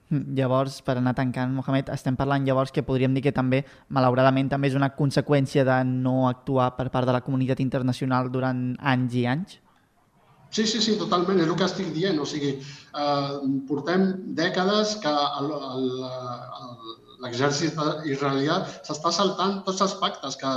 Llavors, 0.09 0.79
per 0.81 0.95
anar 0.97 1.13
tancant, 1.13 1.51
Mohamed, 1.53 1.91
estem 1.93 2.15
parlant 2.17 2.45
llavors 2.45 2.73
que 2.73 2.81
podríem 2.85 3.13
dir 3.13 3.21
que 3.27 3.33
també, 3.35 3.61
malauradament, 3.93 4.47
també 4.49 4.71
és 4.71 4.77
una 4.77 4.89
conseqüència 4.97 5.65
de 5.67 5.75
no 5.85 6.23
actuar 6.29 6.71
per 6.77 6.87
part 6.89 7.05
de 7.05 7.13
la 7.13 7.21
comunitat 7.21 7.61
internacional 7.61 8.31
durant 8.33 8.71
anys 8.93 9.17
i 9.19 9.25
anys? 9.29 9.59
Sí, 10.49 10.65
sí, 10.65 10.81
sí, 10.81 10.95
totalment, 10.97 11.37
és 11.37 11.45
el 11.45 11.57
que 11.57 11.67
estic 11.67 11.91
dient. 11.93 12.17
O 12.17 12.25
sigui, 12.25 12.55
eh, 12.57 13.35
portem 13.69 14.07
dècades 14.39 14.95
que 15.03 15.13
l'exèrcit 17.21 17.77
israelià 18.09 18.63
s'està 18.87 19.11
saltant 19.13 19.59
tots 19.67 19.85
els 19.85 19.93
pactes 20.01 20.39
que 20.41 20.55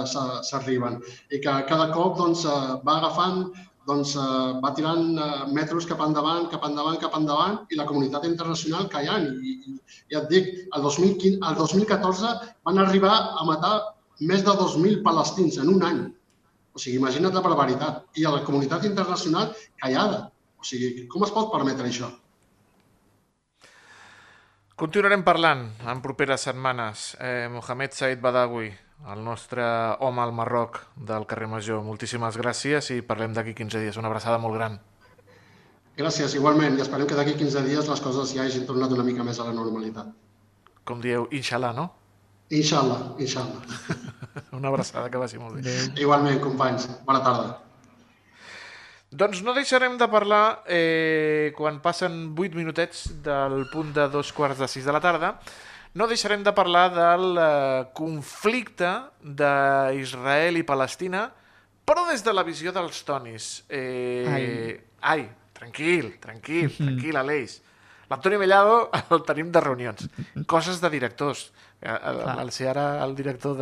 s'arriben 0.48 0.96
i 1.28 1.42
que 1.44 1.58
cada 1.68 1.90
cop 1.92 2.16
doncs, 2.22 2.46
eh, 2.46 2.80
va 2.88 2.96
agafant 3.02 3.44
doncs, 3.88 4.14
eh, 4.16 4.52
va 4.62 4.72
tirant 4.76 5.04
eh, 5.18 5.28
metres 5.56 5.86
cap 5.90 6.00
endavant, 6.04 6.48
cap 6.52 6.64
endavant, 6.68 6.98
cap 7.02 7.16
endavant, 7.18 7.58
i 7.70 7.78
la 7.78 7.86
comunitat 7.88 8.26
internacional 8.28 8.88
callant. 8.92 9.28
I, 9.42 9.56
i 9.66 9.76
ja 10.12 10.22
et 10.22 10.30
dic, 10.32 10.50
el, 10.68 10.86
2015, 10.86 11.40
el 11.50 11.58
2014 11.60 12.32
van 12.68 12.82
arribar 12.82 13.14
a 13.40 13.46
matar 13.48 13.74
més 14.22 14.44
de 14.46 14.54
2.000 14.58 15.02
palestins 15.06 15.58
en 15.62 15.72
un 15.72 15.86
any. 15.88 16.02
O 16.72 16.80
sigui, 16.80 16.96
imagina't 17.00 17.34
la 17.36 17.44
barbaritat. 17.44 18.04
I 18.16 18.26
a 18.26 18.32
la 18.36 18.44
comunitat 18.46 18.86
internacional 18.88 19.52
callada. 19.82 20.28
O 20.56 20.64
sigui, 20.64 21.06
com 21.10 21.26
es 21.26 21.34
pot 21.34 21.50
permetre 21.52 21.90
això? 21.90 22.08
Continuarem 24.78 25.20
parlant 25.26 25.66
en 25.90 26.00
properes 26.02 26.46
setmanes. 26.48 27.12
Eh, 27.20 27.48
Mohamed 27.52 27.92
Said 27.94 28.22
Badawi, 28.22 28.70
el 29.10 29.24
nostre 29.24 29.64
home 29.98 30.22
al 30.22 30.32
Marroc 30.32 30.78
del 30.96 31.26
carrer 31.26 31.48
Major. 31.50 31.82
Moltíssimes 31.82 32.38
gràcies 32.38 32.92
i 32.94 33.00
parlem 33.02 33.34
d'aquí 33.34 33.54
15 33.58 33.82
dies. 33.82 33.98
Una 33.98 34.10
abraçada 34.12 34.38
molt 34.38 34.54
gran. 34.58 34.78
Gràcies, 35.98 36.36
igualment. 36.38 36.78
I 36.78 36.84
esperem 36.84 37.08
que 37.08 37.18
d'aquí 37.18 37.34
15 37.40 37.64
dies 37.66 37.88
les 37.88 38.04
coses 38.04 38.36
ja 38.36 38.46
hagin 38.46 38.64
tornat 38.68 38.92
una 38.94 39.04
mica 39.04 39.26
més 39.26 39.40
a 39.40 39.48
la 39.48 39.56
normalitat. 39.56 40.12
Com 40.88 41.02
dieu, 41.02 41.26
inshallah, 41.30 41.74
no? 41.76 41.90
Inshallah, 42.52 43.14
inshallah. 43.18 43.60
una 44.58 44.70
abraçada, 44.72 45.10
que 45.10 45.20
vagi 45.20 45.40
molt 45.40 45.58
bé. 45.58 45.76
Igualment, 46.00 46.40
companys. 46.44 46.88
Bona 47.06 47.20
tarda. 47.24 47.58
Doncs 49.12 49.42
no 49.44 49.52
deixarem 49.52 49.98
de 50.00 50.08
parlar 50.08 50.62
eh, 50.64 51.52
quan 51.56 51.82
passen 51.84 52.32
8 52.32 52.56
minutets 52.56 53.10
del 53.24 53.66
punt 53.68 53.92
de 53.92 54.06
dos 54.08 54.32
quarts 54.32 54.62
de 54.62 54.68
6 54.72 54.88
de 54.88 54.94
la 54.96 55.02
tarda. 55.04 55.34
No 55.94 56.06
deixarem 56.08 56.40
de 56.40 56.52
parlar 56.56 56.86
del 56.94 57.36
eh, 57.36 57.84
conflicte 57.92 58.88
d'Israel 59.20 60.56
i 60.56 60.64
Palestina, 60.64 61.26
però 61.84 62.06
des 62.08 62.22
de 62.24 62.32
la 62.32 62.44
visió 62.46 62.72
dels 62.72 63.02
tonis. 63.04 63.48
Eh, 63.68 64.24
Ai. 64.30 64.46
ai, 65.02 65.26
tranquil, 65.52 66.14
tranquil, 66.22 66.72
tranquil, 66.84 67.18
Aleix. 67.20 67.58
L'Antoni 68.08 68.38
Mellado 68.40 68.90
el 69.12 69.22
tenim 69.28 69.52
de 69.52 69.60
reunions. 69.60 70.08
Coses 70.48 70.80
de 70.80 70.90
directors. 70.92 71.50
Eh, 71.82 71.92
El, 71.92 72.22
el 72.40 72.52
ser 72.52 72.70
ara 72.72 73.04
el 73.04 73.14
director 73.16 73.56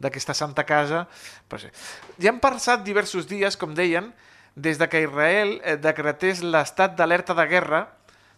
d'aquesta 0.00 0.34
santa 0.34 0.64
casa... 0.68 1.06
Pues, 1.48 1.64
eh, 1.68 1.72
ja 2.20 2.32
han 2.32 2.40
passat 2.40 2.84
diversos 2.84 3.28
dies, 3.30 3.56
com 3.56 3.72
deien, 3.76 4.12
des 4.54 4.76
de 4.80 4.88
que 4.92 5.00
Israel 5.04 5.58
eh, 5.64 5.76
decretés 5.80 6.42
l'estat 6.44 6.96
d'alerta 6.98 7.36
de 7.38 7.46
guerra 7.48 7.82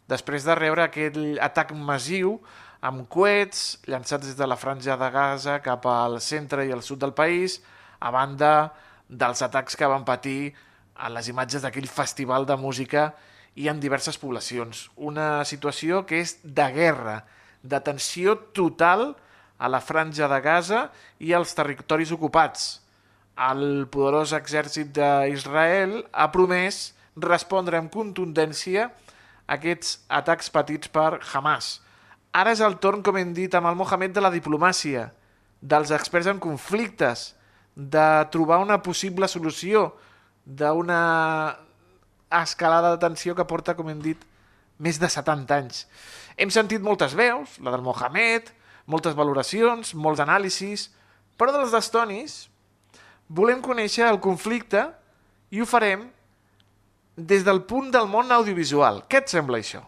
després 0.06 0.44
de 0.44 0.54
rebre 0.54 0.84
aquell 0.84 1.38
atac 1.42 1.72
massiu 1.74 2.36
amb 2.84 3.06
coets 3.08 3.78
llançats 3.88 4.26
des 4.28 4.36
de 4.36 4.46
la 4.46 4.58
franja 4.60 4.98
de 5.00 5.08
Gaza 5.10 5.56
cap 5.64 5.86
al 5.88 6.18
centre 6.20 6.66
i 6.68 6.72
al 6.74 6.82
sud 6.84 7.00
del 7.00 7.14
país, 7.16 7.62
a 8.00 8.10
banda 8.12 8.74
dels 9.08 9.40
atacs 9.42 9.76
que 9.76 9.88
van 9.88 10.04
patir 10.04 10.52
a 10.94 11.08
les 11.08 11.30
imatges 11.32 11.64
d'aquell 11.64 11.88
festival 11.88 12.44
de 12.44 12.58
música 12.60 13.14
i 13.56 13.70
en 13.72 13.80
diverses 13.80 14.18
poblacions. 14.20 14.90
Una 14.96 15.44
situació 15.48 16.02
que 16.04 16.20
és 16.20 16.36
de 16.44 16.66
guerra, 16.74 17.22
de 17.62 17.80
tensió 17.80 18.36
total 18.52 19.14
a 19.56 19.70
la 19.72 19.80
franja 19.80 20.28
de 20.28 20.40
Gaza 20.44 20.88
i 21.24 21.32
als 21.32 21.54
territoris 21.56 22.12
ocupats. 22.12 22.82
El 23.34 23.88
poderós 23.90 24.34
exèrcit 24.36 24.92
d'Israel 24.92 26.02
ha 26.12 26.28
promès 26.34 26.92
respondre 27.16 27.80
amb 27.80 27.92
contundència 27.94 28.90
a 28.90 29.56
aquests 29.56 30.02
atacs 30.20 30.52
patits 30.52 30.92
per 30.92 31.22
Hamas. 31.32 31.78
Ara 32.34 32.50
és 32.50 32.60
el 32.66 32.80
torn, 32.82 33.02
com 33.06 33.14
hem 33.20 33.30
dit, 33.34 33.52
amb 33.54 33.70
el 33.70 33.76
Mohamed 33.78 34.16
de 34.16 34.22
la 34.24 34.32
diplomàcia, 34.34 35.06
dels 35.62 35.92
experts 35.94 36.26
en 36.32 36.40
conflictes, 36.42 37.28
de 37.74 38.06
trobar 38.34 38.60
una 38.62 38.80
possible 38.82 39.28
solució 39.30 39.92
d'una 40.44 40.98
escalada 42.42 42.90
de 42.94 43.00
tensió 43.02 43.34
que 43.38 43.46
porta, 43.46 43.76
com 43.78 43.90
hem 43.90 44.02
dit, 44.02 44.18
més 44.82 44.98
de 44.98 45.10
70 45.10 45.54
anys. 45.54 45.84
Hem 46.34 46.50
sentit 46.50 46.82
moltes 46.82 47.14
veus, 47.14 47.54
la 47.62 47.70
del 47.70 47.86
Mohamed, 47.86 48.50
moltes 48.90 49.14
valoracions, 49.14 49.94
molts 49.94 50.22
anàlisis, 50.26 50.88
però 51.38 51.54
dels 51.54 51.70
d'estonis 51.74 52.36
volem 53.30 53.62
conèixer 53.62 54.08
el 54.10 54.20
conflicte 54.22 54.88
i 55.54 55.62
ho 55.62 55.66
farem 55.70 56.08
des 57.14 57.46
del 57.46 57.62
punt 57.62 57.92
del 57.94 58.10
món 58.10 58.34
audiovisual. 58.34 59.04
Què 59.08 59.22
et 59.22 59.30
sembla 59.30 59.62
això? 59.62 59.86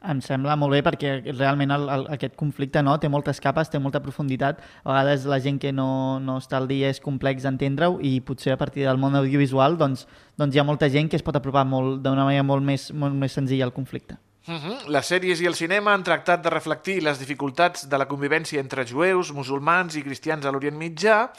Em 0.00 0.20
sembla 0.24 0.54
molt 0.56 0.72
bé 0.72 0.80
perquè 0.80 1.10
realment 1.34 1.74
el, 1.74 1.82
el, 1.92 2.06
aquest 2.14 2.32
conflicte 2.40 2.80
no, 2.80 2.94
té 2.96 3.10
moltes 3.12 3.40
capes, 3.44 3.68
té 3.68 3.78
molta 3.78 4.00
profunditat. 4.00 4.62
A 4.84 4.94
vegades 4.94 5.26
la 5.28 5.40
gent 5.44 5.58
que 5.60 5.74
no, 5.76 6.16
no 6.24 6.38
està 6.40 6.56
al 6.56 6.68
dia 6.70 6.88
és 6.88 7.02
complex 7.04 7.44
d'entendre-ho 7.44 7.98
i 8.00 8.14
potser 8.24 8.54
a 8.54 8.60
partir 8.60 8.86
del 8.88 9.00
món 9.02 9.18
audiovisual 9.18 9.76
doncs, 9.76 10.06
doncs 10.40 10.56
hi 10.56 10.62
ha 10.62 10.64
molta 10.64 10.88
gent 10.88 11.12
que 11.12 11.20
es 11.20 11.26
pot 11.26 11.36
apropar 11.36 11.66
d'una 11.68 12.24
manera 12.24 12.46
molt 12.46 12.64
més, 12.64 12.88
molt 12.96 13.14
més 13.14 13.36
senzilla 13.36 13.68
al 13.68 13.76
conflicte. 13.76 14.16
Uh 14.48 14.54
-huh. 14.54 14.88
Les 14.88 15.06
sèries 15.06 15.40
i 15.40 15.46
el 15.46 15.54
cinema 15.54 15.92
han 15.92 16.02
tractat 16.02 16.42
de 16.42 16.50
reflectir 16.50 17.02
les 17.02 17.18
dificultats 17.18 17.88
de 17.88 17.98
la 17.98 18.08
convivència 18.08 18.60
entre 18.60 18.86
jueus, 18.86 19.32
musulmans 19.32 19.96
i 19.96 20.02
cristians 20.02 20.46
a 20.46 20.50
l'Orient 20.50 20.76
Mitjà, 20.76 21.30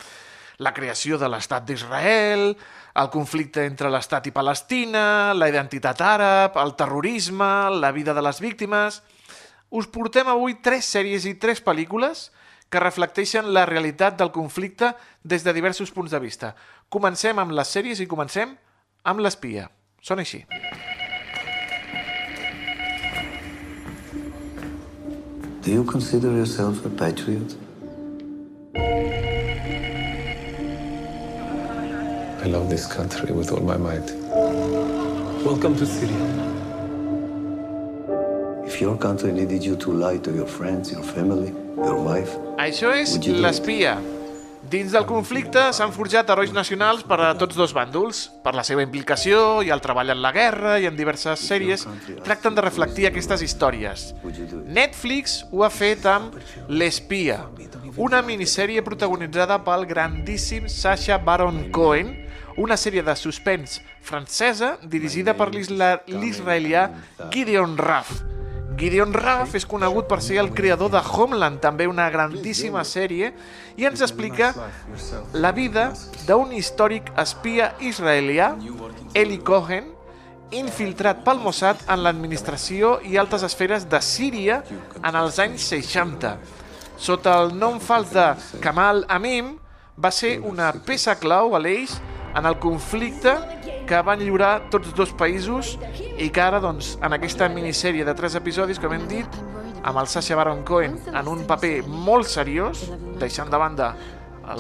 la 0.60 0.74
creació 0.74 1.18
de 1.18 1.28
l'estat 1.28 1.66
d'Israel, 1.66 2.56
el 2.96 3.10
conflicte 3.14 3.64
entre 3.66 3.90
l'estat 3.92 4.28
i 4.28 4.34
Palestina, 4.36 5.34
la 5.34 5.48
identitat 5.50 6.02
àrab, 6.04 6.58
el 6.60 6.76
terrorisme, 6.76 7.70
la 7.80 7.92
vida 7.92 8.14
de 8.14 8.26
les 8.26 8.42
víctimes... 8.44 9.02
Us 9.72 9.86
portem 9.88 10.28
avui 10.28 10.58
tres 10.60 10.84
sèries 10.84 11.24
i 11.24 11.38
tres 11.40 11.62
pel·lícules 11.64 12.26
que 12.68 12.80
reflecteixen 12.84 13.54
la 13.56 13.64
realitat 13.64 14.18
del 14.20 14.34
conflicte 14.36 14.90
des 15.24 15.46
de 15.48 15.54
diversos 15.56 15.94
punts 15.96 16.12
de 16.12 16.20
vista. 16.20 16.50
Comencem 16.92 17.40
amb 17.40 17.56
les 17.56 17.72
sèries 17.72 18.04
i 18.04 18.08
comencem 18.12 18.52
amb 19.08 19.24
l'espia. 19.24 19.70
Són 20.04 20.20
així. 20.20 20.44
Do 25.64 25.72
you 25.72 25.86
consider 25.86 26.36
yourself 26.36 26.84
a 26.86 26.90
patriot? 26.90 27.71
I 32.44 32.48
love 32.48 32.70
this 32.70 32.88
country 32.88 33.32
with 33.32 33.52
all 33.52 33.62
my 33.62 33.78
might. 33.78 34.12
Welcome 35.46 35.76
to 35.78 35.86
Syria. 35.86 36.26
If 38.66 38.82
your 38.82 38.98
country 38.98 39.32
needed 39.32 39.64
you 39.64 39.76
to 39.76 39.92
lie 39.94 40.18
to 40.18 40.32
your 40.34 40.48
friends, 40.48 40.92
your 40.92 41.04
family, 41.04 41.54
your 41.78 42.02
wife, 42.02 42.34
Això 42.58 42.96
és 42.98 43.14
l'espia. 43.28 44.00
Dins 44.72 44.94
del 44.94 45.06
conflicte 45.06 45.68
s'han 45.74 45.94
forjat 45.94 46.30
herois 46.34 46.54
nacionals 46.54 47.04
per 47.06 47.20
a 47.22 47.32
tots 47.38 47.58
dos 47.58 47.76
bàndols. 47.78 48.24
Per 48.42 48.56
la 48.58 48.64
seva 48.66 48.82
implicació 48.82 49.62
i 49.62 49.70
el 49.70 49.82
treball 49.82 50.10
en 50.14 50.22
la 50.24 50.32
guerra 50.34 50.80
i 50.80 50.90
en 50.90 50.98
diverses 50.98 51.46
sèries 51.46 51.86
tracten 52.26 52.58
de 52.58 52.66
reflectir 52.66 53.06
aquestes 53.10 53.42
històries. 53.46 54.16
Netflix 54.66 55.44
ho 55.52 55.62
ha 55.66 55.70
fet 55.70 56.06
amb 56.10 56.38
L'Espia, 56.70 57.42
una 57.98 58.22
minissèrie 58.26 58.82
protagonitzada 58.82 59.60
pel 59.66 59.86
grandíssim 59.90 60.70
Sacha 60.72 61.18
Baron 61.18 61.68
Cohen, 61.76 62.16
una 62.58 62.78
sèrie 62.78 63.04
de 63.04 63.16
suspens 63.16 63.80
francesa 64.02 64.76
dirigida 64.84 65.36
per 65.38 65.50
l'israelià 65.54 66.90
Gideon 67.32 67.78
Raff. 67.78 68.24
Gideon 68.78 69.14
Raff 69.14 69.54
és 69.56 69.66
conegut 69.68 70.08
per 70.10 70.22
ser 70.24 70.40
el 70.42 70.52
creador 70.56 70.90
de 70.94 71.02
Homeland, 71.04 71.60
també 71.62 71.86
una 71.88 72.08
grandíssima 72.10 72.82
sèrie, 72.88 73.34
i 73.78 73.86
ens 73.86 74.02
explica 74.02 74.54
la 75.34 75.52
vida 75.52 75.92
d'un 76.26 76.54
històric 76.56 77.12
espia 77.22 77.74
israelià, 77.84 78.56
Eli 79.14 79.38
Cohen, 79.46 79.92
infiltrat 80.52 81.22
pel 81.24 81.40
Mossad 81.44 81.84
en 81.88 82.02
l'administració 82.04 82.98
i 83.08 83.20
altes 83.22 83.44
esferes 83.48 83.86
de 83.92 84.02
Síria 84.04 84.62
en 85.00 85.16
els 85.16 85.40
anys 85.40 85.68
60. 85.72 86.36
Sota 87.02 87.38
el 87.44 87.54
nom 87.58 87.80
fals 87.80 88.12
de 88.16 88.28
Kamal 88.64 89.06
Amim, 89.10 89.56
va 90.02 90.12
ser 90.12 90.40
una 90.48 90.72
peça 90.86 91.16
clau 91.20 91.56
a 91.56 91.62
l'eix 91.62 92.00
en 92.36 92.46
el 92.46 92.58
conflicte 92.60 93.36
que 93.88 94.02
van 94.06 94.22
lliurar 94.24 94.70
tots 94.72 94.94
dos 94.96 95.12
països 95.18 95.76
i 96.18 96.30
que 96.32 96.42
ara, 96.44 96.62
doncs, 96.64 96.96
en 97.04 97.18
aquesta 97.18 97.50
minissèrie 97.52 98.06
de 98.08 98.16
tres 98.16 98.38
episodis, 98.40 98.80
com 98.80 98.94
hem 98.96 99.08
dit, 99.10 99.40
amb 99.84 99.98
el 99.98 100.08
Sacha 100.08 100.38
Baron 100.38 100.64
Cohen 100.64 101.00
en 101.12 101.28
un 101.28 101.44
paper 101.50 101.82
molt 101.88 102.30
seriós, 102.30 102.86
deixant 103.20 103.50
de 103.52 103.60
banda 103.60 103.94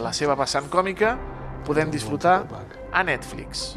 la 0.01 0.13
seva 0.15 0.35
vessant 0.39 0.67
còmica, 0.71 1.15
podem 1.65 1.91
disfrutar 1.93 2.41
a 2.91 3.03
Netflix. 3.07 3.75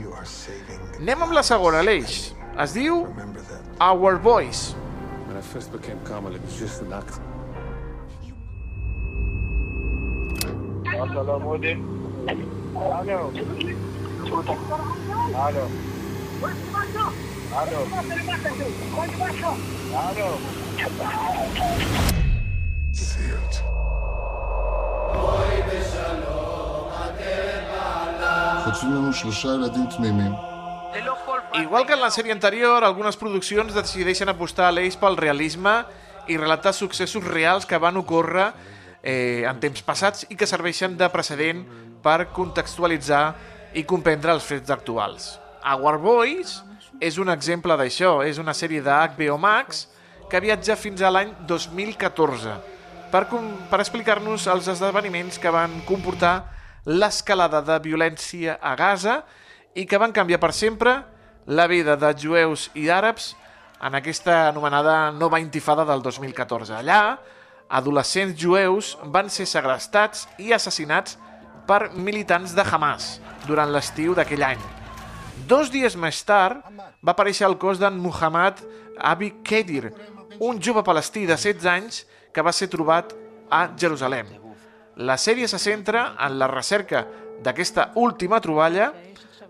Anem 0.98 1.26
amb 1.26 1.36
la 1.36 1.44
segona, 1.46 1.82
l'eix. 1.84 2.32
Es 2.60 2.74
diu 2.76 3.04
Our 3.82 4.18
Boys. 4.22 4.72
When 5.28 5.36
I 5.36 5.42
first 5.42 5.72
became 5.72 5.98
Kamal, 6.06 6.34
it 6.34 6.42
was 6.42 6.58
just 6.58 6.82
an 6.82 6.92
act. 6.92 7.20
חוטפים 28.63 28.93
לנו 28.93 29.13
שלושה 29.13 29.47
ילדים 29.47 29.85
תמימים. 29.97 30.31
Igual 31.53 31.85
que 31.85 31.93
en 31.93 32.01
la 32.01 32.09
sèrie 32.09 32.31
anterior, 32.31 32.83
algunes 32.83 33.17
produccions 33.21 33.73
decideixen 33.73 34.29
apostar 34.29 34.67
a 34.69 34.73
l'eix 34.75 34.95
pel 35.01 35.17
realisme 35.17 35.73
i 36.31 36.37
relatar 36.37 36.73
successos 36.73 37.25
reals 37.25 37.65
que 37.69 37.77
van 37.77 37.97
ocórrer 37.97 38.47
eh, 39.03 39.43
en 39.49 39.59
temps 39.59 39.81
passats 39.85 40.27
i 40.29 40.37
que 40.39 40.47
serveixen 40.49 40.97
de 40.97 41.09
precedent 41.09 41.65
per 42.04 42.28
contextualitzar 42.36 43.24
i 43.74 43.82
comprendre 43.88 44.34
els 44.36 44.44
fets 44.46 44.70
actuals. 44.70 45.32
Our 45.64 45.98
Boys 45.98 46.60
és 47.00 47.16
un 47.18 47.32
exemple 47.32 47.74
d'això, 47.80 48.18
és 48.22 48.38
una 48.38 48.54
sèrie 48.54 48.84
de 48.84 48.92
HBO 48.92 49.38
Max 49.40 49.86
que 50.30 50.40
viatja 50.44 50.76
fins 50.76 51.02
a 51.02 51.10
l'any 51.12 51.32
2014 51.48 52.54
per, 53.14 53.24
per 53.70 53.78
explicar-nos 53.80 54.48
els 54.50 54.68
esdeveniments 54.72 55.38
que 55.38 55.52
van 55.54 55.80
comportar 55.88 56.34
l'escalada 56.84 57.62
de 57.64 57.76
violència 57.84 58.58
a 58.60 58.74
Gaza 58.76 59.20
i 59.74 59.86
que 59.86 60.00
van 60.00 60.12
canviar 60.12 60.40
per 60.42 60.52
sempre 60.52 60.98
la 61.46 61.66
vida 61.70 61.96
de 62.00 62.10
jueus 62.18 62.68
i 62.74 62.88
àrabs 62.90 63.32
en 63.84 63.94
aquesta 63.94 64.48
anomenada 64.48 65.12
nova 65.12 65.40
intifada 65.40 65.84
del 65.84 66.02
2014. 66.02 66.74
Allà, 66.74 67.18
adolescents 67.68 68.36
jueus 68.40 68.94
van 69.12 69.30
ser 69.30 69.46
segrestats 69.46 70.26
i 70.38 70.52
assassinats 70.56 71.18
per 71.66 71.90
militants 71.94 72.54
de 72.56 72.64
Hamas 72.64 73.18
durant 73.46 73.70
l'estiu 73.72 74.14
d'aquell 74.14 74.44
any. 74.46 74.60
Dos 75.48 75.70
dies 75.72 75.96
més 76.00 76.22
tard 76.24 76.62
va 77.04 77.12
aparèixer 77.12 77.46
el 77.48 77.58
cos 77.60 77.80
d'en 77.80 77.96
Muhammad 78.00 78.62
Abi 78.98 79.32
Kedir, 79.44 79.92
un 80.40 80.60
jove 80.62 80.84
palestí 80.86 81.26
de 81.26 81.36
16 81.36 81.66
anys 81.70 82.04
que 82.32 82.42
va 82.42 82.52
ser 82.52 82.70
trobat 82.72 83.12
a 83.50 83.68
Jerusalem. 83.78 84.30
La 84.96 85.18
sèrie 85.18 85.48
se 85.50 85.58
centra 85.58 86.14
en 86.22 86.38
la 86.38 86.48
recerca 86.50 87.04
d'aquesta 87.42 87.90
última 87.98 88.40
troballa, 88.40 88.92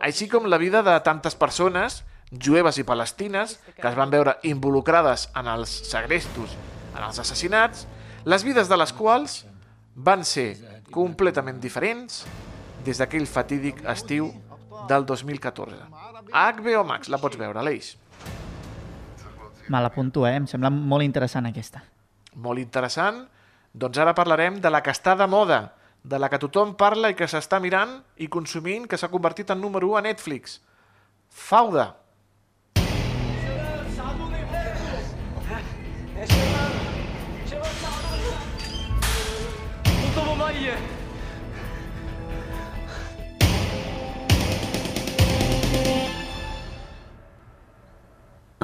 així 0.01 0.29
com 0.29 0.49
la 0.49 0.59
vida 0.59 0.83
de 0.83 0.97
tantes 1.05 1.37
persones, 1.37 2.03
jueves 2.33 2.79
i 2.81 2.85
palestines, 2.85 3.59
que 3.77 3.89
es 3.89 3.97
van 3.97 4.11
veure 4.11 4.39
involucrades 4.43 5.29
en 5.37 5.49
els 5.53 5.71
segrestos, 5.89 6.57
en 6.95 7.03
els 7.05 7.21
assassinats, 7.21 7.87
les 8.25 8.45
vides 8.45 8.69
de 8.69 8.79
les 8.81 8.93
quals 8.97 9.45
van 9.95 10.25
ser 10.25 10.74
completament 10.95 11.59
diferents 11.63 12.23
des 12.87 13.01
d'aquell 13.01 13.27
fatídic 13.27 13.83
estiu 13.91 14.31
del 14.89 15.07
2014. 15.09 15.81
A 16.33 16.45
HBO 16.53 16.85
Max 16.87 17.11
la 17.11 17.19
pots 17.19 17.39
veure, 17.41 17.59
Aleix. 17.61 17.95
Me 19.69 19.81
l'apunto, 19.81 20.27
eh? 20.29 20.37
Em 20.37 20.47
sembla 20.47 20.71
molt 20.71 21.07
interessant 21.07 21.49
aquesta. 21.49 21.83
Molt 22.37 22.61
interessant. 22.61 23.25
Doncs 23.73 23.99
ara 23.99 24.15
parlarem 24.15 24.61
de 24.63 24.71
la 24.71 24.83
que 24.85 24.93
està 24.93 25.17
de 25.19 25.27
moda, 25.27 25.75
de 26.05 26.21
la 26.21 26.29
que 26.29 26.39
tothom 26.39 26.75
parla 26.79 27.11
i 27.11 27.17
que 27.19 27.27
s'està 27.31 27.59
mirant 27.65 27.97
i 28.21 28.29
consumint, 28.29 28.85
que 28.87 28.99
s'ha 29.01 29.11
convertit 29.11 29.51
en 29.51 29.61
número 29.65 29.89
1 29.95 29.99
a 29.99 30.05
Netflix. 30.11 30.61
Fauda. 31.31 31.95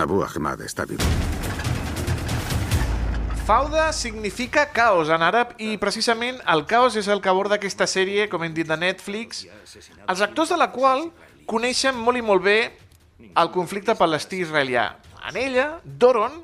Abu 0.00 0.22
Ahmad 0.24 0.62
està 0.64 0.86
viu. 0.88 1.00
Fauda 3.44 3.90
significa 3.92 4.64
caos 4.72 5.10
en 5.10 5.24
àrab 5.26 5.56
i 5.60 5.74
precisament 5.82 6.38
el 6.48 6.64
caos 6.70 6.96
és 6.96 7.08
el 7.10 7.20
que 7.20 7.28
aborda 7.32 7.58
aquesta 7.58 7.88
sèrie, 7.90 8.28
com 8.30 8.44
hem 8.46 8.54
dit, 8.54 8.68
de 8.68 8.78
Netflix, 8.78 9.44
els 10.06 10.22
actors 10.22 10.52
de 10.54 10.58
la 10.60 10.70
qual 10.70 11.08
coneixen 11.50 11.98
molt 11.98 12.20
i 12.20 12.22
molt 12.22 12.44
bé 12.46 12.58
el 13.20 13.50
conflicte 13.50 13.96
palestí-israelià. 13.98 14.86
En 15.28 15.36
ella, 15.36 15.66
Doron, 15.84 16.38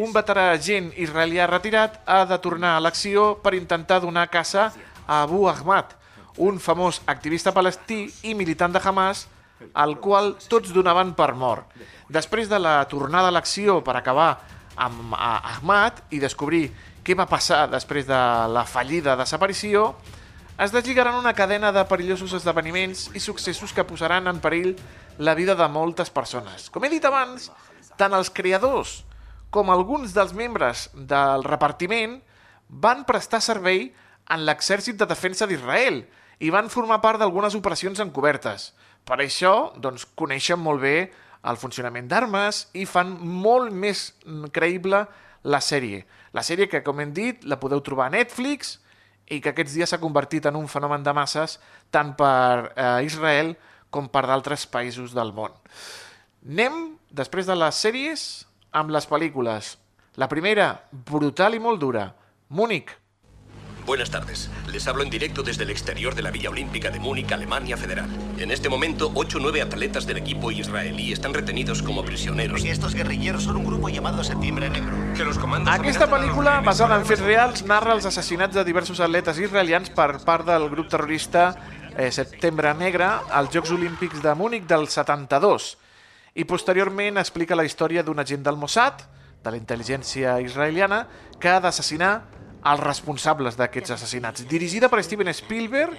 un 0.00 0.12
veterà 0.16 0.50
agent 0.54 0.90
israelià 0.96 1.46
retirat, 1.46 2.00
ha 2.06 2.24
de 2.26 2.40
tornar 2.42 2.74
a 2.76 2.82
l'acció 2.82 3.34
per 3.44 3.54
intentar 3.54 4.00
donar 4.00 4.26
caça 4.32 4.70
Abu 5.06 5.48
Ahmad, 5.48 5.94
un 6.38 6.60
famós 6.60 7.00
activista 7.06 7.54
palestí 7.56 8.06
i 8.28 8.34
militant 8.34 8.74
de 8.74 8.82
Hamas, 8.84 9.26
al 9.72 9.96
qual 10.00 10.34
tots 10.50 10.74
donaven 10.74 11.14
per 11.16 11.32
mort. 11.34 11.70
Després 12.12 12.50
de 12.50 12.58
la 12.60 12.82
tornada 12.90 13.30
a 13.30 13.34
l'acció 13.34 13.80
per 13.84 13.96
acabar 13.96 14.36
amb 14.76 15.14
Ahmad 15.16 16.02
i 16.12 16.20
descobrir 16.20 16.68
què 17.06 17.16
va 17.16 17.28
passar 17.30 17.64
després 17.70 18.06
de 18.06 18.20
la 18.52 18.66
fallida 18.68 19.16
desaparició, 19.16 19.94
es 20.58 20.72
deslligaran 20.72 21.16
una 21.16 21.34
cadena 21.36 21.70
de 21.72 21.84
perillosos 21.88 22.32
esdeveniments 22.36 23.10
i 23.14 23.20
successos 23.20 23.72
que 23.76 23.84
posaran 23.84 24.28
en 24.28 24.40
perill 24.40 24.74
la 25.18 25.34
vida 25.36 25.54
de 25.54 25.68
moltes 25.68 26.10
persones. 26.10 26.70
Com 26.72 26.84
he 26.84 26.92
dit 26.92 27.04
abans, 27.04 27.50
tant 27.96 28.16
els 28.16 28.32
creadors 28.32 29.02
com 29.52 29.70
alguns 29.70 30.12
dels 30.16 30.34
membres 30.36 30.88
del 30.92 31.44
repartiment 31.46 32.18
van 32.68 33.04
prestar 33.08 33.40
servei 33.44 33.90
en 34.30 34.44
l'exèrcit 34.46 34.96
de 34.98 35.06
defensa 35.08 35.46
d'Israel 35.46 36.02
i 36.42 36.50
van 36.52 36.70
formar 36.72 37.00
part 37.04 37.20
d'algunes 37.20 37.54
operacions 37.58 38.00
encobertes. 38.02 38.72
Per 39.06 39.20
això, 39.22 39.72
doncs, 39.78 40.06
coneixen 40.18 40.60
molt 40.60 40.82
bé 40.82 40.96
el 41.46 41.58
funcionament 41.60 42.08
d'armes 42.10 42.66
i 42.74 42.86
fan 42.90 43.12
molt 43.20 43.72
més 43.72 44.10
creïble 44.52 45.04
la 45.46 45.60
sèrie. 45.62 46.02
La 46.34 46.42
sèrie 46.42 46.66
que, 46.68 46.82
com 46.82 47.00
hem 47.00 47.14
dit, 47.14 47.46
la 47.46 47.60
podeu 47.62 47.80
trobar 47.86 48.08
a 48.10 48.14
Netflix 48.16 48.76
i 49.30 49.40
que 49.42 49.52
aquests 49.52 49.76
dies 49.78 49.90
s'ha 49.90 50.02
convertit 50.02 50.46
en 50.46 50.58
un 50.58 50.66
fenomen 50.70 51.06
de 51.06 51.14
masses 51.14 51.56
tant 51.94 52.12
per 52.18 52.72
eh, 52.74 53.06
Israel 53.06 53.54
com 53.94 54.10
per 54.10 54.26
d'altres 54.26 54.66
països 54.70 55.14
del 55.16 55.32
món. 55.34 55.54
Anem, 56.46 56.98
després 57.10 57.46
de 57.46 57.56
les 57.58 57.78
sèries, 57.86 58.26
amb 58.76 58.92
les 58.94 59.06
pel·lícules. 59.08 59.76
La 60.20 60.28
primera, 60.30 60.68
brutal 60.92 61.56
i 61.56 61.62
molt 61.62 61.80
dura, 61.82 62.10
Múnich. 62.48 62.92
Buenas 63.86 64.10
tardes. 64.10 64.50
Les 64.66 64.88
hablo 64.88 65.04
en 65.04 65.10
directo 65.10 65.44
desde 65.44 65.62
el 65.62 65.70
exterior 65.70 66.16
de 66.16 66.22
la 66.22 66.32
Villa 66.32 66.50
Olímpica 66.50 66.90
de 66.90 66.98
Múnich, 66.98 67.30
Alemania 67.30 67.76
Federal. 67.76 68.08
En 68.36 68.50
este 68.50 68.68
momento, 68.68 69.12
ocho 69.14 69.38
o 69.38 69.40
nueve 69.40 69.62
atletas 69.62 70.08
del 70.08 70.16
equipo 70.16 70.50
israelí 70.50 71.12
están 71.12 71.32
retenidos 71.32 71.84
como 71.84 72.04
prisioneros. 72.04 72.64
Estos 72.64 72.96
guerrilleros 72.96 73.44
son 73.44 73.58
un 73.58 73.64
grupo 73.64 73.88
llamado 73.88 74.24
Septiembre 74.24 74.68
Negro. 74.70 74.92
Que 75.16 75.24
los 75.24 75.38
comandos 75.38 75.72
Aquesta 75.72 76.10
pel·lícula, 76.10 76.60
basada 76.64 76.98
en 76.98 77.06
fets 77.06 77.22
reals, 77.22 77.62
narra 77.62 77.94
els 77.94 78.10
assassinats 78.10 78.58
de 78.58 78.64
diversos 78.66 78.98
atletes 78.98 79.38
israelians 79.38 79.94
per 79.94 80.18
part 80.26 80.50
del 80.50 80.66
grup 80.68 80.90
terrorista 80.90 81.52
eh, 81.96 82.10
Septembre 82.10 82.74
Negre 82.74 83.06
als 83.30 83.54
Jocs 83.54 83.70
Olímpics 83.70 84.18
de 84.18 84.34
Múnich 84.34 84.66
del 84.66 84.88
72 84.90 85.76
i 86.34 86.44
posteriorment 86.44 87.22
explica 87.22 87.54
la 87.54 87.64
història 87.64 88.02
d'un 88.02 88.18
agent 88.18 88.42
del 88.42 88.58
Mossad, 88.58 89.06
de 89.46 89.52
la 89.54 89.56
intel·ligència 89.56 90.40
israeliana, 90.42 91.06
que 91.38 91.48
ha 91.48 91.62
d'assassinar 91.62 92.26
els 92.64 92.82
responsables 92.82 93.56
d'aquests 93.58 93.96
assassinats. 93.96 94.46
Dirigida 94.48 94.88
per 94.88 95.02
Steven 95.04 95.32
Spielberg, 95.34 95.96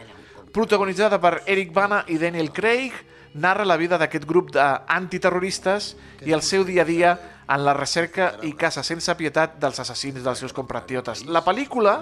protagonitzada 0.54 1.20
per 1.22 1.42
Eric 1.46 1.74
Bana 1.74 2.04
i 2.08 2.18
Daniel 2.18 2.52
Craig, 2.52 2.94
narra 3.38 3.66
la 3.66 3.78
vida 3.78 3.98
d'aquest 4.00 4.26
grup 4.26 4.50
d'antiterroristes 4.56 5.96
i 6.26 6.34
el 6.34 6.42
seu 6.42 6.66
dia 6.66 6.82
a 6.82 6.88
dia 6.88 7.12
en 7.48 7.64
la 7.64 7.76
recerca 7.78 8.34
i 8.44 8.54
caça 8.58 8.84
sense 8.84 9.14
pietat 9.20 9.60
dels 9.62 9.80
assassins 9.80 10.24
dels 10.24 10.42
seus 10.42 10.56
compatriotes. 10.56 11.26
La 11.28 11.44
pel·lícula 11.46 12.02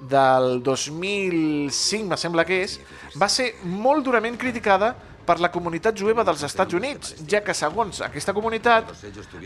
del 0.00 0.62
2005, 0.62 2.08
me 2.08 2.16
sembla 2.16 2.46
que 2.48 2.62
és, 2.64 2.78
va 3.20 3.28
ser 3.28 3.52
molt 3.64 4.04
durament 4.04 4.38
criticada 4.40 4.94
per 5.30 5.38
la 5.38 5.52
comunitat 5.54 5.94
jueva 5.94 6.24
dels 6.26 6.42
Estats 6.42 6.74
Units, 6.74 7.14
ja 7.30 7.38
que, 7.46 7.54
segons 7.54 8.00
aquesta 8.02 8.34
comunitat, 8.34 8.90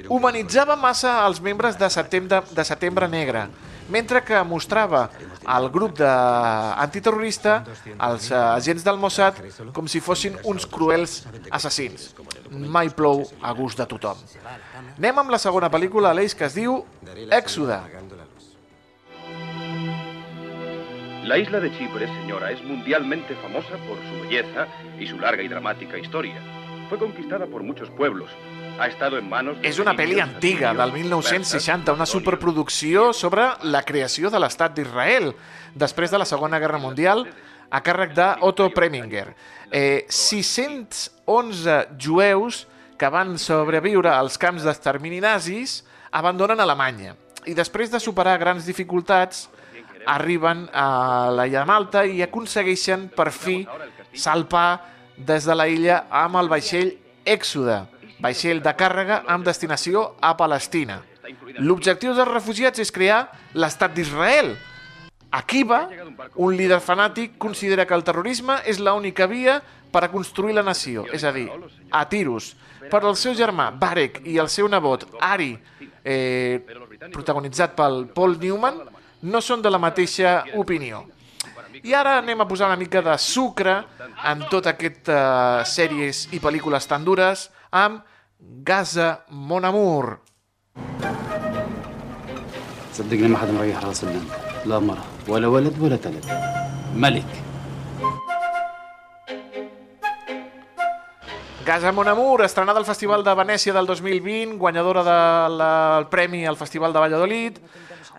humanitzava 0.09 0.79
massa 0.81 1.19
els 1.27 1.43
membres 1.45 1.77
de 1.77 1.91
setembre, 1.93 2.41
de 2.57 2.65
setembre 2.65 3.09
Negre, 3.13 3.45
mentre 3.93 4.23
que 4.25 4.41
mostrava 4.49 5.03
el 5.45 5.69
grup 5.75 5.99
d'antiterrorista, 5.99 7.59
els 7.93 8.31
eh, 8.31 8.39
agents 8.39 8.87
del 8.87 9.01
Mossad, 9.03 9.43
com 9.77 9.91
si 9.91 10.01
fossin 10.01 10.39
uns 10.49 10.65
cruels 10.65 11.21
assassins. 11.53 12.15
Mai 12.49 12.89
plou 12.97 13.27
a 13.43 13.53
gust 13.53 13.81
de 13.83 13.89
tothom. 13.91 14.25
Anem 14.97 15.21
amb 15.21 15.37
la 15.37 15.43
segona 15.43 15.69
pel·lícula, 15.69 16.15
Aleix, 16.15 16.37
que 16.39 16.49
es 16.49 16.57
diu 16.57 16.81
Èxode. 17.29 17.83
La 21.25 21.39
isla 21.39 21.59
de 21.59 21.73
Chipre, 21.73 22.07
señora, 22.07 22.51
es 22.51 22.63
mundialmente 22.63 23.35
famosa 23.37 23.79
por 23.89 23.97
su 23.97 24.29
belleza 24.29 24.67
y 25.01 25.07
su 25.07 25.19
larga 25.19 25.43
y 25.43 25.49
dramática 25.49 25.97
historia. 25.97 26.35
Fue 26.91 26.99
conquistada 26.99 27.47
por 27.47 27.63
muchos 27.63 27.89
pueblos. 27.89 28.29
Ha 28.79 28.89
estado 28.89 29.17
en 29.17 29.31
manos 29.31 29.57
És 29.65 29.79
una 29.81 29.95
pel·li 29.97 30.21
antiga, 30.21 30.75
del 30.75 30.91
asirios, 30.91 31.07
1960, 31.07 31.95
una 31.97 32.05
superproducció 32.05 33.15
sobre 33.15 33.47
la 33.63 33.81
creació 33.89 34.29
de 34.29 34.43
l'estat 34.43 34.77
d'Israel 34.77 35.33
després 35.73 36.13
de 36.13 36.21
la 36.21 36.29
Segona 36.29 36.61
Guerra 36.61 36.83
Mundial 36.83 37.25
a 37.71 37.81
càrrec 37.81 38.13
d'Otto 38.13 38.69
Preminger. 38.77 39.31
Eh, 39.73 40.05
611 40.11 41.81
jueus 41.97 42.67
que 43.01 43.09
van 43.09 43.39
sobreviure 43.41 44.13
als 44.13 44.37
camps 44.37 44.69
d'extermini 44.69 45.25
nazis 45.25 45.87
abandonen 46.13 46.61
Alemanya 46.61 47.17
i 47.49 47.57
després 47.57 47.89
de 47.89 48.01
superar 48.01 48.37
grans 48.43 48.69
dificultats 48.69 49.49
arriben 50.07 50.67
a 50.73 51.31
l'illa 51.35 51.63
de 51.63 51.69
Malta 51.69 52.05
i 52.07 52.23
aconsegueixen 52.23 53.09
per 53.15 53.31
fi 53.33 53.63
salpar 54.15 54.69
des 55.17 55.47
de 55.47 55.55
la 55.55 55.67
illa 55.69 56.05
amb 56.11 56.37
el 56.41 56.51
vaixell 56.51 56.95
Èxode, 57.25 57.81
vaixell 58.21 58.61
de 58.63 58.73
càrrega 58.77 59.23
amb 59.31 59.47
destinació 59.47 60.11
a 60.21 60.35
Palestina. 60.37 61.01
L'objectiu 61.59 62.13
dels 62.15 62.29
refugiats 62.29 62.83
és 62.83 62.93
crear 62.93 63.27
l'estat 63.55 63.95
d'Israel. 63.95 64.55
Akiva, 65.35 65.89
un 66.37 66.55
líder 66.55 66.79
fanàtic, 66.85 67.39
considera 67.43 67.87
que 67.87 67.97
el 67.97 68.05
terrorisme 68.07 68.61
és 68.71 68.79
l'única 68.79 69.27
via 69.27 69.59
per 69.91 70.05
a 70.05 70.11
construir 70.11 70.55
la 70.55 70.63
nació, 70.63 71.07
és 71.15 71.25
a 71.25 71.33
dir, 71.35 71.49
a 71.91 72.05
tiros. 72.11 72.53
Però 72.91 73.11
el 73.11 73.17
seu 73.19 73.35
germà, 73.35 73.71
Barek, 73.79 74.21
i 74.29 74.37
el 74.43 74.51
seu 74.53 74.69
nebot, 74.69 75.09
Ari, 75.23 75.55
eh, 76.05 76.61
protagonitzat 77.13 77.75
pel 77.79 78.05
Paul 78.15 78.37
Newman, 78.39 78.83
no 79.24 79.42
són 79.42 79.62
de 79.62 79.70
la 79.70 79.80
mateixa 79.80 80.44
opinió. 80.56 81.04
I 81.84 81.94
ara 81.96 82.18
anem 82.20 82.42
a 82.42 82.48
posar 82.48 82.68
una 82.68 82.80
mica 82.80 83.02
de 83.02 83.16
sucre 83.18 83.76
en 84.28 84.42
totes 84.52 84.74
aquestes 84.74 85.76
sèries 85.76 86.26
i 86.36 86.42
pel·lícules 86.44 86.88
tan 86.88 87.06
dures 87.08 87.48
amb 87.72 88.04
Gaza 88.40 89.26
Mon 89.30 89.66
Amour. 89.66 90.20
صدقني 93.00 93.28
ما 93.28 93.38
حدا 93.38 93.52
مريح 93.52 93.86
راس 93.86 94.04
البنت 94.04 94.32
لا 94.66 94.80
مرة 94.80 95.06
ولا 95.28 95.48
ولد 95.48 95.80
ولا 95.80 95.96
تلد 95.96 96.26
ملك 96.96 97.26
Gaza 101.66 101.92
Mon 101.92 102.08
Amour, 102.08 102.42
estrenada 102.42 102.80
al 102.80 102.86
Festival 102.86 103.24
de 103.24 103.34
Venècia 103.36 103.72
del 103.72 103.86
2020, 103.86 104.58
guanyadora 104.58 105.04
del 105.04 105.58
de 105.60 106.06
premi 106.10 106.44
al 106.48 106.58
Festival 106.58 106.92
de 106.92 107.00
Valladolid, 107.00 107.60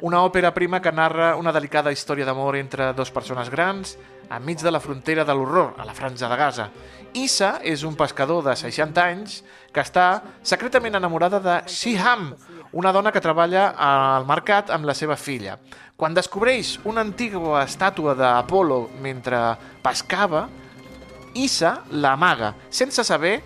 una 0.01 0.23
òpera 0.25 0.51
prima 0.53 0.81
que 0.81 0.91
narra 0.91 1.35
una 1.39 1.53
delicada 1.55 1.91
història 1.93 2.25
d'amor 2.27 2.57
entre 2.59 2.91
dos 2.93 3.11
persones 3.11 3.49
grans 3.49 3.95
enmig 4.31 4.59
de 4.59 4.71
la 4.71 4.79
frontera 4.79 5.23
de 5.23 5.33
l'horror, 5.33 5.75
a 5.77 5.85
la 5.85 5.93
franja 5.93 6.27
de 6.29 6.35
Gaza. 6.35 6.69
Issa 7.15 7.59
és 7.63 7.83
un 7.87 7.95
pescador 7.95 8.43
de 8.43 8.55
60 8.57 9.03
anys 9.03 9.39
que 9.71 9.83
està 9.83 10.21
secretament 10.43 10.97
enamorada 10.97 11.39
de 11.39 11.55
Shiham, 11.69 12.33
una 12.73 12.91
dona 12.91 13.11
que 13.13 13.23
treballa 13.23 13.69
al 13.77 14.25
mercat 14.27 14.71
amb 14.73 14.87
la 14.87 14.95
seva 14.97 15.15
filla. 15.15 15.57
Quan 15.95 16.15
descobreix 16.15 16.79
una 16.83 17.05
antiga 17.05 17.61
estàtua 17.61 18.15
d'Apolo 18.19 18.89
mentre 19.01 19.39
pescava, 19.83 20.47
Issa 21.35 21.81
l'amaga, 21.91 22.53
sense 22.71 23.03
saber 23.03 23.41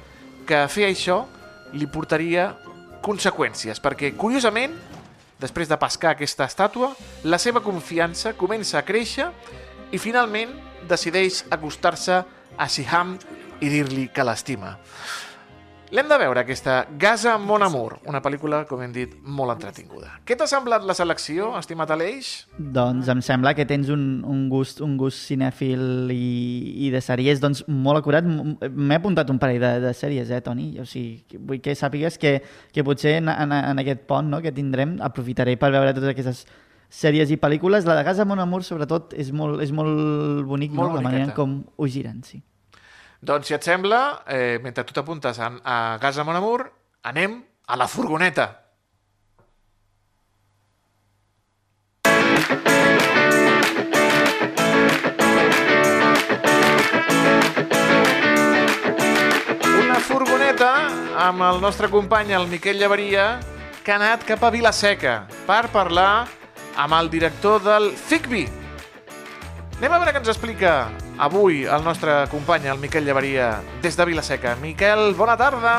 que 0.46 0.66
fer 0.70 0.90
això 0.90 1.24
li 1.74 1.88
portaria 1.90 2.52
conseqüències, 3.06 3.80
perquè, 3.82 4.12
curiosament, 4.18 4.76
després 5.40 5.70
de 5.72 5.78
pescar 5.80 6.14
aquesta 6.14 6.48
estàtua, 6.50 6.94
la 7.24 7.40
seva 7.40 7.64
confiança 7.64 8.36
comença 8.38 8.80
a 8.80 8.86
créixer 8.86 9.30
i 9.92 10.00
finalment 10.02 10.52
decideix 10.90 11.46
acostar-se 11.52 12.22
a 12.58 12.68
Siham 12.68 13.16
i 13.64 13.70
dir-li 13.72 14.10
que 14.14 14.26
l'estima. 14.26 14.76
L'hem 15.90 16.06
de 16.06 16.18
veure, 16.22 16.42
aquesta 16.44 16.84
Gaza 17.02 17.32
Mon 17.42 17.64
Amour, 17.66 17.96
una 18.06 18.20
pel·lícula, 18.22 18.60
com 18.70 18.82
hem 18.86 18.92
dit, 18.94 19.16
molt 19.26 19.56
entretinguda. 19.56 20.12
Què 20.28 20.36
t'ha 20.38 20.46
semblat 20.46 20.84
la 20.86 20.94
selecció, 20.94 21.48
estimat 21.58 21.90
Aleix? 21.96 22.28
Doncs 22.60 23.08
em 23.10 23.24
sembla 23.26 23.56
que 23.58 23.66
tens 23.66 23.90
un, 23.90 24.04
un 24.30 24.44
gust 24.52 24.84
un 24.86 24.94
gust 25.02 25.24
cinèfil 25.32 26.12
i, 26.14 26.86
i 26.86 26.92
de 26.94 27.02
sèries 27.02 27.42
doncs, 27.42 27.64
molt 27.66 28.04
acurat. 28.04 28.22
M'he 28.30 29.00
apuntat 29.00 29.34
un 29.34 29.40
parell 29.42 29.58
de, 29.64 29.72
de 29.88 29.94
sèries, 29.98 30.30
eh, 30.30 30.44
Toni? 30.46 30.68
O 30.78 30.86
sigui, 30.86 31.24
que- 31.26 31.42
vull 31.42 31.58
que 31.66 31.74
sàpigues 31.74 32.20
que, 32.22 32.36
que 32.72 32.86
potser 32.86 33.16
en, 33.24 33.34
en, 33.34 33.56
en 33.58 33.82
aquest 33.82 34.06
pont 34.06 34.30
no, 34.30 34.44
que 34.46 34.54
tindrem 34.54 35.00
aprofitaré 35.02 35.58
per 35.58 35.72
veure 35.74 35.96
totes 35.98 36.14
aquestes 36.14 36.44
sèries 37.02 37.34
i 37.34 37.40
pel·lícules. 37.42 37.90
La 37.90 37.98
de 37.98 38.06
Gaza 38.06 38.30
Mon 38.30 38.38
Amour, 38.46 38.62
sobretot, 38.68 39.18
és 39.18 39.34
molt, 39.34 39.58
és 39.66 39.74
molt 39.74 40.46
bonic, 40.46 40.70
Molt 40.78 40.94
no? 40.94 41.02
la 41.02 41.08
manera 41.10 41.34
com 41.34 41.64
ho 41.78 41.90
giren, 41.90 42.22
sí. 42.30 42.44
Doncs, 43.20 43.50
si 43.50 43.54
et 43.54 43.64
sembla, 43.64 44.24
eh, 44.32 44.60
mentre 44.64 44.86
tu 44.88 44.94
t'apuntes 44.96 45.40
a, 45.40 45.52
a 45.64 46.24
Mon 46.24 46.36
Amour, 46.36 46.72
anem 47.04 47.44
a 47.68 47.76
la 47.76 47.88
furgoneta. 47.88 48.48
Una 59.68 60.00
furgoneta 60.00 60.72
amb 61.28 61.42
el 61.42 61.60
nostre 61.60 61.90
company, 61.90 62.32
el 62.32 62.48
Miquel 62.48 62.80
Llavaria, 62.80 63.42
que 63.84 63.92
ha 63.92 64.00
anat 64.00 64.24
cap 64.24 64.44
a 64.44 64.50
Vilaseca 64.50 65.28
per 65.46 65.68
parlar 65.76 66.26
amb 66.78 66.94
el 66.94 67.10
director 67.12 67.60
del 67.60 67.92
FICBI. 67.92 68.59
Anem 69.80 69.94
a 69.96 69.98
veure 70.02 70.12
què 70.12 70.20
ens 70.20 70.28
explica 70.28 70.72
avui 71.24 71.62
el 71.64 71.86
nostre 71.86 72.12
company, 72.28 72.66
el 72.68 72.82
Miquel 72.82 73.06
Llavaria, 73.08 73.62
des 73.80 73.96
de 73.96 74.06
Vilaseca. 74.10 74.58
Miquel, 74.60 75.14
bona 75.16 75.38
tarda. 75.40 75.78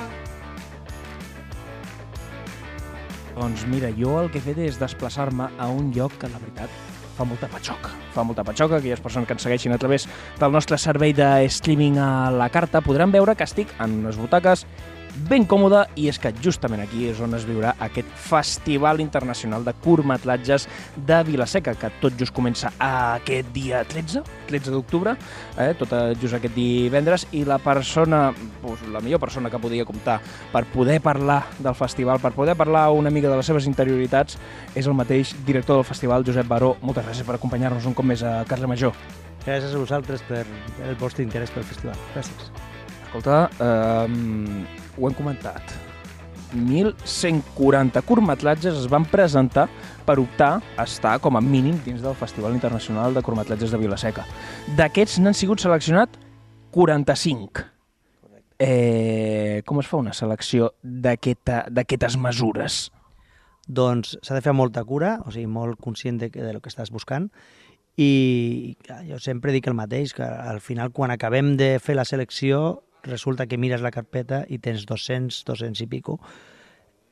Doncs 3.35 3.67
mira, 3.69 3.91
jo 3.99 4.15
el 4.23 4.31
que 4.33 4.41
he 4.41 4.47
fet 4.47 4.63
és 4.65 4.81
desplaçar-me 4.81 5.51
a 5.53 5.69
un 5.69 5.93
lloc 5.93 6.17
que, 6.17 6.33
la 6.33 6.41
veritat, 6.41 6.73
fa 7.19 7.29
molta 7.29 7.51
patxoca. 7.53 7.93
Fa 8.15 8.25
molta 8.25 8.41
patxoca, 8.49 8.79
aquelles 8.81 9.05
persones 9.05 9.29
que 9.29 9.37
ens 9.37 9.45
segueixin 9.45 9.77
a 9.77 9.79
través 9.83 10.09
del 10.41 10.57
nostre 10.57 10.81
servei 10.81 11.13
de 11.13 11.29
streaming 11.53 12.01
a 12.01 12.31
la 12.33 12.49
carta 12.49 12.81
podran 12.81 13.13
veure 13.13 13.37
que 13.37 13.45
estic 13.45 13.77
en 13.85 14.01
unes 14.01 14.17
butaques 14.17 14.65
ben 15.29 15.45
còmode 15.49 15.83
i 16.01 16.09
és 16.11 16.19
que 16.21 16.33
justament 16.43 16.83
aquí 16.83 17.07
és 17.11 17.21
on 17.23 17.35
es 17.37 17.47
viurà 17.49 17.75
aquest 17.83 18.09
Festival 18.21 19.01
Internacional 19.03 19.65
de 19.67 19.75
Curtmetratges 19.85 20.67
de 20.97 21.21
Vilaseca, 21.27 21.75
que 21.79 21.91
tot 22.03 22.17
just 22.21 22.35
comença 22.37 22.73
aquest 22.79 23.51
dia 23.55 23.83
13, 23.89 24.23
13 24.51 24.75
d'octubre, 24.75 25.17
eh, 25.57 25.73
tot 25.79 25.93
eh, 25.97 26.03
just 26.21 26.39
aquest 26.39 26.55
divendres, 26.57 27.27
i 27.33 27.45
la 27.49 27.59
persona, 27.63 28.31
doncs, 28.63 28.87
la 28.93 29.03
millor 29.05 29.23
persona 29.23 29.51
que 29.51 29.61
podia 29.63 29.87
comptar 29.89 30.21
per 30.53 30.65
poder 30.73 31.01
parlar 31.05 31.43
del 31.59 31.77
festival, 31.79 32.21
per 32.21 32.33
poder 32.37 32.57
parlar 32.59 32.89
una 32.95 33.11
mica 33.11 33.31
de 33.31 33.39
les 33.41 33.47
seves 33.47 33.69
interioritats, 33.71 34.39
és 34.75 34.87
el 34.87 34.97
mateix 34.97 35.35
director 35.47 35.81
del 35.81 35.89
festival, 35.89 36.27
Josep 36.27 36.49
Baró. 36.49 36.77
Moltes 36.83 37.07
gràcies 37.07 37.27
per 37.27 37.37
acompanyar-nos 37.39 37.87
un 37.87 37.97
cop 37.97 38.07
més 38.07 38.23
a 38.23 38.41
Carles 38.49 38.71
Major. 38.71 38.97
Gràcies 39.45 39.73
a 39.75 39.79
vosaltres 39.79 40.25
per 40.29 40.45
el 40.87 40.99
vostre 41.01 41.25
interès 41.25 41.53
pel 41.55 41.65
festival. 41.65 41.97
Gràcies. 42.15 42.70
Escolta, 43.11 43.51
eh, 43.59 44.67
ho 44.97 45.09
hem 45.09 45.15
comentat. 45.19 45.73
1.140 46.55 48.03
curtmetratges 48.07 48.77
es 48.79 48.87
van 48.91 49.03
presentar 49.03 49.65
per 50.07 50.21
optar 50.23 50.61
a 50.77 50.85
estar 50.85 51.17
com 51.19 51.35
a 51.35 51.41
mínim 51.43 51.75
dins 51.85 52.05
del 52.05 52.15
Festival 52.15 52.55
Internacional 52.55 53.15
de 53.15 53.23
Curtmetratges 53.23 53.73
de 53.75 53.81
Vilaseca. 53.83 54.23
D'aquests 54.79 55.19
n'han 55.19 55.35
sigut 55.35 55.59
seleccionat 55.59 56.15
45. 56.71 57.65
Eh, 58.61 59.63
com 59.67 59.81
es 59.83 59.89
fa 59.91 59.99
una 59.99 60.15
selecció 60.15 60.71
d'aquestes 60.83 62.15
mesures? 62.15 62.93
Doncs 63.67 64.21
s'ha 64.23 64.37
de 64.37 64.45
fer 64.45 64.55
molta 64.55 64.85
cura, 64.85 65.17
o 65.27 65.35
sigui, 65.35 65.51
molt 65.51 65.83
conscient 65.83 66.23
de, 66.23 66.31
de 66.31 66.53
lo 66.53 66.63
que 66.63 66.71
estàs 66.71 66.95
buscant, 66.95 67.27
i 67.99 68.77
jo 69.09 69.19
sempre 69.19 69.51
dic 69.51 69.67
el 69.67 69.75
mateix, 69.75 70.15
que 70.15 70.23
al 70.23 70.63
final 70.63 70.95
quan 70.95 71.11
acabem 71.11 71.57
de 71.59 71.73
fer 71.83 71.99
la 71.99 72.07
selecció 72.07 72.85
resulta 73.05 73.47
que 73.47 73.59
mires 73.59 73.83
la 73.85 73.93
carpeta 73.95 74.45
i 74.49 74.59
tens 74.59 74.87
200, 74.89 75.43
200 75.47 75.85
i 75.85 75.89
pico, 75.91 76.19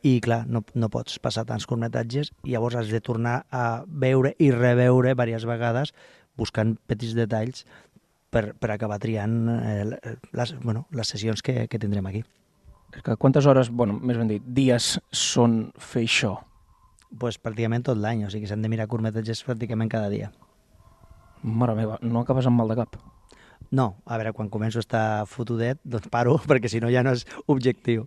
i 0.07 0.19
clar, 0.23 0.45
no, 0.47 0.63
no 0.79 0.89
pots 0.95 1.19
passar 1.19 1.45
tants 1.49 1.67
curtmetratges 1.67 2.31
i 2.47 2.55
llavors 2.55 2.79
has 2.79 2.91
de 2.93 3.01
tornar 3.03 3.43
a 3.51 3.83
veure 3.89 4.35
i 4.39 4.53
reveure 4.55 5.15
diverses 5.15 5.47
vegades 5.49 5.95
buscant 6.39 6.77
petits 6.87 7.17
detalls 7.19 7.65
per, 8.31 8.53
per 8.55 8.71
acabar 8.71 9.01
triant 9.03 9.41
eh, 9.57 9.87
les, 10.33 10.55
bueno, 10.63 10.87
les 10.95 11.09
sessions 11.11 11.43
que, 11.43 11.67
que 11.67 11.81
tindrem 11.83 12.07
aquí. 12.07 12.23
És 12.95 13.03
que 13.05 13.17
quantes 13.21 13.47
hores, 13.47 13.73
bueno, 13.75 13.99
més 14.01 14.17
ben 14.17 14.31
dit, 14.31 14.45
dies 14.55 14.95
són 15.11 15.67
fer 15.77 16.07
això? 16.07 16.37
pues, 17.17 17.39
pràcticament 17.41 17.87
tot 17.89 17.99
l'any, 17.99 18.25
o 18.27 18.31
sigui 18.31 18.45
que 18.45 18.53
s'han 18.53 18.65
de 18.65 18.71
mirar 18.71 18.89
curtmetratges 18.91 19.45
pràcticament 19.47 19.91
cada 19.93 20.11
dia. 20.13 20.31
Mare 21.43 21.77
meva, 21.79 21.99
no 22.03 22.25
acabes 22.25 22.49
amb 22.51 22.61
mal 22.61 22.69
de 22.69 22.77
cap. 22.81 22.99
No, 23.71 23.99
a 24.09 24.17
veure, 24.17 24.33
quan 24.33 24.49
començo 24.49 24.81
a 24.81 24.85
estar 24.85 25.09
fotudet, 25.29 25.81
doncs 25.85 26.09
paro, 26.13 26.39
perquè 26.51 26.71
si 26.73 26.81
no 26.81 26.93
ja 26.93 27.05
no 27.05 27.13
és 27.17 27.27
objectiu. 27.47 28.07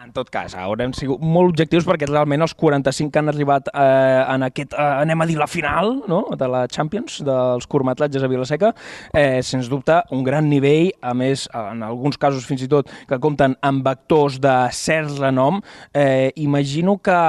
En 0.00 0.14
tot 0.16 0.30
cas, 0.32 0.54
haurem 0.56 0.94
sigut 0.96 1.20
molt 1.20 1.50
objectius 1.52 1.84
perquè 1.84 2.06
realment 2.08 2.40
els 2.40 2.54
45 2.56 3.12
que 3.12 3.20
han 3.20 3.28
arribat 3.28 3.66
eh, 3.68 4.22
en 4.32 4.46
aquest, 4.46 4.72
eh, 4.72 4.86
anem 5.02 5.20
a 5.20 5.26
dir, 5.28 5.36
la 5.36 5.48
final 5.50 5.92
no? 6.08 6.22
de 6.40 6.48
la 6.48 6.62
Champions, 6.72 7.18
dels 7.26 7.68
curtmetratges 7.68 8.24
a 8.24 8.30
Vilaseca, 8.32 8.72
eh, 9.12 9.42
sens 9.44 9.68
dubte 9.68 9.98
un 10.16 10.24
gran 10.24 10.48
nivell, 10.48 10.88
a 11.04 11.12
més, 11.12 11.44
en 11.52 11.84
alguns 11.84 12.16
casos 12.16 12.48
fins 12.48 12.64
i 12.64 12.70
tot 12.72 12.88
que 13.10 13.20
compten 13.20 13.58
amb 13.60 13.92
actors 13.92 14.40
de 14.40 14.56
cert 14.72 15.20
renom. 15.20 15.60
Eh, 15.92 16.32
imagino 16.40 16.96
que 16.96 17.20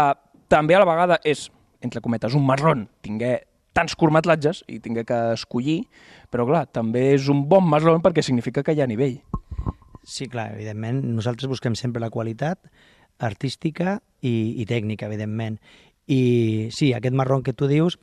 també 0.48 0.80
a 0.80 0.86
la 0.86 0.88
vegada 0.88 1.20
és, 1.28 1.50
entre 1.84 2.00
cometes, 2.00 2.40
un 2.40 2.48
marrón 2.48 2.88
tinguer 3.04 3.42
tants 3.76 3.96
curtmetratges 3.96 4.64
i 4.72 4.80
tinguer 4.84 5.06
que 5.08 5.20
escollir, 5.36 5.82
però 6.32 6.46
clar, 6.50 6.66
també 6.74 7.12
és 7.16 7.30
un 7.32 7.46
bon 7.50 7.66
marrón 7.68 8.04
perquè 8.04 8.24
significa 8.26 8.64
que 8.64 8.76
hi 8.76 8.82
ha 8.84 8.90
nivell. 8.90 9.20
Sí, 10.04 10.28
clar, 10.28 10.52
evidentment, 10.56 11.04
nosaltres 11.16 11.50
busquem 11.50 11.78
sempre 11.78 12.02
la 12.02 12.10
qualitat 12.10 12.60
artística 13.22 14.00
i, 14.22 14.62
i 14.62 14.66
tècnica, 14.66 15.08
evidentment. 15.08 15.60
I 16.10 16.70
sí, 16.74 16.92
aquest 16.98 17.16
marrón 17.16 17.46
que 17.46 17.54
tu 17.54 17.70
dius, 17.70 18.00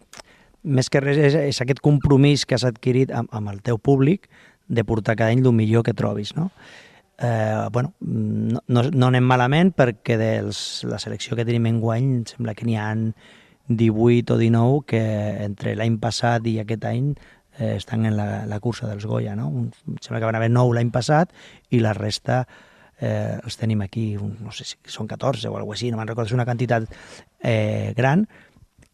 més 0.62 0.88
que 0.90 1.02
res 1.02 1.18
és, 1.18 1.34
és 1.50 1.60
aquest 1.62 1.82
compromís 1.84 2.46
que 2.46 2.56
has 2.56 2.66
adquirit 2.68 3.12
amb, 3.14 3.30
amb 3.34 3.50
el 3.52 3.60
teu 3.66 3.78
públic 3.78 4.28
de 4.68 4.84
portar 4.84 5.16
cada 5.16 5.32
any 5.32 5.42
el 5.44 5.54
millor 5.56 5.84
que 5.84 5.96
trobis, 5.96 6.34
no? 6.36 6.50
Eh, 7.18 7.68
bueno, 7.72 7.94
no, 8.00 8.60
no, 8.68 8.82
no 8.94 9.06
anem 9.10 9.26
malament 9.26 9.72
perquè 9.74 10.14
de 10.20 10.30
la 10.46 11.00
selecció 11.02 11.34
que 11.34 11.46
tenim 11.48 11.66
en 11.66 11.80
guany 11.82 12.12
em 12.20 12.24
sembla 12.30 12.54
que 12.54 12.68
n'hi 12.68 12.76
han 12.78 13.08
18 13.68 14.34
o 14.34 14.38
19 14.40 14.86
que 14.88 15.02
entre 15.44 15.74
l'any 15.76 15.98
passat 16.00 16.46
i 16.48 16.58
aquest 16.62 16.84
any 16.88 17.12
eh, 17.58 17.76
estan 17.76 18.06
en 18.08 18.16
la, 18.16 18.46
la 18.46 18.60
cursa 18.60 18.88
dels 18.88 19.06
Goya, 19.06 19.36
no? 19.36 19.48
Un, 19.48 19.68
em 19.88 20.00
sembla 20.00 20.22
que 20.22 20.30
van 20.30 20.38
haver 20.40 20.50
9 20.50 20.74
l'any 20.78 20.90
passat 20.94 21.32
i 21.70 21.82
la 21.84 21.94
resta 21.96 22.46
eh, 23.00 23.38
els 23.42 23.58
tenim 23.60 23.82
aquí, 23.84 24.10
no 24.18 24.52
sé 24.52 24.66
si 24.66 24.78
són 24.90 25.08
14 25.10 25.48
o 25.48 25.56
alguna 25.56 25.76
així, 25.76 25.92
no 25.92 26.00
me'n 26.00 26.08
recordo, 26.10 26.30
és 26.30 26.36
una 26.36 26.48
quantitat 26.48 26.88
eh, 27.42 27.94
gran 27.96 28.26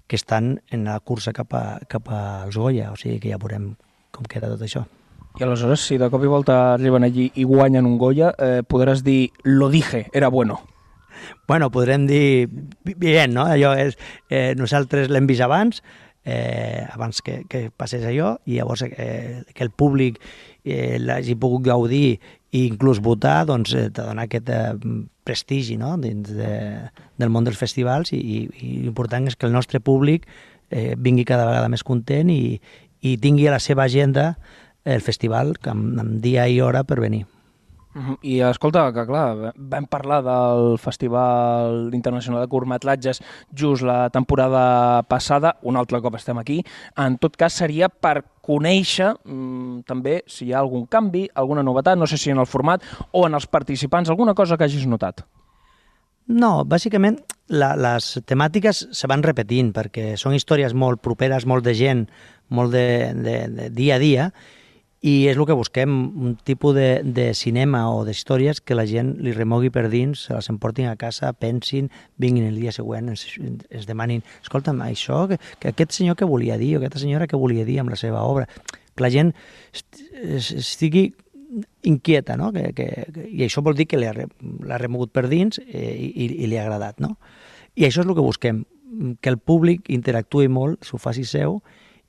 que 0.06 0.16
estan 0.16 0.58
en 0.70 0.84
la 0.84 0.98
cursa 1.00 1.32
cap, 1.32 1.54
a, 1.54 1.80
cap 1.88 2.10
als 2.12 2.56
Goya, 2.56 2.90
o 2.92 3.00
sigui 3.00 3.20
que 3.22 3.32
ja 3.32 3.40
veurem 3.40 3.72
com 4.12 4.26
queda 4.28 4.52
tot 4.52 4.62
això. 4.66 4.84
I 5.34 5.42
aleshores, 5.42 5.82
si 5.82 5.96
de 5.98 6.06
cop 6.12 6.22
i 6.22 6.30
volta 6.30 6.74
arriben 6.74 7.02
allí 7.02 7.30
i 7.34 7.46
guanyen 7.48 7.88
un 7.88 7.96
Goya, 7.98 8.34
eh, 8.38 8.62
podràs 8.62 9.02
dir, 9.02 9.32
lo 9.42 9.70
dije, 9.72 10.06
era 10.12 10.28
bueno. 10.28 10.60
Bueno, 11.48 11.70
podrem 11.70 12.06
dir 12.06 12.48
bi- 12.84 12.94
bien, 12.96 13.34
no? 13.34 13.44
Allò 13.46 13.74
és, 13.78 13.98
eh, 14.30 14.54
nosaltres 14.56 15.10
l'hem 15.12 15.26
vist 15.26 15.42
abans, 15.44 15.82
eh, 16.24 16.86
abans 16.92 17.20
que, 17.22 17.42
que 17.48 17.70
passés 17.76 18.04
allò, 18.04 18.38
i 18.46 18.56
llavors 18.58 18.82
eh, 18.86 19.42
que 19.52 19.64
el 19.64 19.70
públic 19.70 20.20
eh, 20.64 20.96
l'hagi 20.98 21.36
pogut 21.36 21.62
gaudir 21.66 22.18
i 22.54 22.64
inclús 22.68 23.00
votar 23.02 23.44
doncs, 23.46 23.74
eh, 23.74 23.90
te 23.90 24.02
dona 24.06 24.24
aquest 24.28 24.48
eh, 24.48 24.72
prestigi 25.24 25.76
no? 25.76 25.96
dins 25.98 26.30
de, 26.32 26.54
del 27.18 27.30
món 27.32 27.44
dels 27.44 27.58
festivals 27.60 28.12
i, 28.12 28.18
i, 28.20 28.40
i 28.62 28.72
l'important 28.84 29.28
és 29.28 29.36
que 29.36 29.46
el 29.48 29.52
nostre 29.52 29.80
públic 29.80 30.26
eh, 30.70 30.94
vingui 30.96 31.24
cada 31.28 31.46
vegada 31.48 31.68
més 31.68 31.84
content 31.84 32.30
i, 32.32 32.60
i 33.04 33.16
tingui 33.20 33.48
a 33.48 33.56
la 33.56 33.60
seva 33.60 33.84
agenda 33.84 34.34
el 34.84 35.00
festival 35.00 35.54
amb, 35.68 35.98
amb 36.00 36.20
dia 36.24 36.46
i 36.48 36.60
hora 36.60 36.84
per 36.84 37.00
venir. 37.00 37.24
I 38.26 38.40
escolta, 38.42 38.88
que 38.90 39.04
clar, 39.06 39.52
vam 39.54 39.84
parlar 39.86 40.18
del 40.26 40.78
Festival 40.82 41.94
Internacional 41.94 42.42
de 42.42 42.50
Curtmetratges 42.50 43.20
just 43.54 43.86
la 43.86 44.10
temporada 44.10 45.02
passada, 45.06 45.54
un 45.62 45.78
altre 45.78 46.00
cop 46.02 46.16
estem 46.18 46.40
aquí. 46.42 46.58
En 46.98 47.18
tot 47.22 47.38
cas, 47.38 47.54
seria 47.54 47.88
per 47.88 48.24
conèixer 48.44 49.12
mmm, 49.22 49.84
també 49.86 50.22
si 50.26 50.48
hi 50.48 50.52
ha 50.52 50.58
algun 50.64 50.88
canvi, 50.90 51.28
alguna 51.34 51.62
novetat, 51.62 51.98
no 51.98 52.08
sé 52.10 52.18
si 52.18 52.34
en 52.34 52.42
el 52.42 52.50
format 52.50 52.82
o 53.12 53.28
en 53.28 53.38
els 53.38 53.46
participants, 53.46 54.10
alguna 54.10 54.34
cosa 54.34 54.58
que 54.58 54.66
hagis 54.66 54.88
notat. 54.90 55.22
No, 56.26 56.64
bàsicament 56.64 57.20
la, 57.52 57.74
les 57.76 58.14
temàtiques 58.26 58.86
se 58.96 59.08
van 59.10 59.22
repetint 59.22 59.70
perquè 59.76 60.14
són 60.18 60.34
històries 60.34 60.74
molt 60.74 61.02
properes, 61.04 61.46
molt 61.46 61.66
de 61.66 61.74
gent, 61.76 62.06
molt 62.48 62.72
de, 62.72 63.12
de, 63.14 63.38
de 63.52 63.70
dia 63.76 64.00
a 64.00 64.02
dia 64.02 64.30
i 65.04 65.26
és 65.28 65.36
el 65.36 65.44
que 65.44 65.56
busquem, 65.56 65.90
un 66.16 66.36
tipus 66.48 66.72
de, 66.72 67.02
de 67.04 67.26
cinema 67.36 67.82
o 67.92 68.06
d'històries 68.06 68.62
que 68.64 68.76
la 68.76 68.86
gent 68.88 69.10
li 69.20 69.34
remogui 69.36 69.68
per 69.68 69.90
dins, 69.92 70.22
se 70.28 70.32
les 70.32 70.48
emportin 70.48 70.88
a 70.88 70.96
casa, 70.96 71.34
pensin, 71.36 71.90
vinguin 72.16 72.46
el 72.48 72.56
dia 72.56 72.72
següent, 72.72 73.10
ens, 73.12 73.26
ens 73.36 73.84
demanin, 73.84 74.24
escolta'm, 74.40 74.80
això, 74.86 75.26
que, 75.28 75.36
que 75.60 75.74
aquest 75.74 75.92
senyor 75.98 76.16
que 76.16 76.28
volia 76.30 76.56
dir, 76.56 76.72
o 76.78 76.80
aquesta 76.80 77.02
senyora 77.02 77.28
que 77.28 77.40
volia 77.40 77.68
dir 77.68 77.82
amb 77.82 77.92
la 77.92 78.00
seva 78.00 78.24
obra, 78.24 78.48
que 78.94 79.04
la 79.04 79.12
gent 79.12 79.34
estigui 80.24 81.10
inquieta, 81.84 82.38
no? 82.40 82.48
Que, 82.56 82.72
que, 82.72 82.88
que, 83.12 83.28
i 83.28 83.44
això 83.44 83.60
vol 83.62 83.76
dir 83.76 83.90
que 83.90 84.00
l'ha 84.00 84.80
remogut 84.80 85.12
per 85.12 85.28
dins 85.28 85.60
eh, 85.66 85.92
i, 86.00 86.32
i 86.32 86.48
li 86.48 86.56
ha 86.56 86.64
agradat, 86.64 87.04
no? 87.04 87.18
I 87.76 87.84
això 87.84 88.00
és 88.00 88.08
el 88.08 88.16
que 88.16 88.24
busquem, 88.24 88.64
que 89.20 89.28
el 89.28 89.36
públic 89.36 89.90
interactuï 89.92 90.48
molt, 90.48 90.80
s'ho 90.86 90.96
faci 90.96 91.28
seu, 91.28 91.60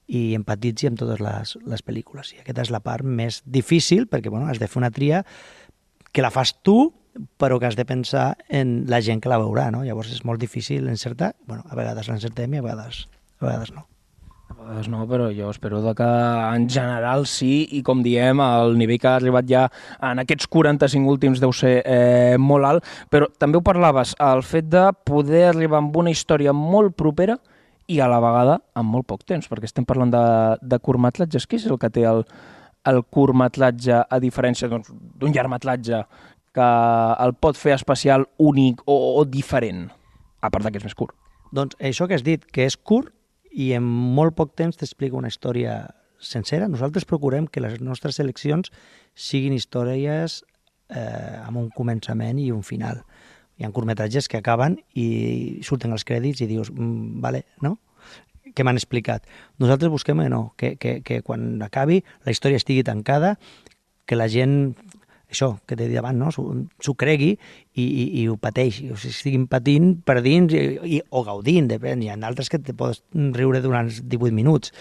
i 0.07 0.35
empatitzi 0.37 0.89
amb 0.89 0.99
totes 0.99 1.21
les, 1.23 1.55
les 1.65 1.85
pel·lícules. 1.85 2.33
I 2.35 2.43
aquesta 2.43 2.67
és 2.67 2.73
la 2.73 2.83
part 2.85 3.05
més 3.05 3.41
difícil, 3.45 4.05
perquè 4.11 4.29
bueno, 4.29 4.49
has 4.49 4.61
de 4.61 4.69
fer 4.69 4.81
una 4.81 4.93
tria 4.93 5.23
que 6.11 6.23
la 6.23 6.31
fas 6.31 6.53
tu, 6.63 6.93
però 7.39 7.59
que 7.59 7.67
has 7.67 7.75
de 7.75 7.85
pensar 7.85 8.37
en 8.49 8.85
la 8.91 9.01
gent 9.01 9.21
que 9.23 9.31
la 9.31 9.39
veurà, 9.39 9.69
no? 9.71 9.83
Llavors 9.83 10.11
és 10.13 10.23
molt 10.27 10.39
difícil 10.39 10.87
encertar, 10.91 11.33
bueno, 11.47 11.63
a 11.69 11.75
vegades 11.75 12.09
l'encertem 12.11 12.53
i 12.53 12.61
a 12.61 12.65
vegades, 12.65 13.05
a 13.39 13.47
vegades 13.47 13.73
no. 13.75 13.85
A 14.45 14.53
vegades 14.59 14.87
no, 14.91 15.01
però 15.09 15.31
jo 15.33 15.49
espero 15.49 15.81
de 15.81 15.95
que 15.97 16.05
en 16.05 16.67
general 16.69 17.25
sí, 17.25 17.65
i 17.71 17.81
com 17.83 18.03
diem, 18.05 18.43
el 18.43 18.77
nivell 18.77 18.99
que 19.01 19.09
ha 19.09 19.15
arribat 19.17 19.47
ja 19.49 19.65
en 20.05 20.21
aquests 20.21 20.47
45 20.51 21.09
últims 21.09 21.41
deu 21.41 21.55
ser 21.55 21.79
eh, 21.81 22.37
molt 22.37 22.69
alt, 22.69 22.93
però 23.09 23.31
també 23.41 23.57
ho 23.57 23.65
parlaves, 23.65 24.13
el 24.21 24.43
fet 24.45 24.69
de 24.69 24.85
poder 25.07 25.47
arribar 25.49 25.81
amb 25.81 25.97
una 25.97 26.13
història 26.13 26.53
molt 26.53 26.95
propera 26.99 27.39
i 27.87 27.99
a 28.01 28.07
la 28.09 28.21
vegada 28.23 28.59
amb 28.77 28.91
molt 28.91 29.07
poc 29.09 29.25
temps, 29.27 29.47
perquè 29.49 29.69
estem 29.69 29.85
parlant 29.87 30.13
de, 30.13 30.23
de 30.61 30.79
curtmetratges. 30.81 31.45
Què 31.47 31.59
és 31.59 31.67
el 31.69 31.79
que 31.81 31.91
té 31.93 32.05
el, 32.09 32.23
el 32.89 33.01
curtmetratge 33.13 34.01
a 34.03 34.21
diferència 34.21 34.69
d'un 34.71 34.85
doncs, 34.85 35.35
llargmetratge 35.35 36.01
que 36.55 36.69
el 37.25 37.35
pot 37.35 37.59
fer 37.59 37.75
especial, 37.75 38.25
únic 38.39 38.81
o, 38.87 38.95
o 39.19 39.25
diferent, 39.27 39.89
a 40.41 40.49
part 40.49 40.69
que 40.69 40.81
és 40.81 40.87
més 40.87 40.97
curt? 40.97 41.15
Doncs 41.55 41.77
això 41.79 42.07
que 42.07 42.17
has 42.17 42.25
dit, 42.25 42.45
que 42.51 42.65
és 42.65 42.77
curt 42.77 43.13
i 43.51 43.71
en 43.77 43.85
molt 43.85 44.35
poc 44.35 44.55
temps 44.57 44.75
t'explica 44.79 45.19
una 45.19 45.31
història 45.31 45.85
sencera. 46.19 46.67
Nosaltres 46.71 47.05
procurem 47.07 47.47
que 47.47 47.63
les 47.63 47.79
nostres 47.83 48.17
seleccions 48.19 48.71
siguin 49.13 49.53
històries 49.55 50.41
eh, 50.89 51.37
amb 51.45 51.61
un 51.61 51.69
començament 51.75 52.39
i 52.41 52.49
un 52.55 52.63
final 52.65 53.03
hi 53.57 53.65
ha 53.65 53.71
curtmetratges 53.71 54.27
que 54.27 54.39
acaben 54.41 54.79
i 54.93 55.61
surten 55.63 55.95
els 55.95 56.05
crèdits 56.07 56.43
i 56.43 56.49
dius, 56.49 56.71
mm, 56.71 57.21
vale, 57.23 57.45
no? 57.63 57.77
que 58.55 58.63
m'han 58.63 58.79
explicat. 58.79 59.25
Nosaltres 59.59 59.91
busquem 59.91 60.21
eh, 60.23 60.29
no, 60.31 60.53
que, 60.57 60.75
que, 60.79 61.01
que 61.03 61.21
quan 61.21 61.61
acabi 61.65 62.01
la 62.23 62.31
història 62.31 62.59
estigui 62.61 62.85
tancada, 62.87 63.35
que 64.07 64.15
la 64.15 64.29
gent, 64.31 64.75
això 65.27 65.55
que 65.67 65.75
t'he 65.75 65.89
dit 65.89 65.99
abans, 65.99 66.17
no? 66.17 66.31
s'ho 66.31 66.95
cregui 66.95 67.33
i, 67.33 67.83
i, 67.83 68.05
i 68.21 68.27
ho 68.31 68.37
pateixi, 68.39 68.87
o 68.93 68.99
sigui, 68.99 69.11
estiguin 69.11 69.47
patint 69.51 69.91
per 70.07 70.21
dins 70.23 70.55
i, 70.55 70.63
i, 70.97 71.01
o 71.09 71.23
gaudint, 71.27 71.67
depèn. 71.71 72.05
Hi 72.05 72.13
ha 72.13 72.19
altres 72.21 72.51
que 72.51 72.61
te 72.61 72.75
pots 72.77 73.03
riure 73.13 73.63
durant 73.65 73.91
18 73.91 74.31
minuts. 74.35 74.71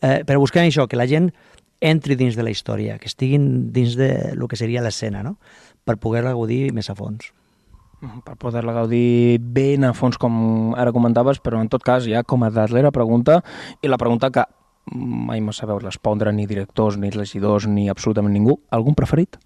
Eh, 0.00 0.22
però 0.24 0.40
busquem 0.40 0.70
això, 0.70 0.88
que 0.88 0.96
la 0.96 1.08
gent 1.10 1.28
entri 1.80 2.16
dins 2.16 2.36
de 2.36 2.44
la 2.44 2.52
història, 2.52 2.96
que 3.00 3.08
estiguin 3.08 3.68
dins 3.72 3.96
de 4.00 4.32
lo 4.36 4.48
que 4.48 4.56
seria 4.56 4.84
l'escena, 4.84 5.24
no? 5.24 5.36
per 5.84 5.96
poder-la 6.00 6.36
gaudir 6.36 6.70
més 6.76 6.88
a 6.92 6.96
fons 6.96 7.32
per 8.24 8.36
poder-la 8.40 8.72
gaudir 8.72 9.38
ben 9.40 9.84
a 9.84 9.92
fons, 9.96 10.16
com 10.20 10.72
ara 10.78 10.92
comentaves, 10.92 11.40
però 11.42 11.60
en 11.60 11.68
tot 11.68 11.84
cas 11.84 12.06
ja 12.08 12.22
com 12.24 12.42
a 12.44 12.50
darrera 12.54 12.92
pregunta, 12.94 13.40
i 13.82 13.90
la 13.90 14.00
pregunta 14.00 14.30
que 14.32 14.46
mai 14.90 15.40
me 15.40 15.52
sabeu 15.52 15.78
respondre 15.78 16.32
ni 16.32 16.46
directors, 16.46 16.96
ni 16.98 17.10
regidors, 17.10 17.66
ni 17.68 17.88
absolutament 17.88 18.34
ningú. 18.34 18.58
Algun 18.70 18.96
preferit? 18.98 19.38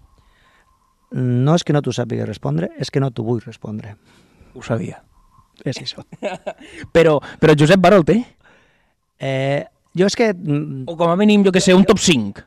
No 1.11 1.55
és 1.55 1.63
que 1.63 1.75
no 1.75 1.83
t'ho 1.85 1.93
sàpiga 1.93 2.25
respondre, 2.25 2.71
és 2.79 2.89
que 2.91 3.03
no 3.03 3.11
t'ho 3.11 3.25
vull 3.27 3.43
respondre. 3.45 3.95
Ho 4.55 4.63
sabia. 4.65 5.03
És 5.63 5.77
això. 5.79 6.03
però, 6.95 7.19
però 7.39 7.55
Josep 7.57 7.79
Baró 7.79 8.01
el 8.01 8.07
té? 8.07 8.17
Eh, 9.19 9.63
jo 9.95 10.09
és 10.09 10.17
que... 10.17 10.33
O 10.33 10.97
com 10.97 11.11
a 11.11 11.15
mínim, 11.19 11.45
jo 11.45 11.53
que 11.55 11.63
sé, 11.63 11.75
un 11.77 11.85
top 11.87 12.01
5. 12.03 12.43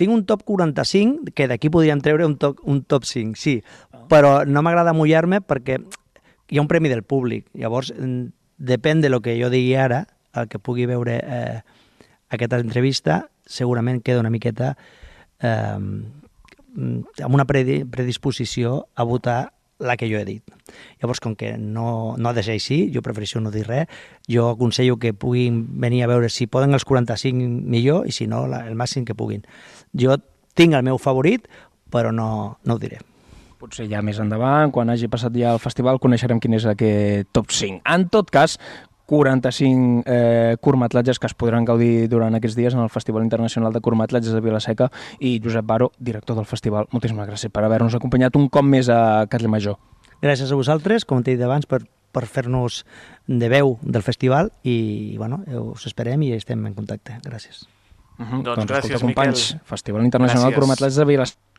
Tinc 0.00 0.14
un 0.14 0.24
top 0.24 0.46
45, 0.48 1.34
que 1.36 1.48
d'aquí 1.50 1.68
podríem 1.72 2.00
treure 2.00 2.24
un 2.24 2.38
top, 2.40 2.62
un 2.64 2.80
top 2.88 3.04
5, 3.04 3.36
sí, 3.36 3.58
però 4.10 4.44
no 4.44 4.62
m'agrada 4.66 4.94
mullar-me 4.96 5.40
perquè 5.40 5.78
hi 6.50 6.58
ha 6.58 6.62
un 6.64 6.68
premi 6.68 6.90
del 6.90 7.04
públic. 7.06 7.46
Llavors, 7.54 7.92
depèn 8.58 9.00
de 9.00 9.08
lo 9.08 9.20
que 9.22 9.36
jo 9.38 9.50
digui 9.52 9.76
ara, 9.78 10.04
el 10.34 10.48
que 10.50 10.58
pugui 10.58 10.86
veure 10.90 11.20
eh, 11.22 11.60
aquesta 12.34 12.58
entrevista, 12.58 13.22
segurament 13.46 14.02
queda 14.02 14.22
una 14.22 14.30
miqueta 14.30 14.74
eh, 15.42 15.78
amb 15.78 17.34
una 17.34 17.46
predisposició 17.46 18.86
a 18.94 19.06
votar 19.06 19.40
la 19.80 19.96
que 19.96 20.10
jo 20.10 20.18
he 20.18 20.26
dit. 20.28 20.44
Llavors, 21.00 21.22
com 21.24 21.34
que 21.34 21.56
no, 21.58 22.14
no 22.18 22.28
ha 22.28 22.34
de 22.36 22.44
ser 22.44 22.58
així, 22.58 22.82
jo 22.94 23.02
prefereixo 23.02 23.40
no 23.40 23.50
dir 23.54 23.64
res, 23.66 23.88
jo 24.28 24.50
aconsello 24.52 24.98
que 25.00 25.14
puguin 25.14 25.64
venir 25.80 26.04
a 26.04 26.10
veure 26.10 26.28
si 26.28 26.46
poden 26.46 26.76
els 26.76 26.84
45 26.84 27.48
millor 27.48 28.06
i 28.06 28.14
si 28.14 28.28
no, 28.30 28.44
la, 28.50 28.66
el 28.68 28.76
màxim 28.78 29.06
que 29.08 29.16
puguin. 29.16 29.46
Jo 29.96 30.20
tinc 30.54 30.76
el 30.76 30.84
meu 30.86 31.00
favorit, 31.00 31.48
però 31.90 32.12
no, 32.12 32.60
no 32.62 32.76
ho 32.76 32.82
diré. 32.82 33.00
Potser 33.60 33.84
ja 33.90 34.00
més 34.00 34.16
endavant, 34.22 34.70
quan 34.72 34.88
hagi 34.88 35.08
passat 35.12 35.34
ja 35.36 35.50
el 35.52 35.58
festival, 35.60 35.98
coneixerem 36.00 36.38
quin 36.40 36.56
és 36.56 36.64
aquest 36.64 37.28
top 37.36 37.50
5. 37.52 37.82
En 37.92 38.06
tot 38.08 38.30
cas, 38.32 38.56
45 39.10 40.04
eh, 40.06 40.56
curtmetratges 40.62 41.18
que 41.18 41.26
es 41.26 41.34
podran 41.34 41.66
gaudir 41.66 42.08
durant 42.08 42.36
aquests 42.38 42.56
dies 42.56 42.76
en 42.76 42.80
el 42.80 42.92
Festival 42.94 43.24
Internacional 43.26 43.74
de 43.74 43.82
Curtmetratges 43.82 44.32
de 44.32 44.40
Vilaseca 44.40 44.86
i 45.18 45.40
Josep 45.42 45.66
Baro, 45.66 45.90
director 45.98 46.38
del 46.38 46.46
festival. 46.46 46.86
Moltíssimes 46.94 47.26
gràcies 47.28 47.50
per 47.50 47.64
haver-nos 47.66 47.98
acompanyat 47.98 48.38
un 48.38 48.46
cop 48.48 48.64
més 48.64 48.88
a 48.88 49.26
Carles 49.28 49.50
Major. 49.50 49.76
Gràcies 50.22 50.52
a 50.52 50.56
vosaltres, 50.56 51.04
com 51.04 51.24
t'he 51.26 51.34
dit 51.34 51.42
abans, 51.42 51.66
per, 51.66 51.82
per 52.14 52.24
fer-nos 52.30 52.84
de 53.26 53.50
veu 53.50 53.76
del 53.82 54.06
festival 54.06 54.54
i 54.62 55.18
bueno, 55.18 55.42
us 55.74 55.90
esperem 55.90 56.22
i 56.22 56.32
estem 56.38 56.64
en 56.70 56.78
contacte. 56.78 57.18
Gràcies. 57.26 57.66
Uh 58.20 58.24
-huh. 58.24 58.42
Doncs, 58.44 58.56
doncs 58.62 58.70
gràcies, 58.70 58.94
escolta, 58.94 59.06
companys, 59.06 59.52
Miquel. 59.52 59.66
Festival 59.66 60.04
Internacional 60.04 60.50
de 60.50 60.54
Curtmetratges 60.54 60.96
de 60.96 61.04
Vilaseca. 61.04 61.49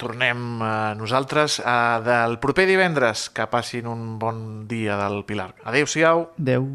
Tornem 0.00 0.62
a 0.64 0.94
nosaltres 0.98 1.60
a, 1.64 2.00
del 2.04 2.38
proper 2.42 2.66
divendres. 2.70 3.28
Que 3.34 3.46
passin 3.50 3.86
un 3.90 4.18
bon 4.18 4.66
dia 4.70 4.98
del 5.00 5.22
Pilar. 5.28 5.52
Adéu-siau. 5.64 6.28
Adéu. 6.38 6.68